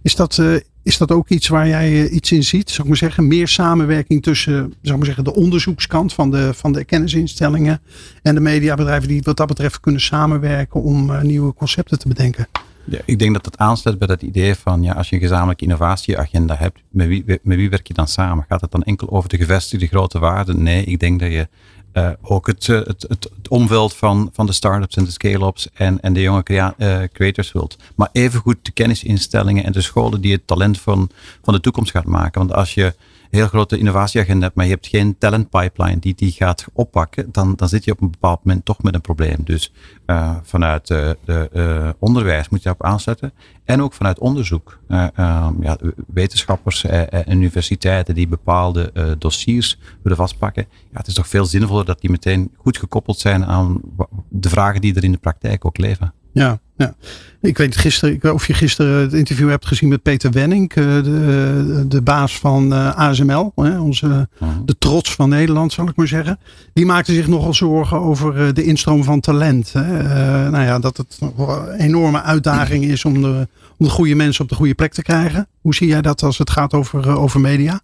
Is 0.07 0.17
dat, 0.17 0.43
is 0.83 0.99
dat 0.99 1.11
ook 1.11 1.29
iets 1.29 1.49
waar 1.49 1.69
jij 1.69 2.09
iets 2.09 2.33
in 2.33 2.45
ziet? 2.45 2.69
Zou 2.71 2.83
ik 2.83 2.89
maar 2.89 2.97
zeggen, 2.97 3.27
meer 3.27 3.49
samenwerking 3.49 4.23
tussen 4.23 4.55
zou 4.55 4.71
ik 4.83 4.97
maar 4.97 5.05
zeggen, 5.05 5.25
de 5.25 5.35
onderzoekskant 5.35 6.13
van 6.13 6.31
de, 6.31 6.55
van 6.55 6.73
de 6.73 6.85
kennisinstellingen 6.85 7.81
en 8.23 8.35
de 8.35 8.41
mediabedrijven 8.41 9.09
die 9.09 9.23
wat 9.23 9.37
dat 9.37 9.47
betreft 9.47 9.81
kunnen 9.81 10.01
samenwerken 10.01 10.83
om 10.83 11.27
nieuwe 11.27 11.55
concepten 11.55 11.99
te 11.99 12.09
bedenken? 12.09 12.49
Ja, 12.85 12.99
ik 13.05 13.19
denk 13.19 13.33
dat 13.33 13.45
het 13.45 13.59
aansluit 13.59 13.99
bij 13.99 14.07
dat 14.07 14.23
idee 14.23 14.55
van 14.55 14.83
ja, 14.83 14.93
als 14.93 15.09
je 15.09 15.15
een 15.15 15.23
gezamenlijke 15.23 15.65
innovatieagenda 15.65 16.57
hebt, 16.57 16.81
met 16.91 17.09
wie, 17.09 17.25
met 17.27 17.57
wie 17.57 17.71
werk 17.71 17.87
je 17.87 17.95
dan 17.95 18.09
samen? 18.09 18.45
Gaat 18.49 18.61
het 18.61 18.71
dan 18.71 18.83
enkel 18.83 19.11
over 19.11 19.29
de 19.29 19.37
gevestigde 19.37 19.87
grote 19.87 20.19
waarden? 20.19 20.63
Nee, 20.63 20.85
ik 20.85 20.99
denk 20.99 21.21
dat 21.21 21.33
je 21.33 21.49
uh, 21.97 22.11
ook 22.23 22.47
het, 22.47 22.67
het, 22.67 23.05
het, 23.09 23.29
omveld 23.49 23.95
van, 23.95 24.31
van 24.33 24.47
de 24.47 24.53
start-ups 24.53 24.97
en 24.97 25.05
de 25.05 25.11
scale-ups 25.11 25.69
en, 25.75 26.01
en 26.01 26.13
de 26.13 26.21
jonge 26.21 26.43
crea 26.43 26.75
uh, 26.79 26.99
creators 27.13 27.53
wilt. 27.53 27.77
Maar 27.95 28.09
evengoed 28.13 28.57
de 28.63 28.71
kennisinstellingen 28.71 29.65
en 29.65 29.73
de 29.73 29.81
scholen 29.81 30.21
die 30.21 30.33
het 30.33 30.47
talent 30.47 30.81
van, 30.81 31.11
van 31.43 31.55
de 31.55 31.61
toekomst 31.61 31.91
gaat 31.91 32.05
maken. 32.05 32.41
Want 32.41 32.53
als 32.53 32.75
je 32.75 32.95
heel 33.31 33.47
grote 33.47 33.79
innovatieagenda 33.79 34.51
maar 34.55 34.65
je 34.65 34.71
hebt 34.71 34.87
geen 34.87 35.19
talent 35.19 35.51
pipeline 35.51 35.99
die 35.99 36.15
die 36.15 36.33
gaat 36.33 36.67
oppakken, 36.73 37.33
dan, 37.33 37.55
dan 37.55 37.69
zit 37.69 37.85
je 37.85 37.93
op 37.93 38.01
een 38.01 38.11
bepaald 38.11 38.45
moment 38.45 38.65
toch 38.65 38.83
met 38.83 38.95
een 38.95 39.01
probleem. 39.01 39.37
Dus 39.45 39.73
uh, 40.07 40.37
vanuit 40.43 40.91
uh, 40.91 41.11
de 41.25 41.51
uh, 41.53 41.89
onderwijs 41.99 42.49
moet 42.49 42.63
je 42.63 42.65
daarop 42.65 42.87
aanzetten. 42.87 43.33
En 43.65 43.83
ook 43.83 43.93
vanuit 43.93 44.19
onderzoek. 44.19 44.79
Um, 44.89 45.63
ja, 45.63 45.79
wetenschappers 46.07 46.85
en 46.85 47.37
universiteiten 47.37 48.15
die 48.15 48.29
bepaalde 48.29 49.17
dossiers 49.19 49.79
willen 50.03 50.19
vastpakken. 50.19 50.67
Ja, 50.71 50.99
het 50.99 51.07
is 51.07 51.15
toch 51.15 51.29
veel 51.29 51.45
zinvoller 51.45 51.85
dat 51.85 52.01
die 52.01 52.11
meteen 52.11 52.51
goed 52.57 52.79
gekoppeld 52.79 53.19
zijn 53.19 53.47
aan 53.47 53.81
de 54.29 54.49
vragen 54.49 54.81
die 54.81 54.95
er 54.95 55.05
in 55.05 55.13
de 55.13 55.19
praktijk 55.19 55.65
ook 55.65 55.79
leven. 55.79 56.13
Ja, 56.37 56.59
ja. 56.77 56.95
Ik 57.41 57.59
weet 57.59 57.77
gisteren, 57.77 58.15
ik 58.15 58.23
weet 58.23 58.33
of 58.33 58.47
je 58.47 58.55
gisteren 58.55 59.01
het 59.01 59.13
interview 59.13 59.49
hebt 59.49 59.67
gezien 59.67 59.89
met 59.89 60.03
Peter 60.03 60.31
Wenning, 60.31 60.71
eh, 60.75 60.85
de, 60.85 61.85
de 61.89 62.03
baas 62.03 62.39
van 62.39 62.73
eh, 62.73 62.97
ASML, 62.97 63.53
onze, 63.55 64.29
de 64.65 64.79
trots 64.79 65.15
van 65.15 65.29
Nederland, 65.29 65.73
zal 65.73 65.89
ik 65.89 65.97
maar 65.97 66.09
zeggen. 66.09 66.39
Die 66.73 66.87
maakte 66.87 67.13
zich 67.13 67.29
nogal 67.29 67.55
zorgen 67.55 68.01
over 68.01 68.47
eh, 68.47 68.53
de 68.53 68.65
instroom 68.65 69.05
van 69.05 69.21
talent. 69.21 69.73
nou 69.75 70.63
ja, 70.63 70.79
dat 70.79 70.97
het 70.97 71.19
een 71.21 71.75
enorme 71.79 72.23
uitdaging 72.23 72.85
is 72.85 73.05
om 73.05 73.23
de, 73.23 73.49
om 73.79 73.87
de 73.87 73.93
goede 73.93 74.15
mensen 74.15 74.43
op 74.43 74.49
de 74.49 74.55
goede 74.55 74.75
plek 74.75 74.93
te 74.93 75.03
krijgen. 75.03 75.49
Hoe 75.61 75.75
zie 75.75 75.89
jij 75.89 76.03
dat 76.03 76.23
als 76.23 76.39
het 76.39 76.51
gaat 76.51 76.75
over, 76.75 77.19
over 77.19 77.41
media? 77.41 77.81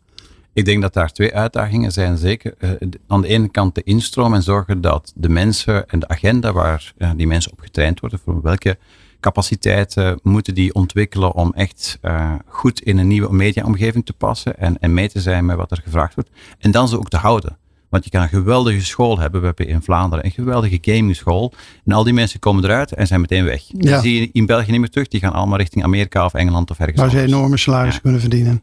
Ik 0.55 0.65
denk 0.65 0.83
dat 0.83 0.93
daar 0.93 1.13
twee 1.13 1.35
uitdagingen 1.35 1.93
zijn. 1.93 2.17
Zeker 2.17 2.55
uh, 2.59 2.71
aan 3.07 3.21
de 3.21 3.29
ene 3.29 3.49
kant 3.49 3.75
de 3.75 3.83
instroom 3.83 4.35
en 4.35 4.43
zorgen 4.43 4.81
dat 4.81 5.13
de 5.15 5.29
mensen 5.29 5.89
en 5.89 5.99
de 5.99 6.09
agenda 6.09 6.53
waar 6.53 6.93
uh, 6.99 7.11
die 7.17 7.27
mensen 7.27 7.53
op 7.53 7.61
getraind 7.61 8.01
worden, 8.01 8.19
voor 8.19 8.43
welke 8.43 8.79
capaciteiten 9.21 10.21
moeten 10.23 10.55
die 10.55 10.75
ontwikkelen 10.75 11.35
om 11.35 11.53
echt 11.55 11.99
uh, 12.03 12.33
goed 12.47 12.81
in 12.81 12.99
een 12.99 13.07
nieuwe 13.07 13.33
mediaomgeving 13.33 14.07
te 14.07 14.13
passen 14.13 14.59
en, 14.59 14.79
en 14.79 14.95
mee 14.95 15.09
te 15.09 15.21
zijn 15.21 15.45
met 15.45 15.57
wat 15.57 15.71
er 15.71 15.81
gevraagd 15.85 16.15
wordt. 16.15 16.31
En 16.59 16.71
dan 16.71 16.89
ze 16.89 16.99
ook 16.99 17.09
te 17.09 17.17
houden. 17.17 17.57
Want 17.89 18.05
je 18.05 18.11
kan 18.11 18.23
een 18.23 18.29
geweldige 18.29 18.85
school 18.85 19.19
hebben. 19.19 19.41
We 19.41 19.47
hebben 19.47 19.67
in 19.67 19.83
Vlaanderen 19.83 20.25
een 20.25 20.31
geweldige 20.31 20.79
gaming 20.81 21.17
school. 21.17 21.53
En 21.85 21.93
al 21.93 22.05
die 22.05 22.13
mensen 22.13 22.41
komen 22.41 22.65
eruit 22.65 22.93
en 22.93 23.07
zijn 23.07 23.21
meteen 23.21 23.45
weg. 23.45 23.63
Ja. 23.67 23.75
Die 23.79 24.01
zie 24.01 24.21
je 24.21 24.31
in 24.33 24.47
België 24.47 24.71
niet 24.71 24.81
meer 24.81 24.91
terug. 24.91 25.09
Die 25.09 25.21
gaan 25.21 25.33
allemaal 25.33 25.59
richting 25.59 25.85
Amerika 25.85 26.25
of 26.25 26.35
Engeland 26.35 26.71
of 26.71 26.79
ergens 26.79 27.01
Waar 27.01 27.11
ze 27.11 27.21
enorme 27.21 27.57
salarissen 27.57 27.95
ja. 27.95 28.01
kunnen 28.03 28.21
verdienen. 28.21 28.63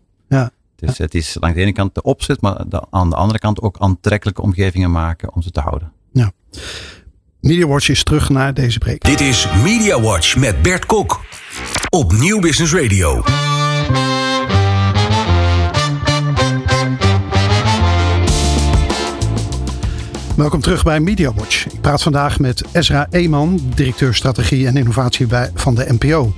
Ja. 0.80 0.88
Dus 0.88 0.98
het 0.98 1.16
is 1.16 1.38
langs 1.40 1.56
de 1.56 1.62
ene 1.62 1.72
kant 1.72 1.96
de 1.96 2.02
opzet, 2.02 2.42
maar 2.42 2.58
aan 2.90 3.10
de 3.10 3.16
andere 3.16 3.40
kant 3.40 3.62
ook 3.62 3.78
aantrekkelijke 3.80 4.42
omgevingen 4.42 4.92
maken 4.92 5.34
om 5.34 5.42
ze 5.42 5.52
te 5.52 5.60
houden. 5.60 5.92
Ja. 6.12 6.32
Media 7.40 7.68
Watch 7.68 7.90
is 7.90 8.04
terug 8.04 8.30
naar 8.30 8.54
deze 8.54 8.78
break. 8.78 9.02
Dit 9.02 9.20
is 9.20 9.48
Media 9.64 10.02
Watch 10.02 10.36
met 10.36 10.62
Bert 10.62 10.86
Kok 10.86 11.22
op 11.90 12.12
Nieuw 12.12 12.40
Business 12.40 12.74
Radio. 12.74 13.24
Welkom 20.36 20.62
terug 20.62 20.84
bij 20.84 21.00
Media 21.00 21.34
Watch. 21.34 21.66
Ik 21.66 21.82
praat 21.82 22.02
vandaag 22.02 22.40
met 22.40 22.64
Ezra 22.72 23.08
Eeman, 23.10 23.60
directeur 23.76 24.16
strategie 24.16 24.68
en 24.68 24.78
innovatie 24.78 25.28
bij, 25.28 25.52
van 25.54 25.76
de 25.76 25.86
NPO. 26.00 26.34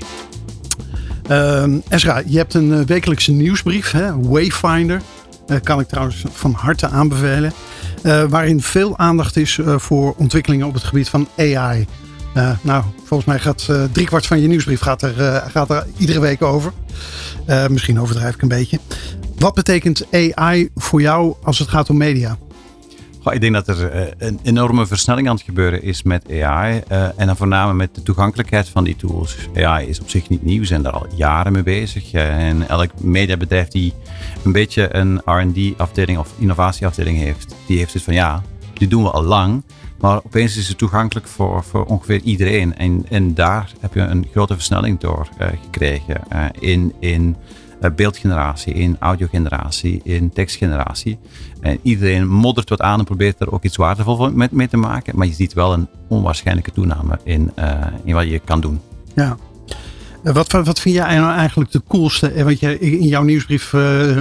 Uh, 1.32 1.64
Ezra, 1.90 2.22
je 2.26 2.38
hebt 2.38 2.54
een 2.54 2.70
uh, 2.70 2.80
wekelijkse 2.80 3.32
nieuwsbrief, 3.32 3.92
hè? 3.92 4.22
Wayfinder. 4.22 5.02
Uh, 5.48 5.58
kan 5.64 5.80
ik 5.80 5.88
trouwens 5.88 6.24
van 6.32 6.54
harte 6.54 6.88
aanbevelen. 6.88 7.54
Uh, 8.04 8.24
waarin 8.24 8.62
veel 8.62 8.98
aandacht 8.98 9.36
is 9.36 9.60
voor 9.64 10.14
ontwikkelingen 10.18 10.68
op 10.68 10.74
het 10.74 10.84
gebied 10.84 11.10
van 11.10 11.28
AI. 11.38 11.88
nou, 12.62 12.84
volgens 12.98 13.30
mij 13.30 13.40
gaat 13.40 13.70
driekwart 13.92 14.26
van 14.28 14.42
je 14.42 14.48
nieuwsbrief 14.48 14.82
gaat 14.82 15.02
er, 15.02 15.44
gaat 15.52 15.70
er 15.70 15.86
iedere 15.98 16.20
week 16.20 16.42
over. 16.42 16.72
misschien 17.70 18.00
overdrijf 18.00 18.34
ik 18.34 18.42
een 18.42 18.48
beetje. 18.48 18.80
Wat 19.38 19.54
betekent 19.54 20.06
AI 20.12 20.70
voor 20.76 21.02
jou 21.02 21.36
als 21.44 21.60
het 21.60 21.70
gaat 21.70 21.90
om 21.90 21.98
media? 21.98 22.38
Ik 23.30 23.42
denk 23.42 23.54
dat 23.54 23.68
er 23.68 23.90
eh, 23.90 24.08
een 24.18 24.40
enorme 24.44 24.86
versnelling 24.88 25.28
aan 25.28 25.36
het 25.36 25.44
gebeuren 25.44 25.84
is 25.84 26.04
met 26.04 26.32
AI. 26.42 26.82
Eh, 26.88 27.20
en 27.20 27.26
dan 27.28 27.38
voornamelijk 27.38 27.78
met 27.78 27.96
de 27.96 28.04
toegankelijkheid 28.04 28.70
van 28.70 28.84
die 28.84 28.96
tools. 28.96 29.38
AI 29.56 29.88
is 29.88 30.00
op 30.00 30.10
zich 30.10 30.30
niet 30.30 30.44
nieuw, 30.44 30.60
we 30.60 30.66
zijn 30.66 30.82
daar 30.82 30.94
al 30.94 31.08
jaren 31.16 31.52
mee 31.52 31.64
bezig. 31.64 32.14
Uh, 32.14 32.48
en 32.48 32.68
elk 32.68 33.02
mediabedrijf 33.02 33.68
die 33.68 33.94
een 34.44 34.52
beetje 34.52 34.96
een 34.96 35.22
RD-afdeling 35.26 36.18
of 36.18 36.34
innovatieafdeling 36.38 37.18
heeft, 37.18 37.56
die 37.66 37.78
heeft 37.78 37.94
het 37.94 38.04
van 38.04 38.14
ja, 38.14 38.44
die 38.74 38.88
doen 38.88 39.04
we 39.04 39.12
al 39.12 39.24
lang. 39.24 39.64
Maar 40.00 40.18
opeens 40.26 40.58
is 40.58 40.68
het 40.68 40.78
toegankelijk 40.78 41.28
voor, 41.28 41.64
voor 41.64 41.86
ongeveer 41.86 42.22
iedereen. 42.22 42.78
En, 42.78 43.06
en 43.10 43.34
daar 43.34 43.72
heb 43.80 43.94
je 43.94 44.00
een 44.00 44.28
grote 44.32 44.54
versnelling 44.54 45.00
door 45.00 45.28
gekregen 45.64 46.22
in. 46.60 46.94
in 47.00 47.36
eh, 47.40 47.61
beeldgeneratie, 47.90 48.74
in 48.74 48.96
audiogeneratie, 49.00 50.02
in 50.04 50.30
tekstgeneratie. 50.30 51.20
En 51.62 51.80
iedereen 51.82 52.28
moddert 52.28 52.70
wat 52.70 52.82
aan 52.82 53.00
en 53.00 53.06
probeert 53.06 53.40
er 53.40 53.52
ook 53.52 53.64
iets 53.64 53.76
waardevol 53.76 54.32
mee 54.52 54.68
te 54.68 54.78
maken. 54.78 55.18
Maar 55.18 55.28
je 55.28 55.34
ziet 55.34 55.54
wel 55.54 55.74
een 55.74 55.88
onwaarschijnlijke 56.08 56.72
toename 56.72 57.20
in, 57.24 57.52
uh, 57.60 57.72
in 58.04 58.14
wat 58.14 58.30
je 58.30 58.40
kan 58.40 58.62
doen. 58.62 58.80
Ja. 59.16 59.38
Eh, 60.24 60.34
wat, 60.34 60.52
wat 60.52 60.80
vind 60.80 60.96
jij 60.96 61.16
nou 61.16 61.34
eigenlijk 61.34 61.72
de 61.72 61.82
coolste? 61.88 62.44
Want 62.44 62.60
je, 62.60 62.80
in 62.80 63.08
jouw 63.08 63.24
nieuwsbrief 63.24 63.72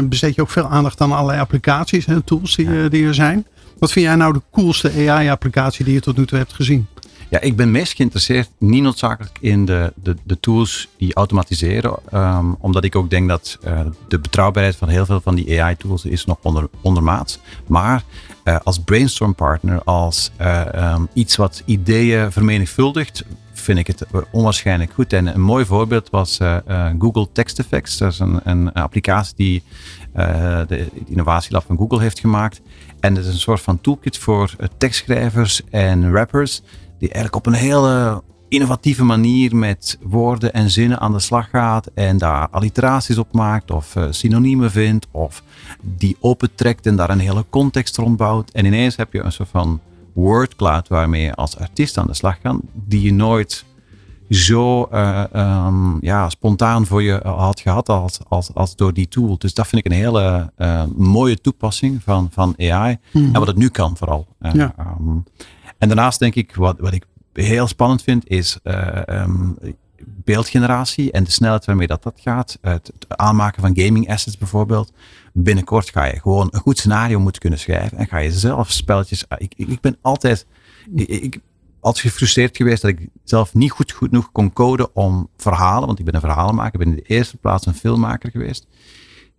besteed 0.04 0.34
je 0.34 0.42
ook 0.42 0.50
veel 0.50 0.68
aandacht 0.68 1.00
aan 1.00 1.12
allerlei 1.12 1.40
applicaties 1.40 2.06
en 2.06 2.24
tools 2.24 2.56
die, 2.56 2.70
ja. 2.70 2.88
die 2.88 3.06
er 3.06 3.14
zijn. 3.14 3.46
Wat 3.78 3.92
vind 3.92 4.06
jij 4.06 4.14
nou 4.14 4.32
de 4.32 4.42
coolste 4.50 4.92
AI-applicatie 5.08 5.84
die 5.84 5.94
je 5.94 6.00
tot 6.00 6.16
nu 6.16 6.26
toe 6.26 6.38
hebt 6.38 6.52
gezien? 6.52 6.86
Ja, 7.30 7.40
ik 7.40 7.56
ben 7.56 7.70
meest 7.70 7.94
geïnteresseerd 7.94 8.50
niet 8.58 8.82
noodzakelijk 8.82 9.38
in 9.40 9.64
de, 9.64 9.92
de, 10.02 10.16
de 10.22 10.40
tools 10.40 10.88
die 10.98 11.14
automatiseren. 11.14 11.98
Um, 12.14 12.56
omdat 12.58 12.84
ik 12.84 12.96
ook 12.96 13.10
denk 13.10 13.28
dat 13.28 13.58
uh, 13.64 13.80
de 14.08 14.18
betrouwbaarheid 14.18 14.76
van 14.76 14.88
heel 14.88 15.06
veel 15.06 15.20
van 15.20 15.34
die 15.34 15.62
AI-tools 15.62 16.04
is 16.04 16.24
nog 16.24 16.36
onder, 16.42 16.68
ondermaats. 16.80 17.38
Maar 17.66 18.02
uh, 18.44 18.56
als 18.62 18.78
brainstorm 18.78 19.34
partner, 19.34 19.82
als 19.82 20.30
uh, 20.40 20.92
um, 20.94 21.08
iets 21.12 21.36
wat 21.36 21.62
ideeën 21.64 22.32
vermenigvuldigt, 22.32 23.24
vind 23.52 23.78
ik 23.78 23.86
het 23.86 24.06
onwaarschijnlijk 24.32 24.92
goed. 24.92 25.12
En 25.12 25.26
een 25.26 25.40
mooi 25.40 25.64
voorbeeld 25.64 26.10
was 26.10 26.38
Google 26.98 27.28
Text 27.32 27.58
Effects. 27.58 27.96
Dat 27.96 28.12
is 28.12 28.18
een, 28.18 28.40
een 28.44 28.72
applicatie 28.72 29.34
die 29.36 29.62
de 30.66 30.86
innovatielab 31.06 31.64
van 31.66 31.76
Google 31.76 32.00
heeft 32.00 32.20
gemaakt. 32.20 32.60
En 33.00 33.14
het 33.14 33.24
is 33.24 33.32
een 33.32 33.40
soort 33.40 33.60
van 33.60 33.80
toolkit 33.80 34.18
voor 34.18 34.56
tekstschrijvers 34.78 35.60
en 35.70 36.12
rappers 36.12 36.62
die 37.00 37.08
eigenlijk 37.08 37.46
op 37.46 37.52
een 37.52 37.58
hele 37.58 38.22
innovatieve 38.48 39.04
manier 39.04 39.56
met 39.56 39.98
woorden 40.02 40.52
en 40.52 40.70
zinnen 40.70 41.00
aan 41.00 41.12
de 41.12 41.18
slag 41.18 41.50
gaat 41.50 41.86
en 41.94 42.18
daar 42.18 42.48
alliteraties 42.48 43.18
op 43.18 43.32
maakt 43.32 43.70
of 43.70 43.96
uh, 43.96 44.04
synoniemen 44.10 44.70
vindt 44.70 45.06
of 45.10 45.42
die 45.80 46.16
opentrekt 46.20 46.86
en 46.86 46.96
daar 46.96 47.10
een 47.10 47.18
hele 47.18 47.44
context 47.50 47.96
rond 47.96 48.16
bouwt. 48.16 48.50
En 48.50 48.64
ineens 48.64 48.96
heb 48.96 49.12
je 49.12 49.22
een 49.22 49.32
soort 49.32 49.48
van 49.48 49.80
wordcloud 50.12 50.88
waarmee 50.88 51.22
je 51.22 51.34
als 51.34 51.58
artiest 51.58 51.98
aan 51.98 52.06
de 52.06 52.14
slag 52.14 52.40
kan, 52.40 52.60
die 52.72 53.02
je 53.02 53.12
nooit 53.12 53.64
zo 54.30 54.88
uh, 54.92 55.24
um, 55.66 55.98
ja, 56.00 56.28
spontaan 56.28 56.86
voor 56.86 57.02
je 57.02 57.20
had 57.24 57.60
gehad 57.60 57.88
als, 57.88 58.18
als, 58.28 58.54
als 58.54 58.76
door 58.76 58.92
die 58.92 59.08
tool. 59.08 59.38
Dus 59.38 59.54
dat 59.54 59.66
vind 59.66 59.86
ik 59.86 59.92
een 59.92 59.98
hele 59.98 60.52
uh, 60.58 60.82
mooie 60.96 61.40
toepassing 61.40 62.02
van, 62.02 62.28
van 62.32 62.54
AI. 62.58 62.98
Mm. 63.12 63.24
En 63.24 63.38
wat 63.38 63.46
het 63.46 63.56
nu 63.56 63.68
kan 63.68 63.96
vooral. 63.96 64.26
Ja. 64.52 64.74
Um, 64.78 65.24
en 65.80 65.88
daarnaast 65.88 66.18
denk 66.18 66.34
ik, 66.34 66.54
wat, 66.54 66.78
wat 66.78 66.92
ik 66.92 67.04
heel 67.32 67.66
spannend 67.66 68.02
vind, 68.02 68.28
is 68.28 68.58
uh, 68.64 69.02
um, 69.06 69.56
beeldgeneratie 70.06 71.12
en 71.12 71.24
de 71.24 71.30
snelheid 71.30 71.64
waarmee 71.64 71.86
dat, 71.86 72.02
dat 72.02 72.20
gaat. 72.20 72.58
Het, 72.60 72.90
het, 72.98 73.18
aanmaken 73.18 73.62
van 73.62 73.84
gaming 73.84 74.10
assets 74.10 74.38
bijvoorbeeld. 74.38 74.92
Binnenkort 75.32 75.90
ga 75.90 76.04
je 76.04 76.20
gewoon 76.20 76.48
een 76.50 76.60
goed 76.60 76.78
scenario 76.78 77.20
moeten 77.20 77.40
kunnen 77.40 77.58
schrijven 77.58 77.98
en 77.98 78.06
ga 78.06 78.18
je 78.18 78.32
zelf 78.32 78.70
spelletjes. 78.70 79.28
Ah, 79.28 79.40
ik, 79.40 79.52
ik, 79.56 79.80
ben 79.80 79.96
altijd, 80.00 80.46
ik, 80.94 81.40
altijd 81.80 82.06
gefrustreerd 82.06 82.56
geweest 82.56 82.82
dat 82.82 82.90
ik 82.90 83.08
zelf 83.24 83.54
niet 83.54 83.70
goed 83.70 83.92
genoeg 83.92 84.32
kon 84.32 84.52
coden 84.52 84.94
om 84.94 85.28
verhalen, 85.36 85.86
want 85.86 85.98
ik 85.98 86.04
ben 86.04 86.14
een 86.14 86.20
verhalenmaker, 86.20 86.80
ik 86.80 86.86
ben 86.86 86.96
in 86.96 87.02
de 87.02 87.14
eerste 87.14 87.36
plaats 87.36 87.66
een 87.66 87.74
filmmaker 87.74 88.30
geweest, 88.30 88.66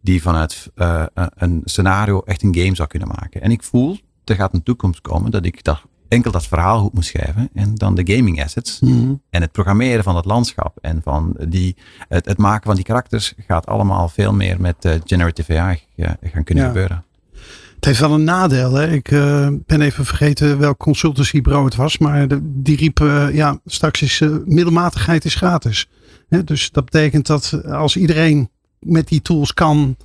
die 0.01 0.21
vanuit 0.21 0.71
uh, 0.75 1.05
een 1.13 1.61
scenario 1.63 2.21
echt 2.21 2.43
een 2.43 2.55
game 2.55 2.75
zou 2.75 2.87
kunnen 2.87 3.07
maken. 3.07 3.41
En 3.41 3.51
ik 3.51 3.63
voel, 3.63 3.97
er 4.25 4.35
gaat 4.35 4.53
een 4.53 4.63
toekomst 4.63 5.01
komen 5.01 5.31
dat 5.31 5.45
ik 5.45 5.63
dat 5.63 5.81
enkel 6.11 6.31
dat 6.31 6.47
verhaal 6.47 6.79
goed 6.79 6.93
moet 6.93 7.05
schrijven 7.05 7.49
en 7.53 7.75
dan 7.75 7.95
de 7.95 8.15
gaming 8.15 8.43
assets. 8.43 8.79
Mhm. 8.79 9.13
En 9.29 9.41
het 9.41 9.51
programmeren 9.51 10.03
van 10.03 10.15
het 10.15 10.25
landschap 10.25 10.77
en 10.81 11.01
van 11.03 11.35
die, 11.47 11.75
het, 12.07 12.25
het 12.25 12.37
maken 12.37 12.63
van 12.65 12.75
die 12.75 12.83
karakters 12.83 13.33
gaat 13.47 13.65
allemaal 13.65 14.09
veel 14.09 14.33
meer 14.33 14.61
met 14.61 14.85
eh, 14.85 14.93
generative 15.05 15.59
AI 15.59 15.79
eh, 15.95 16.09
gaan 16.21 16.43
kunnen 16.43 16.63
Ja. 16.63 16.69
gebeuren. 16.69 17.03
Het 17.75 17.85
heeft 17.85 17.99
wel 17.99 18.13
een 18.13 18.23
nadeel. 18.23 18.73
Hè? 18.73 18.91
Ik 18.91 19.11
eh, 19.11 19.47
ben 19.65 19.81
even 19.81 20.05
vergeten 20.05 20.57
welk 20.59 20.77
consultancybureau 20.77 21.65
het 21.65 21.75
was. 21.75 21.97
Maar 21.97 22.27
de- 22.27 22.39
die 22.43 22.77
riep, 22.77 22.97
ja, 23.33 23.59
straks 23.65 24.01
is 24.01 24.19
middelmatigheid 24.45 25.25
is 25.25 25.35
gratis. 25.35 25.89
Hè? 26.29 26.43
Dus 26.43 26.71
dat 26.71 26.85
betekent 26.85 27.27
dat 27.27 27.63
als 27.65 27.97
iedereen 27.97 28.49
met 28.79 29.07
die 29.07 29.21
tools 29.21 29.53
kan, 29.53 29.95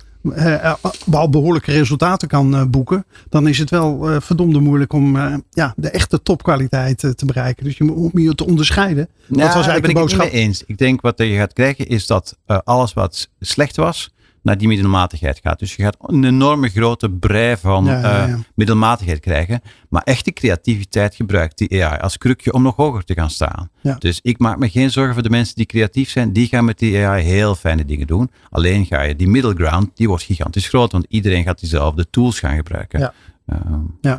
wel 1.05 1.29
behoorlijke 1.29 1.71
resultaten 1.71 2.27
kan 2.27 2.55
eh, 2.55 2.63
boeken. 2.65 3.05
Dan 3.29 3.47
is 3.47 3.57
het 3.57 3.69
wel 3.69 4.09
eh, 4.09 4.15
verdomde 4.19 4.59
moeilijk 4.59 4.93
om 4.93 5.15
eh, 5.15 5.33
ja, 5.49 5.73
de 5.75 5.89
echte 5.89 6.21
topkwaliteit 6.21 7.03
eh, 7.03 7.11
te 7.11 7.25
bereiken. 7.25 7.63
Dus 7.63 7.77
je 7.77 7.83
moet 7.83 7.95
om 7.95 8.19
je 8.19 8.35
te 8.35 8.45
onderscheiden. 8.45 9.07
Dat 9.27 9.39
was 9.39 9.53
daar 9.53 9.53
eigenlijk 9.53 9.81
ben 9.81 9.93
de 9.95 10.01
ik 10.01 10.09
het 10.09 10.21
niet 10.23 10.31
mee 10.31 10.41
eens. 10.41 10.63
Ik 10.65 10.77
denk 10.77 11.01
wat 11.01 11.17
je 11.17 11.35
gaat 11.35 11.53
krijgen 11.53 11.87
is 11.87 12.07
dat 12.07 12.37
eh, 12.45 12.57
alles 12.63 12.93
wat 12.93 13.29
slecht 13.39 13.75
was, 13.75 14.13
naar 14.47 14.57
die 14.57 14.67
middelmatigheid 14.67 15.39
gaat. 15.43 15.59
Dus 15.59 15.75
je 15.75 15.83
gaat 15.83 15.97
een 15.99 16.23
enorme 16.23 16.69
grote 16.69 17.09
brei 17.09 17.57
van 17.57 17.85
Ja, 17.85 17.99
ja, 17.99 18.27
eh, 18.27 18.35
middelmatigheid 18.55 19.19
krijgen. 19.19 19.61
Maar 19.89 20.01
echte 20.01 20.31
creativiteit 20.31 21.15
gebruikt 21.15 21.57
die 21.57 21.83
AI 21.83 21.99
als 21.99 22.17
krukje 22.17 22.53
om 22.53 22.61
nog 22.61 22.75
hoger 22.75 23.03
te 23.03 23.13
gaan 23.13 23.29
staan. 23.29 23.69
Ja. 23.81 23.95
Dus 23.99 24.19
ik 24.21 24.39
maak 24.39 24.57
me 24.57 24.69
geen 24.69 24.91
zorgen 24.91 25.13
voor 25.13 25.23
de 25.23 25.29
mensen 25.29 25.55
die 25.55 25.65
creatief 25.65 26.09
zijn. 26.09 26.33
Die 26.33 26.47
gaan 26.47 26.65
met 26.65 26.79
die 26.79 27.05
AI 27.05 27.23
heel 27.23 27.55
fijne 27.55 27.85
dingen 27.85 28.07
doen. 28.07 28.31
Alleen 28.49 28.85
ga 28.85 29.01
je 29.01 29.15
die 29.15 29.27
middle 29.27 29.53
ground, 29.53 29.89
die 29.93 30.07
wordt 30.07 30.23
gigantisch 30.23 30.67
groot. 30.67 30.91
Want 30.91 31.05
iedereen 31.09 31.43
gaat 31.43 31.59
diezelfde 31.59 32.09
tools 32.09 32.39
gaan 32.39 32.55
gebruiken. 32.55 32.99
Ja. 32.99 33.13
Ehm, 33.45 34.15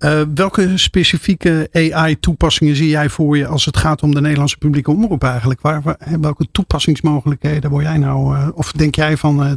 Eh, 0.00 0.22
welke 0.34 0.78
specifieke 0.78 1.68
AI-toepassingen 1.72 2.76
zie 2.76 2.88
jij 2.88 3.08
voor 3.08 3.36
je 3.36 3.46
als 3.46 3.64
het 3.64 3.76
gaat 3.76 4.02
om 4.02 4.14
de 4.14 4.20
Nederlandse 4.20 4.56
publieke 4.56 4.90
omroep 4.90 5.24
eigenlijk? 5.24 5.60
Waar, 5.60 5.96
welke 6.20 6.46
toepassingsmogelijkheden 6.52 7.70
word 7.70 7.84
jij 7.84 7.98
nou, 7.98 8.36
eh, 8.36 8.48
of 8.54 8.72
denk 8.72 8.94
jij 8.94 9.16
van, 9.16 9.44
eh, 9.44 9.52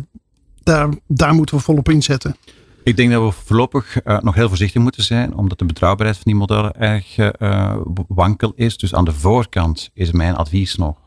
daar, 0.64 0.90
daar 1.08 1.34
moeten 1.34 1.56
we 1.56 1.62
volop 1.62 1.90
inzetten? 1.90 2.36
Ik 2.84 2.98
denk 2.98 3.12
dat 3.12 3.24
we 3.24 3.42
voorlopig 3.46 3.98
nog 4.22 4.36
heel 4.36 4.48
voorzichtig 4.48 4.82
moeten 4.82 5.04
zijn, 5.04 5.36
omdat 5.36 5.60
de 5.60 5.66
betrouwbaarheid 5.66 6.18
van 6.18 6.32
die 6.32 6.40
modellen 6.40 6.80
erg 6.80 7.16
wankel 8.08 8.54
is. 8.56 8.78
Dus 8.78 8.96
aan 8.96 9.06
de 9.06 9.14
voorkant 9.14 9.90
is 9.94 10.12
mijn 10.12 10.36
advies 10.36 10.76
nog, 10.76 10.98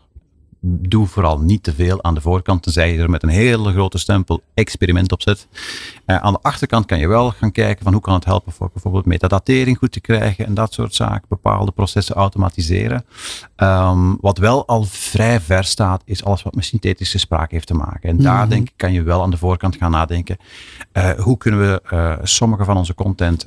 doe 0.68 1.06
vooral 1.06 1.38
niet 1.40 1.62
te 1.62 1.74
veel 1.74 2.02
aan 2.04 2.14
de 2.14 2.20
voorkant, 2.20 2.62
tenzij 2.62 2.92
je 2.92 2.98
er 2.98 3.10
met 3.10 3.22
een 3.22 3.28
hele 3.28 3.72
grote 3.72 3.98
stempel 3.98 4.42
experiment 4.54 5.12
op 5.12 5.22
zet. 5.22 5.48
Eh, 6.04 6.16
aan 6.16 6.32
de 6.32 6.38
achterkant 6.42 6.86
kan 6.86 6.98
je 6.98 7.08
wel 7.08 7.30
gaan 7.30 7.52
kijken 7.52 7.84
van 7.84 7.92
hoe 7.92 8.02
kan 8.02 8.14
het 8.14 8.24
helpen 8.24 8.52
voor 8.52 8.70
bijvoorbeeld 8.72 9.06
metadatering 9.06 9.78
goed 9.78 9.92
te 9.92 10.00
krijgen 10.00 10.46
en 10.46 10.54
dat 10.54 10.72
soort 10.72 10.94
zaken, 10.94 11.26
bepaalde 11.28 11.72
processen 11.72 12.14
automatiseren. 12.14 13.04
Ehm, 13.56 14.14
wat 14.20 14.38
wel 14.38 14.66
al 14.66 14.84
vrij 14.84 15.40
ver 15.40 15.64
staat, 15.64 16.02
is 16.04 16.24
alles 16.24 16.42
wat 16.42 16.54
met 16.54 16.64
synthetische 16.64 17.18
spraak 17.18 17.50
heeft 17.50 17.66
te 17.66 17.74
maken. 17.74 18.08
En 18.10 18.16
daar 18.16 18.40
Mhm. 18.40 18.48
denk 18.48 18.68
ik, 18.68 18.74
kan 18.76 18.92
je 18.92 19.02
wel 19.02 19.22
aan 19.22 19.30
de 19.30 19.36
voorkant 19.36 19.76
gaan 19.76 19.90
nadenken. 19.90 20.36
eh, 20.92 21.10
hoe 21.10 21.36
kunnen 21.38 21.60
we 21.60 21.82
eh, 21.90 22.12
sommige 22.22 22.64
van 22.64 22.76
onze 22.76 22.94
content 22.94 23.46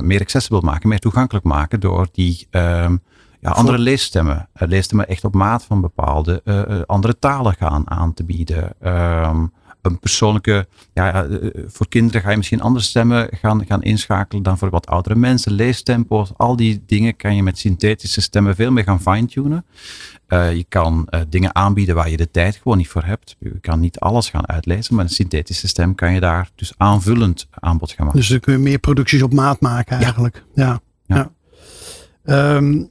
meer 0.00 0.20
accessible 0.20 0.60
maken, 0.60 0.88
meer 0.88 0.98
toegankelijk 0.98 1.44
maken 1.44 1.80
door 1.80 2.08
die 2.12 2.46
ehm, 2.50 2.96
ja, 3.40 3.50
andere 3.50 3.78
leesstemmen, 3.78 4.48
eh, 4.52 4.68
leesstemmen 4.68 5.08
echt 5.08 5.24
op 5.24 5.34
maat 5.34 5.64
van 5.64 5.80
bepaalde 5.80 6.40
eh, 6.44 6.80
andere 6.86 7.18
talen 7.18 7.54
gaan 7.54 7.90
aan 7.90 8.14
te 8.14 8.24
bieden. 8.24 8.72
Ehm, 8.80 9.46
een 9.82 9.98
persoonlijke, 9.98 10.66
ja, 10.92 11.26
voor 11.66 11.88
kinderen 11.88 12.20
ga 12.22 12.30
je 12.30 12.36
misschien 12.36 12.60
andere 12.60 12.84
stemmen 12.84 13.28
gaan, 13.30 13.66
gaan 13.66 13.82
inschakelen 13.82 14.42
dan 14.42 14.58
voor 14.58 14.70
wat 14.70 14.86
oudere 14.86 15.14
mensen. 15.14 15.52
Leestempo's, 15.52 16.32
al 16.36 16.56
die 16.56 16.82
dingen 16.86 17.16
kan 17.16 17.36
je 17.36 17.42
met 17.42 17.58
synthetische 17.58 18.20
stemmen 18.20 18.54
veel 18.54 18.70
meer 18.70 18.84
gaan 18.84 19.00
fine-tunen. 19.00 19.64
Je 20.28 20.64
kan 20.68 21.08
dingen 21.28 21.54
aanbieden 21.54 21.94
waar 21.94 22.10
je 22.10 22.16
de 22.16 22.30
tijd 22.30 22.56
gewoon 22.56 22.78
niet 22.78 22.88
voor 22.88 23.04
hebt. 23.04 23.36
Je 23.38 23.60
kan 23.60 23.80
niet 23.80 23.98
alles 23.98 24.30
gaan 24.30 24.48
uitlezen, 24.48 24.94
maar 24.94 25.04
een 25.04 25.10
synthetische 25.10 25.68
stem 25.68 25.94
kan 25.94 26.12
je 26.12 26.20
daar 26.20 26.50
dus 26.54 26.72
aanvullend 26.76 27.48
aanbod 27.50 27.90
gaan 27.90 28.04
maken. 28.04 28.20
Dus 28.20 28.28
dan 28.28 28.40
kun 28.40 28.52
je 28.52 28.58
meer 28.58 28.78
producties 28.78 29.22
op 29.22 29.32
maat 29.32 29.60
maken 29.60 29.96
eigenlijk. 29.98 30.44
Ja. 30.54 30.80
ja. 31.06 31.16
Ja. 31.16 31.30
Ehm, 32.24 32.82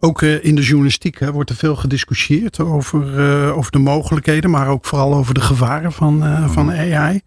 ook 0.00 0.22
eh, 0.22 0.44
in 0.44 0.54
de 0.54 0.62
journalistiek 0.62 1.18
hè, 1.18 1.32
wordt 1.32 1.50
er 1.50 1.56
veel 1.56 1.76
gediscussieerd 1.76 2.60
over, 2.60 3.18
eh, 3.18 3.56
over 3.56 3.72
de 3.72 3.78
mogelijkheden, 3.78 4.50
maar 4.50 4.68
ook 4.68 4.84
vooral 4.84 5.14
over 5.14 5.34
de 5.34 5.40
gevaren 5.40 5.92
van, 5.92 6.24
eh, 6.24 6.48
van 6.48 6.70
AI. 6.70 7.20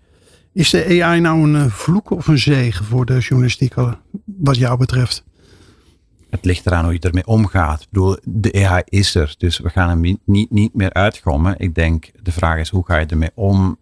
Is 0.54 0.70
de 0.70 1.04
AI 1.04 1.20
nou 1.20 1.54
een 1.54 1.70
vloek 1.70 2.10
of 2.10 2.28
een 2.28 2.38
zegen 2.38 2.86
voor 2.86 3.06
de 3.06 3.18
journalistiek, 3.18 3.74
wat 4.26 4.58
jou 4.58 4.78
betreft? 4.78 5.24
Het 6.30 6.46
ligt 6.46 6.66
eraan 6.66 6.84
hoe 6.84 6.94
je 6.94 7.00
ermee 7.00 7.26
omgaat. 7.26 7.82
Ik 7.82 7.88
bedoel, 7.90 8.18
de 8.24 8.68
AI 8.68 8.82
is 8.86 9.16
er, 9.16 9.36
dus 9.38 9.60
we 9.60 9.70
gaan 9.70 9.90
hem 9.90 10.18
niet, 10.26 10.50
niet, 10.50 10.74
meer 10.74 10.94
uitgommen. 10.94 11.56
Ik 11.58 11.76
denk, 11.76 12.12
de 12.22 12.32
vraag 12.32 12.60
is 12.60 12.70
hoe 12.70 12.86
ga 12.86 12.98
je 12.98 13.06
ermee 13.06 13.32
om? 13.34 13.78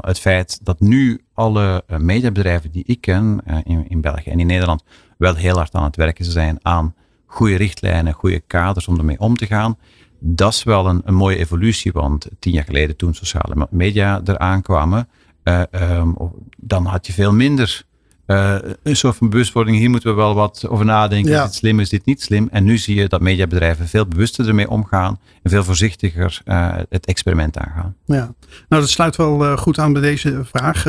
Het 0.00 0.18
feit 0.18 0.60
dat 0.62 0.80
nu 0.80 1.20
alle 1.34 1.84
mediabedrijven 1.98 2.70
die 2.70 2.84
ik 2.86 3.00
ken 3.00 3.40
in, 3.64 3.88
in 3.88 4.00
België 4.00 4.30
en 4.30 4.40
in 4.40 4.46
Nederland 4.46 4.82
wel 5.18 5.34
heel 5.34 5.56
hard 5.56 5.74
aan 5.74 5.84
het 5.84 5.96
werken 5.96 6.24
zijn 6.24 6.58
aan 6.62 6.94
goede 7.30 7.56
richtlijnen, 7.56 8.12
goede 8.12 8.40
kaders 8.46 8.88
om 8.88 8.98
ermee 8.98 9.18
om 9.18 9.36
te 9.36 9.46
gaan. 9.46 9.78
Dat 10.18 10.52
is 10.52 10.62
wel 10.62 10.86
een, 10.86 11.02
een 11.04 11.14
mooie 11.14 11.36
evolutie, 11.36 11.92
want 11.92 12.28
tien 12.38 12.52
jaar 12.52 12.64
geleden 12.64 12.96
toen 12.96 13.14
sociale 13.14 13.66
media 13.70 14.20
eraan 14.24 14.62
kwamen, 14.62 15.08
eh, 15.42 15.62
ehm, 15.70 16.12
dan 16.56 16.86
had 16.86 17.06
je 17.06 17.12
veel 17.12 17.32
minder 17.32 17.84
eh, 18.30 18.56
een 18.82 18.96
soort 18.96 19.16
van 19.16 19.28
bewustwording. 19.28 19.76
Hier 19.76 19.90
moeten 19.90 20.10
we 20.10 20.16
wel 20.16 20.34
wat 20.34 20.64
over 20.68 20.84
nadenken. 20.84 21.30
Ja. 21.30 21.38
Is 21.38 21.44
dit 21.44 21.54
slim, 21.54 21.80
is 21.80 21.88
dit 21.88 22.04
niet 22.04 22.22
slim? 22.22 22.48
En 22.50 22.64
nu 22.64 22.78
zie 22.78 22.94
je 22.94 23.08
dat 23.08 23.20
mediabedrijven 23.20 23.88
veel 23.88 24.06
bewuster 24.06 24.48
ermee 24.48 24.70
omgaan 24.70 25.18
en 25.42 25.50
veel 25.50 25.64
voorzichtiger 25.64 26.40
eh, 26.44 26.76
het 26.88 27.06
experiment 27.06 27.58
aangaan. 27.58 27.96
Ja, 28.04 28.34
nou 28.68 28.82
dat 28.82 28.88
sluit 28.88 29.16
wel 29.16 29.44
eh, 29.44 29.56
goed 29.56 29.78
aan 29.78 29.92
bij 29.92 30.02
deze 30.02 30.40
vraag. 30.44 30.86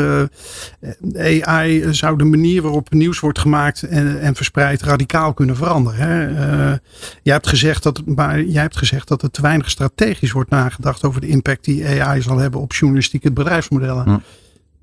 AI 1.13 1.93
zou 1.93 2.17
de 2.17 2.23
manier 2.23 2.61
waarop 2.61 2.93
nieuws 2.93 3.19
wordt 3.19 3.39
gemaakt 3.39 3.83
en, 3.83 4.19
en 4.19 4.35
verspreid 4.35 4.81
radicaal 4.81 5.33
kunnen 5.33 5.55
veranderen. 5.55 5.99
Hè? 5.99 6.27
Jij, 7.23 7.33
hebt 7.33 7.47
gezegd 7.47 7.83
dat, 7.83 8.01
maar 8.05 8.43
jij 8.43 8.61
hebt 8.61 8.77
gezegd 8.77 9.07
dat 9.07 9.21
er 9.21 9.31
te 9.31 9.41
weinig 9.41 9.69
strategisch 9.69 10.31
wordt 10.31 10.49
nagedacht 10.49 11.03
over 11.03 11.21
de 11.21 11.27
impact 11.27 11.65
die 11.65 12.01
AI 12.01 12.21
zal 12.21 12.37
hebben 12.37 12.59
op 12.59 12.73
journalistieke 12.73 13.31
bedrijfsmodellen. 13.31 14.03
Hm. 14.03 14.17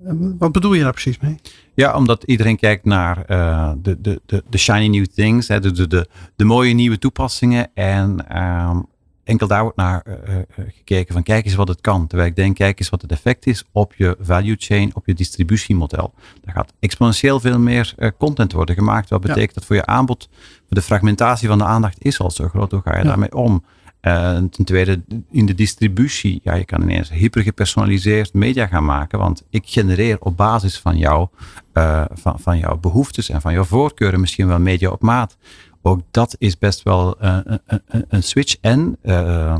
Eh, 0.05 0.13
wat 0.39 0.53
bedoel 0.53 0.75
je 0.75 0.83
daar 0.83 0.93
precies 0.93 1.19
mee? 1.19 1.37
Ja, 1.75 1.95
omdat 1.97 2.23
iedereen 2.25 2.57
kijkt 2.57 2.85
naar 2.85 3.25
eh, 3.25 3.73
de, 3.83 4.01
de, 4.01 4.21
de, 4.27 4.43
de 4.51 4.59
shiny 4.59 4.87
new 4.89 5.07
things, 5.07 5.49
hè, 5.49 5.61
de, 5.61 5.71
de, 5.73 5.87
de, 5.87 6.09
de 6.37 6.45
mooie 6.45 6.75
nieuwe 6.75 6.99
toepassingen. 6.99 7.71
En 7.75 8.29
ehm, 8.29 8.79
enkel 9.25 9.47
daar 9.47 9.63
wordt 9.63 9.77
naar 9.77 10.03
eh, 10.03 10.37
eh, 10.39 10.45
gekeken 10.77 11.13
van 11.13 11.23
kijk 11.23 11.45
eens 11.45 11.55
wat 11.55 11.69
het 11.69 11.81
kan. 11.81 12.07
Terwijl 12.07 12.31
ik 12.31 12.37
denk, 12.37 12.57
kijk 12.57 12.79
eens 12.79 12.89
wat 12.89 13.03
het 13.03 13.13
effect 13.13 13.47
is 13.47 13.65
op 13.73 13.95
je 13.95 14.17
value 14.21 14.57
chain, 14.59 14.95
op 14.95 15.07
je 15.07 15.15
distributiemodel. 15.15 16.13
Daar 16.45 16.55
gaat 16.55 16.73
exponentieel 16.81 17.41
veel 17.41 17.59
meer 17.59 17.95
content 18.19 18.53
worden 18.53 18.75
gemaakt. 18.75 19.11
Wat 19.11 19.21
betekent 19.21 19.55
dat 19.55 19.65
voor 19.65 19.77
je 19.77 19.87
aanbod? 19.87 20.29
Voor 20.33 20.67
de 20.69 20.83
fragmentatie 20.83 21.49
van 21.49 21.59
de 21.59 21.65
aandacht 21.65 22.05
is 22.05 22.21
al 22.21 22.31
zo 22.31 22.49
groot. 22.49 22.71
Hoe 22.71 22.81
ga 22.85 22.93
je 22.97 23.03
Ja. 23.03 23.09
daarmee 23.09 23.35
om? 23.35 23.65
Eh, 24.01 24.37
ten 24.37 24.65
tweede, 24.65 25.03
in 25.31 25.47
de 25.47 25.55
distributie, 25.55 26.41
ja, 26.43 26.55
je 26.55 26.65
kan 26.65 26.83
ineens 26.83 27.11
hyper 27.11 27.43
gepersonaliseerd 27.43 28.33
media 28.33 28.67
gaan 28.67 28.85
maken. 28.85 29.19
Want 29.19 29.43
ik 29.51 29.63
genereer 29.67 30.21
op 30.21 30.37
basis 30.37 30.79
van, 30.79 30.99
jou, 30.99 31.29
eh, 31.73 32.05
van, 32.13 32.41
van 32.41 32.59
jouw 32.59 32.77
behoeftes 32.77 33.29
en 33.29 33.41
van 33.41 33.53
jouw 33.53 33.65
voorkeuren 33.65 34.21
misschien 34.21 34.47
wel 34.47 34.59
media 34.59 34.91
op 34.91 35.03
maat. 35.03 35.37
Ook 35.83 36.01
dat 36.11 36.37
is 36.39 36.59
best 36.59 36.83
wel 36.83 37.21
eh, 37.21 37.39
een, 37.45 37.61
een, 37.87 38.05
een 38.09 38.23
switch. 38.23 38.57
En 38.61 38.97
eh, 39.03 39.57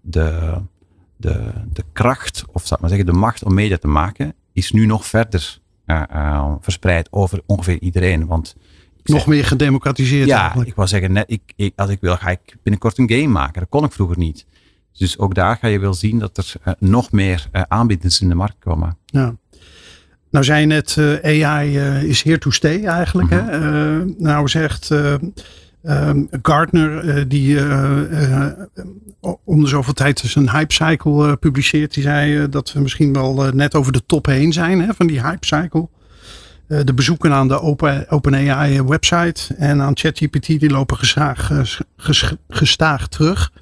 de, 0.00 0.54
de, 1.16 1.52
de 1.72 1.84
kracht, 1.92 2.44
of 2.52 2.62
zou 2.62 2.74
ik 2.74 2.80
maar 2.80 2.90
zeggen, 2.90 3.06
de 3.06 3.18
macht 3.18 3.44
om 3.44 3.54
media 3.54 3.76
te 3.76 3.88
maken, 3.88 4.34
is 4.52 4.70
nu 4.70 4.86
nog 4.86 5.06
verder 5.06 5.58
eh, 5.84 6.02
eh, 6.08 6.54
verspreid 6.60 7.12
over 7.12 7.42
ongeveer 7.46 7.80
iedereen. 7.80 8.26
Want 8.26 8.56
Nog 9.08 9.26
meer 9.26 9.44
gedemocratiseerd 9.44 10.28
ja, 10.28 10.40
eigenlijk. 10.40 10.68
ik 10.68 10.76
wou 10.76 10.88
zeggen, 10.88 11.12
net, 11.12 11.24
ik, 11.30 11.42
ik, 11.56 11.72
als 11.76 11.90
ik 11.90 12.00
wil, 12.00 12.16
ga 12.16 12.30
ik 12.30 12.56
binnenkort 12.62 12.98
een 12.98 13.10
game 13.10 13.26
maken. 13.26 13.60
Dat 13.60 13.68
kon 13.68 13.84
ik 13.84 13.92
vroeger 13.92 14.18
niet. 14.18 14.46
Dus 14.98 15.18
ook 15.18 15.34
daar 15.34 15.56
ga 15.56 15.66
je 15.66 15.78
wel 15.78 15.94
zien 15.94 16.18
dat 16.18 16.36
er 16.36 16.52
eh, 16.62 16.72
nog 16.78 17.12
meer 17.12 17.48
eh, 17.52 17.62
aanbieders 17.68 18.20
in 18.20 18.28
de 18.28 18.34
markt 18.34 18.56
komen. 18.58 18.96
Ja. 19.06 19.34
Nou 20.30 20.44
zei 20.44 20.60
je 20.60 20.66
net, 20.66 20.96
eh, 21.22 21.46
AI 21.46 21.78
is 22.08 22.22
here 22.22 22.38
to 22.38 22.50
stay 22.50 22.84
eigenlijk. 22.84 23.30
hè? 23.30 23.38
Eh, 23.38 24.06
nou 24.18 24.48
zegt 24.48 24.90
eh, 24.90 25.14
ehm, 25.82 26.24
Gartner, 26.42 27.28
die 27.28 27.58
om 29.44 29.60
de 29.60 29.68
zoveel 29.68 29.92
tijd 29.92 30.34
een 30.34 30.50
hype 30.50 30.72
cycle 30.72 31.36
publiceert. 31.36 31.94
Die 31.94 32.02
zei 32.02 32.48
dat 32.48 32.72
we 32.72 32.80
misschien 32.80 33.12
wel 33.12 33.50
net 33.52 33.74
over 33.74 33.92
de 33.92 34.02
top 34.06 34.26
heen 34.26 34.52
zijn 34.52 34.80
hè, 34.80 34.94
van 34.94 35.06
die 35.06 35.22
hype 35.22 35.46
cycle. 35.46 35.88
Eh, 36.68 36.80
de 36.84 36.94
bezoeken 36.94 37.32
aan 37.32 37.48
de 37.48 37.60
Open, 37.60 38.10
OpenAI 38.10 38.82
website 38.82 39.54
en 39.54 39.82
aan 39.82 39.96
ChatGPT 39.96 40.46
die 40.46 40.70
lopen 40.70 40.98
eh, 41.14 41.30
ges- 41.96 42.32
gestaag 42.48 43.08
terug. 43.08 43.52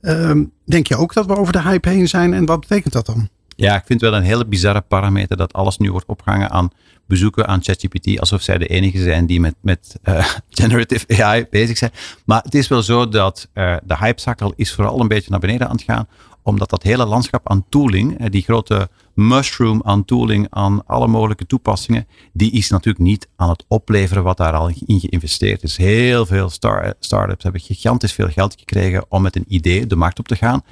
Ehm, 0.00 0.44
denk 0.64 0.86
je 0.86 0.96
ook 0.96 1.12
dat 1.14 1.26
we 1.26 1.36
over 1.36 1.52
de 1.52 1.62
hype 1.62 1.88
heen 1.88 2.08
zijn 2.08 2.34
en 2.34 2.44
wat 2.46 2.60
betekent 2.60 2.92
dat 2.92 3.06
dan? 3.06 3.28
Ja, 3.56 3.74
ik 3.76 3.82
vind 3.86 4.00
het 4.00 4.10
wel 4.10 4.18
een 4.20 4.26
hele 4.26 4.46
bizarre 4.46 4.80
parameter 4.80 5.36
dat 5.36 5.52
alles 5.52 5.78
nu 5.78 5.90
wordt 5.90 6.06
opgehangen 6.06 6.50
aan 6.50 6.70
bezoeken 7.06 7.46
aan 7.46 7.62
ChatGPT, 7.62 8.20
alsof 8.20 8.42
zij 8.42 8.58
de 8.58 8.66
enige 8.66 9.02
zijn 9.02 9.26
die 9.26 9.40
met, 9.40 9.54
met 9.60 9.96
uh, 10.04 10.26
generative 10.50 11.24
AI 11.24 11.46
bezig 11.50 11.78
zijn. 11.78 11.90
Maar 12.24 12.42
het 12.42 12.54
is 12.54 12.68
wel 12.68 12.82
zo 12.82 13.08
dat 13.08 13.48
uh, 13.54 13.76
de 13.84 13.96
hypezakkel 13.96 14.52
is 14.56 14.72
vooral 14.72 15.00
een 15.00 15.08
beetje 15.08 15.30
naar 15.30 15.40
beneden 15.40 15.66
aan 15.68 15.76
het 15.76 15.84
gaan, 15.84 16.08
omdat 16.42 16.70
dat 16.70 16.82
hele 16.82 17.04
landschap 17.04 17.48
aan 17.50 17.64
tooling, 17.68 18.28
die 18.28 18.42
grote 18.42 18.88
mushroom 19.20 19.80
aan 19.84 20.04
tooling, 20.04 20.46
aan 20.50 20.86
alle 20.86 21.06
mogelijke 21.06 21.46
toepassingen, 21.46 22.06
die 22.32 22.52
is 22.52 22.70
natuurlijk 22.70 23.04
niet 23.04 23.28
aan 23.36 23.48
het 23.48 23.64
opleveren 23.68 24.22
wat 24.22 24.36
daar 24.36 24.52
al 24.52 24.72
in 24.86 25.00
geïnvesteerd 25.00 25.62
is. 25.62 25.76
Heel 25.76 26.26
veel 26.26 26.48
start 26.48 26.96
startups 27.00 27.42
hebben 27.42 27.60
gigantisch 27.60 28.12
veel 28.12 28.28
geld 28.28 28.54
gekregen 28.58 29.04
om 29.08 29.22
met 29.22 29.36
een 29.36 29.44
idee 29.48 29.86
de 29.86 29.96
markt 29.96 30.18
op 30.18 30.28
te 30.28 30.36
gaan. 30.36 30.62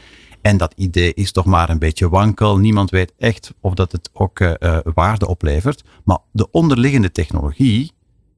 En 0.43 0.57
dat 0.57 0.73
idee 0.77 1.15
is 1.15 1.33
toch 1.33 1.45
maar 1.45 1.69
een 1.71 1.79
beetje 1.79 2.09
wankel. 2.09 2.59
Niemand 2.59 2.91
weet 2.91 3.13
echt 3.19 3.55
of 3.61 3.75
dat 3.75 3.93
het 3.93 4.11
ook 4.13 4.41
uh, 4.41 4.79
waarde 4.95 5.29
oplevert. 5.29 5.85
Maar 6.05 6.19
de 6.33 6.51
onderliggende 6.51 7.13
technologie 7.13 7.93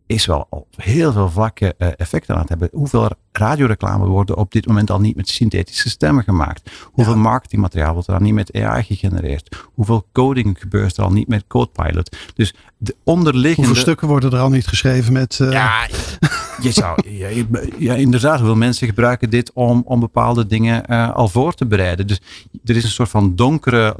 is 0.06 0.26
wel 0.26 0.46
op 0.50 0.66
heel 0.76 1.12
veel 1.12 1.30
vlakken 1.30 1.74
uh, 1.78 1.88
effecten 1.96 2.34
aan 2.34 2.40
het 2.40 2.48
hebben. 2.48 2.68
Hoeveel 2.72 3.10
radioreclame 3.32 4.06
worden 4.06 4.36
op 4.36 4.52
dit 4.52 4.66
moment 4.66 4.90
al 4.90 5.00
niet 5.00 5.16
met 5.16 5.28
synthetische 5.28 5.90
stemmen 5.90 6.24
gemaakt? 6.24 6.70
Hoeveel 6.84 7.16
marketingmateriaal 7.16 7.92
wordt 7.92 8.08
er 8.08 8.14
al 8.14 8.20
niet 8.20 8.34
met 8.34 8.52
AI 8.52 8.82
gegenereerd? 8.82 9.56
Hoeveel 9.74 10.06
coding 10.12 10.56
gebeurt 10.60 10.96
er 10.96 11.04
al 11.04 11.12
niet 11.12 11.28
met 11.28 11.44
Codepilot? 11.46 12.16
Dus 12.34 12.54
de 12.78 12.96
onderliggende... 13.04 13.66
Hoeveel 13.66 13.82
stukken 13.82 14.08
worden 14.08 14.32
er 14.32 14.38
al 14.38 14.50
niet 14.50 14.66
geschreven 14.66 15.12
met... 15.12 15.38
Uh... 15.42 15.52
Ja, 15.52 15.86
je 16.62 16.70
zou... 16.70 17.02
ja, 17.10 17.28
ja, 17.78 17.94
inderdaad, 17.94 18.38
hoeveel 18.38 18.56
mensen 18.56 18.86
gebruiken 18.86 19.30
dit 19.30 19.52
om, 19.52 19.82
om 19.84 20.00
bepaalde 20.00 20.46
dingen 20.46 20.84
uh, 20.90 21.14
al 21.14 21.28
voor 21.28 21.54
te 21.54 21.66
bereiden. 21.66 22.06
Dus 22.06 22.20
er 22.64 22.76
is 22.76 22.84
een 22.84 22.90
soort 22.90 23.08
van 23.08 23.36
donkere 23.36 23.96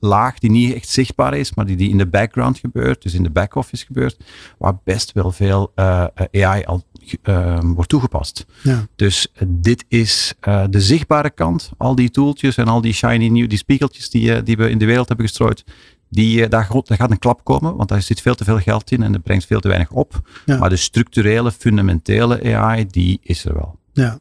laag 0.00 0.38
die 0.38 0.50
niet 0.50 0.74
echt 0.74 0.88
zichtbaar 0.88 1.34
is, 1.34 1.54
maar 1.54 1.66
die, 1.66 1.76
die 1.76 1.90
in 1.90 1.98
de 1.98 2.06
background 2.06 2.58
gebeurt, 2.58 3.02
dus 3.02 3.14
in 3.14 3.22
de 3.22 3.30
back-office 3.30 3.86
gebeurt, 3.86 4.16
waar 4.58 4.78
best 4.84 5.12
wel 5.12 5.32
veel 5.32 5.72
uh, 5.76 6.04
AI 6.32 6.64
al 6.64 6.82
uh, 7.22 7.58
wordt 7.62 7.88
toegepast. 7.88 8.46
Ja. 8.62 8.86
Dus 8.96 9.26
uh, 9.34 9.42
dit 9.46 9.84
is 9.88 10.34
uh, 10.48 10.64
de 10.70 10.80
zichtbare 10.80 11.30
kant. 11.30 11.70
Al 11.76 11.94
die 11.94 12.10
toeltjes 12.10 12.56
en 12.56 12.66
al 12.66 12.80
die 12.80 12.92
shiny 12.92 13.28
nieuw, 13.28 13.46
die 13.46 13.58
spiegeltjes 13.58 14.10
die, 14.10 14.42
die 14.42 14.56
we 14.56 14.70
in 14.70 14.78
de 14.78 14.84
wereld 14.84 15.08
hebben 15.08 15.26
gestrooid. 15.26 15.64
Die, 16.08 16.48
daar, 16.48 16.68
daar, 16.84 16.96
gaat 16.98 17.10
een 17.10 17.18
klap 17.18 17.44
komen, 17.44 17.76
want 17.76 17.88
daar 17.88 18.02
zit 18.02 18.20
veel 18.20 18.34
te 18.34 18.44
veel 18.44 18.58
geld 18.58 18.90
in 18.90 19.02
en 19.02 19.12
dat 19.12 19.22
brengt 19.22 19.46
veel 19.46 19.60
te 19.60 19.68
weinig 19.68 19.90
op. 19.90 20.28
Ja. 20.46 20.58
Maar 20.58 20.68
de 20.68 20.76
structurele, 20.76 21.52
fundamentele 21.52 22.56
AI, 22.56 22.86
die 22.86 23.18
is 23.22 23.44
er 23.44 23.54
wel. 23.54 23.78
Ja. 23.92 24.18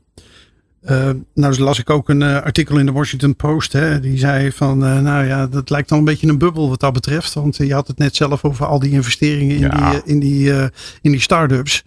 Uh, 0.89 1.09
nou 1.34 1.59
las 1.59 1.79
ik 1.79 1.89
ook 1.89 2.09
een 2.09 2.21
uh, 2.21 2.41
artikel 2.41 2.77
in 2.77 2.86
de 2.86 2.91
Washington 2.91 3.36
Post. 3.36 3.73
Hè, 3.73 3.99
die 3.99 4.17
zei 4.17 4.51
van, 4.51 4.84
uh, 4.86 4.99
nou 4.99 5.25
ja, 5.25 5.47
dat 5.47 5.69
lijkt 5.69 5.89
dan 5.89 5.97
een 5.97 6.03
beetje 6.03 6.27
een 6.27 6.38
bubbel 6.38 6.69
wat 6.69 6.79
dat 6.79 6.93
betreft. 6.93 7.34
Want 7.34 7.57
je 7.57 7.73
had 7.73 7.88
het 7.88 7.97
net 7.97 8.15
zelf 8.15 8.43
over 8.43 8.65
al 8.65 8.79
die 8.79 8.91
investeringen 8.91 9.55
in 9.55 9.61
ja. 9.61 9.91
die, 9.91 10.01
in 10.05 10.19
die, 10.19 10.53
in 11.01 11.11
die 11.11 11.21
start-ups. 11.21 11.84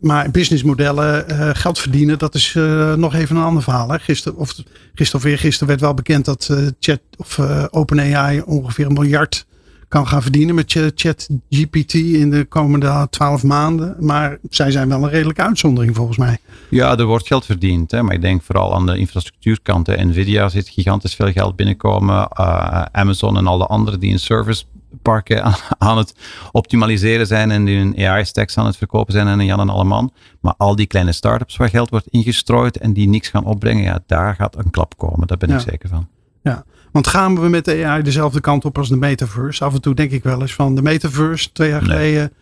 maar 0.00 0.30
businessmodellen, 0.30 1.24
geld 1.56 1.78
verdienen, 1.78 2.18
dat 2.18 2.34
is 2.34 2.52
nog 2.96 3.14
even 3.14 3.36
een 3.36 3.42
ander 3.42 3.62
verhaal. 3.62 3.90
Hè. 3.90 3.98
Gisteren, 3.98 4.38
of, 4.38 4.54
gisteren 4.94 5.20
of 5.20 5.22
weer 5.22 5.38
gisteren 5.38 5.68
werd 5.68 5.80
wel 5.80 5.94
bekend 5.94 6.24
dat 6.24 6.50
chat 6.80 7.00
of 7.16 7.38
OpenAI 7.70 8.40
ongeveer 8.40 8.86
een 8.86 8.92
miljard 8.92 9.46
kan 9.88 10.06
gaan 10.06 10.22
verdienen 10.22 10.54
met 10.54 10.92
chat 10.94 11.28
GPT 11.50 11.94
in 11.94 12.30
de 12.30 12.44
komende 12.44 13.06
twaalf 13.10 13.42
maanden. 13.42 13.96
Maar 13.98 14.38
zij 14.50 14.70
zijn 14.70 14.88
wel 14.88 15.02
een 15.02 15.10
redelijke 15.10 15.42
uitzondering 15.42 15.96
volgens 15.96 16.18
mij. 16.18 16.38
Ja, 16.70 16.96
er 16.96 17.04
wordt 17.04 17.26
geld 17.26 17.44
verdiend. 17.44 17.90
Hè, 17.90 18.02
maar 18.02 18.14
ik 18.14 18.20
denk 18.20 18.42
vooral 18.42 18.74
aan 18.74 18.86
de 18.86 18.98
infrastructuurkant. 18.98 19.86
Hè. 19.86 20.04
Nvidia 20.04 20.48
zit 20.48 20.68
gigantisch 20.68 21.14
veel 21.14 21.32
geld 21.32 21.56
binnenkomen. 21.56 22.28
Uh, 22.40 22.82
Amazon 22.92 23.36
en 23.36 23.46
al 23.46 23.58
de 23.58 23.66
anderen 23.66 24.00
die 24.00 24.10
in 24.10 24.18
serviceparken 24.18 25.44
aan, 25.44 25.54
aan 25.78 25.98
het 25.98 26.14
optimaliseren 26.52 27.26
zijn 27.26 27.50
en 27.50 27.66
hun 27.66 28.06
AI-stacks 28.06 28.58
aan 28.58 28.66
het 28.66 28.76
verkopen 28.76 29.12
zijn 29.12 29.26
en 29.26 29.44
Jan 29.44 29.60
en 29.60 29.68
Alleman. 29.68 30.12
Maar 30.40 30.54
al 30.56 30.76
die 30.76 30.86
kleine 30.86 31.12
start-ups 31.12 31.56
waar 31.56 31.68
geld 31.68 31.90
wordt 31.90 32.08
ingestrooid 32.08 32.78
en 32.78 32.92
die 32.92 33.08
niks 33.08 33.28
gaan 33.28 33.44
opbrengen, 33.44 33.82
ja, 33.82 34.00
daar 34.06 34.34
gaat 34.34 34.56
een 34.56 34.70
klap 34.70 34.96
komen. 34.96 35.26
Daar 35.26 35.38
ben 35.38 35.48
ja. 35.48 35.54
ik 35.54 35.60
zeker 35.60 35.88
van. 35.88 36.08
Ja, 36.42 36.64
want 36.98 37.10
gaan 37.10 37.40
we 37.40 37.48
met 37.48 37.64
de 37.64 37.84
AI 37.84 38.02
dezelfde 38.02 38.40
kant 38.40 38.64
op 38.64 38.78
als 38.78 38.88
de 38.88 38.96
metaverse? 38.96 39.64
Af 39.64 39.74
en 39.74 39.80
toe 39.80 39.94
denk 39.94 40.10
ik 40.10 40.22
wel 40.22 40.40
eens 40.40 40.54
van 40.54 40.74
de 40.74 40.82
metaverse 40.82 41.52
twee 41.52 41.68
jaar 41.68 41.82
nee. 41.82 41.90
geleden. 41.90 42.32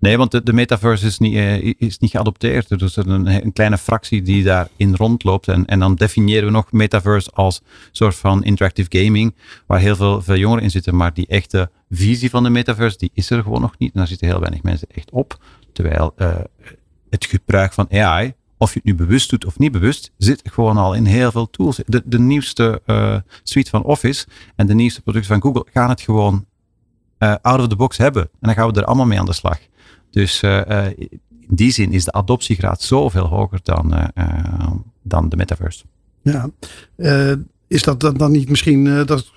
Nee, 0.00 0.16
want 0.16 0.30
de, 0.30 0.42
de 0.42 0.52
metaverse 0.52 1.06
is 1.06 1.18
niet, 1.18 1.34
uh, 1.34 1.74
is 1.78 1.98
niet 1.98 2.10
geadopteerd. 2.10 2.70
Er 2.70 2.82
is 2.82 2.96
een, 2.96 3.44
een 3.44 3.52
kleine 3.52 3.78
fractie 3.78 4.22
die 4.22 4.42
daarin 4.42 4.94
rondloopt. 4.94 5.48
En, 5.48 5.66
en 5.66 5.78
dan 5.78 5.94
definiëren 5.94 6.44
we 6.44 6.50
nog 6.50 6.72
metaverse 6.72 7.30
als 7.30 7.60
soort 7.92 8.14
van 8.14 8.44
interactive 8.44 8.98
gaming, 8.98 9.34
waar 9.66 9.80
heel 9.80 9.96
veel, 9.96 10.22
veel 10.22 10.36
jongeren 10.36 10.64
in 10.64 10.70
zitten. 10.70 10.96
Maar 10.96 11.14
die 11.14 11.26
echte 11.26 11.70
visie 11.90 12.30
van 12.30 12.42
de 12.42 12.50
metaverse, 12.50 12.98
die 12.98 13.10
is 13.14 13.30
er 13.30 13.42
gewoon 13.42 13.60
nog 13.60 13.74
niet. 13.78 13.92
En 13.92 13.98
daar 13.98 14.08
zitten 14.08 14.26
heel 14.26 14.40
weinig 14.40 14.62
mensen 14.62 14.88
echt 14.94 15.10
op. 15.10 15.38
Terwijl 15.72 16.14
uh, 16.16 16.34
het 17.10 17.24
gebruik 17.24 17.72
van 17.72 17.86
AI 17.90 18.34
of 18.58 18.72
je 18.72 18.78
het 18.78 18.84
nu 18.84 18.94
bewust 18.94 19.30
doet 19.30 19.44
of 19.44 19.58
niet 19.58 19.72
bewust, 19.72 20.10
zit 20.16 20.42
gewoon 20.44 20.76
al 20.76 20.94
in 20.94 21.04
heel 21.04 21.30
veel 21.30 21.50
tools. 21.50 21.80
De, 21.86 22.02
de 22.04 22.18
nieuwste 22.18 22.82
uh, 22.86 23.16
suite 23.42 23.70
van 23.70 23.82
Office 23.82 24.26
en 24.56 24.66
de 24.66 24.74
nieuwste 24.74 25.02
producten 25.02 25.32
van 25.32 25.42
Google 25.42 25.70
gaan 25.72 25.88
het 25.88 26.00
gewoon 26.00 26.44
uh, 27.18 27.34
out 27.42 27.60
of 27.60 27.68
the 27.68 27.76
box 27.76 27.96
hebben. 27.96 28.22
En 28.22 28.38
dan 28.40 28.54
gaan 28.54 28.72
we 28.72 28.80
er 28.80 28.86
allemaal 28.86 29.06
mee 29.06 29.18
aan 29.18 29.26
de 29.26 29.32
slag. 29.32 29.58
Dus 30.10 30.42
uh, 30.42 30.86
in 30.96 31.20
die 31.48 31.70
zin 31.70 31.92
is 31.92 32.04
de 32.04 32.12
adoptiegraad 32.12 32.82
zoveel 32.82 33.26
hoger 33.26 33.60
dan, 33.62 34.10
dan 35.02 35.28
de 35.28 35.36
metaverse. 35.36 35.84
Ja, 36.22 36.50
is 37.66 37.82
dat 37.82 38.00
dan, 38.00 38.14
dan 38.14 38.32
niet 38.32 38.48
misschien 38.48 39.04
dat 39.04 39.32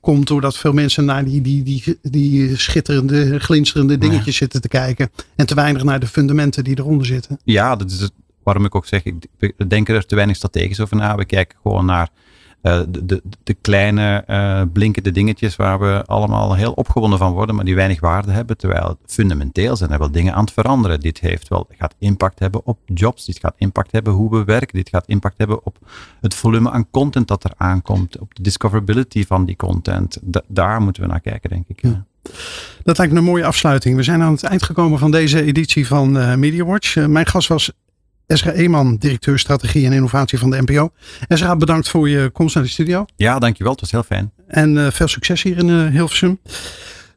komt 0.00 0.26
doordat 0.26 0.56
veel 0.56 0.72
mensen 0.72 1.04
naar 1.04 1.24
die, 1.24 1.40
die, 1.40 1.62
die, 1.62 1.98
die 2.02 2.56
schitterende, 2.56 3.40
glinsterende 3.40 3.98
dingetjes 3.98 4.24
ja. 4.24 4.32
zitten 4.32 4.60
te 4.60 4.68
kijken. 4.68 5.10
En 5.36 5.46
te 5.46 5.54
weinig 5.54 5.84
naar 5.84 6.00
de 6.00 6.06
fundamenten 6.06 6.64
die 6.64 6.78
eronder 6.78 7.06
zitten. 7.06 7.38
Ja, 7.44 7.76
dat 7.76 7.90
is 7.90 8.00
het 8.00 8.12
waarom 8.42 8.64
ik 8.64 8.74
ook 8.74 8.86
zeg, 8.86 9.02
we 9.38 9.66
denken 9.66 9.94
er 9.94 10.06
te 10.06 10.14
weinig 10.14 10.36
strategisch 10.36 10.80
over 10.80 10.96
na. 10.96 11.16
We 11.16 11.24
kijken 11.24 11.58
gewoon 11.62 11.84
naar 11.84 12.08
uh, 12.62 12.80
de, 12.88 13.06
de, 13.06 13.22
de, 13.42 13.54
kleine 13.54 14.24
uh, 14.26 14.62
blinkende 14.72 15.10
dingetjes 15.10 15.56
waar 15.56 15.80
we 15.80 16.02
allemaal 16.06 16.54
heel 16.54 16.72
opgewonden 16.72 17.18
van 17.18 17.32
worden, 17.32 17.54
maar 17.54 17.64
die 17.64 17.74
weinig 17.74 18.00
waarde 18.00 18.32
hebben. 18.32 18.56
Terwijl 18.56 18.98
fundamenteel 19.06 19.76
zijn 19.76 19.90
er 19.90 19.98
wel 19.98 20.10
dingen 20.10 20.34
aan 20.34 20.44
het 20.44 20.52
veranderen. 20.52 21.00
Dit 21.00 21.20
heeft 21.20 21.48
wel, 21.48 21.66
gaat 21.78 21.94
impact 21.98 22.38
hebben 22.38 22.60
op 22.64 22.78
jobs, 22.84 23.24
dit 23.24 23.38
gaat 23.38 23.54
impact 23.56 23.92
hebben 23.92 24.12
hoe 24.12 24.30
we 24.30 24.44
werken, 24.44 24.76
dit 24.76 24.88
gaat 24.88 25.06
impact 25.06 25.38
hebben 25.38 25.66
op 25.66 25.78
het 26.20 26.34
volume 26.34 26.70
aan 26.70 26.90
content 26.90 27.28
dat 27.28 27.44
er 27.44 27.52
aankomt, 27.56 28.18
op 28.18 28.34
de 28.34 28.42
discoverability 28.42 29.26
van 29.26 29.44
die 29.44 29.56
content. 29.56 30.18
Da 30.22 30.42
daar 30.48 30.80
moeten 30.80 31.02
we 31.02 31.08
naar 31.08 31.20
kijken, 31.20 31.50
denk 31.50 31.64
ik. 31.68 31.82
Ja. 31.82 32.04
Dat 32.82 32.98
lijkt 32.98 33.12
me 33.12 33.18
een 33.18 33.24
mooie 33.24 33.44
afsluiting. 33.44 33.96
We 33.96 34.02
zijn 34.02 34.22
aan 34.22 34.32
het 34.32 34.42
eind 34.42 34.62
gekomen 34.62 34.98
van 34.98 35.10
deze 35.10 35.42
editie 35.42 35.86
van 35.86 36.16
uh, 36.16 36.34
MediaWatch. 36.34 37.06
Mijn 37.06 37.26
gast 37.26 37.48
was 37.48 37.72
Esra 38.30 38.52
Eeman, 38.52 38.96
directeur 38.96 39.38
strategie 39.38 39.86
en 39.86 39.92
innovatie 39.92 40.38
van 40.38 40.50
de 40.50 40.62
NPO. 40.62 40.90
Esra, 41.28 41.56
bedankt 41.56 41.88
voor 41.88 42.08
je 42.08 42.30
komst 42.30 42.54
naar 42.54 42.64
de 42.64 42.70
studio. 42.70 43.04
Ja, 43.16 43.38
dankjewel. 43.38 43.72
Het 43.72 43.80
was 43.80 43.90
heel 43.90 44.02
fijn. 44.02 44.32
En 44.46 44.76
uh, 44.76 44.90
veel 44.90 45.08
succes 45.08 45.42
hier 45.42 45.58
in 45.58 45.68
uh, 45.68 45.86
Hilversum. 45.86 46.40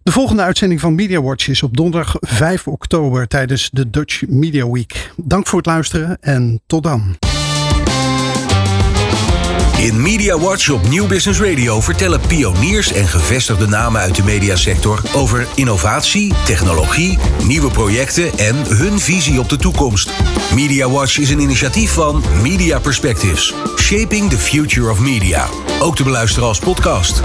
De 0.03 0.11
volgende 0.11 0.41
uitzending 0.41 0.79
van 0.79 0.95
Media 0.95 1.21
Watch 1.21 1.47
is 1.47 1.63
op 1.63 1.77
donderdag 1.77 2.15
5 2.19 2.67
oktober 2.67 3.27
tijdens 3.27 3.69
de 3.71 3.89
Dutch 3.89 4.27
Media 4.27 4.69
Week. 4.69 5.13
Dank 5.15 5.47
voor 5.47 5.57
het 5.57 5.67
luisteren 5.67 6.17
en 6.21 6.61
tot 6.67 6.83
dan. 6.83 7.15
In 9.83 10.01
Media 10.01 10.39
Watch 10.39 10.69
op 10.69 10.87
Nieuw 10.87 11.07
Business 11.07 11.39
Radio 11.39 11.81
vertellen 11.81 12.19
pioniers 12.27 12.91
en 12.91 13.07
gevestigde 13.07 13.67
namen 13.67 14.01
uit 14.01 14.15
de 14.15 14.23
mediasector 14.23 15.01
over 15.15 15.47
innovatie, 15.55 16.33
technologie, 16.45 17.17
nieuwe 17.43 17.71
projecten 17.71 18.37
en 18.37 18.55
hun 18.55 18.99
visie 18.99 19.39
op 19.39 19.49
de 19.49 19.57
toekomst. 19.57 20.11
Media 20.53 20.89
Watch 20.89 21.17
is 21.17 21.29
een 21.29 21.39
initiatief 21.39 21.91
van 21.91 22.23
Media 22.41 22.79
Perspectives, 22.79 23.53
Shaping 23.79 24.29
the 24.29 24.37
Future 24.37 24.91
of 24.91 24.99
Media. 24.99 25.47
Ook 25.79 25.95
te 25.95 26.03
beluisteren 26.03 26.47
als 26.47 26.59
podcast. 26.59 27.21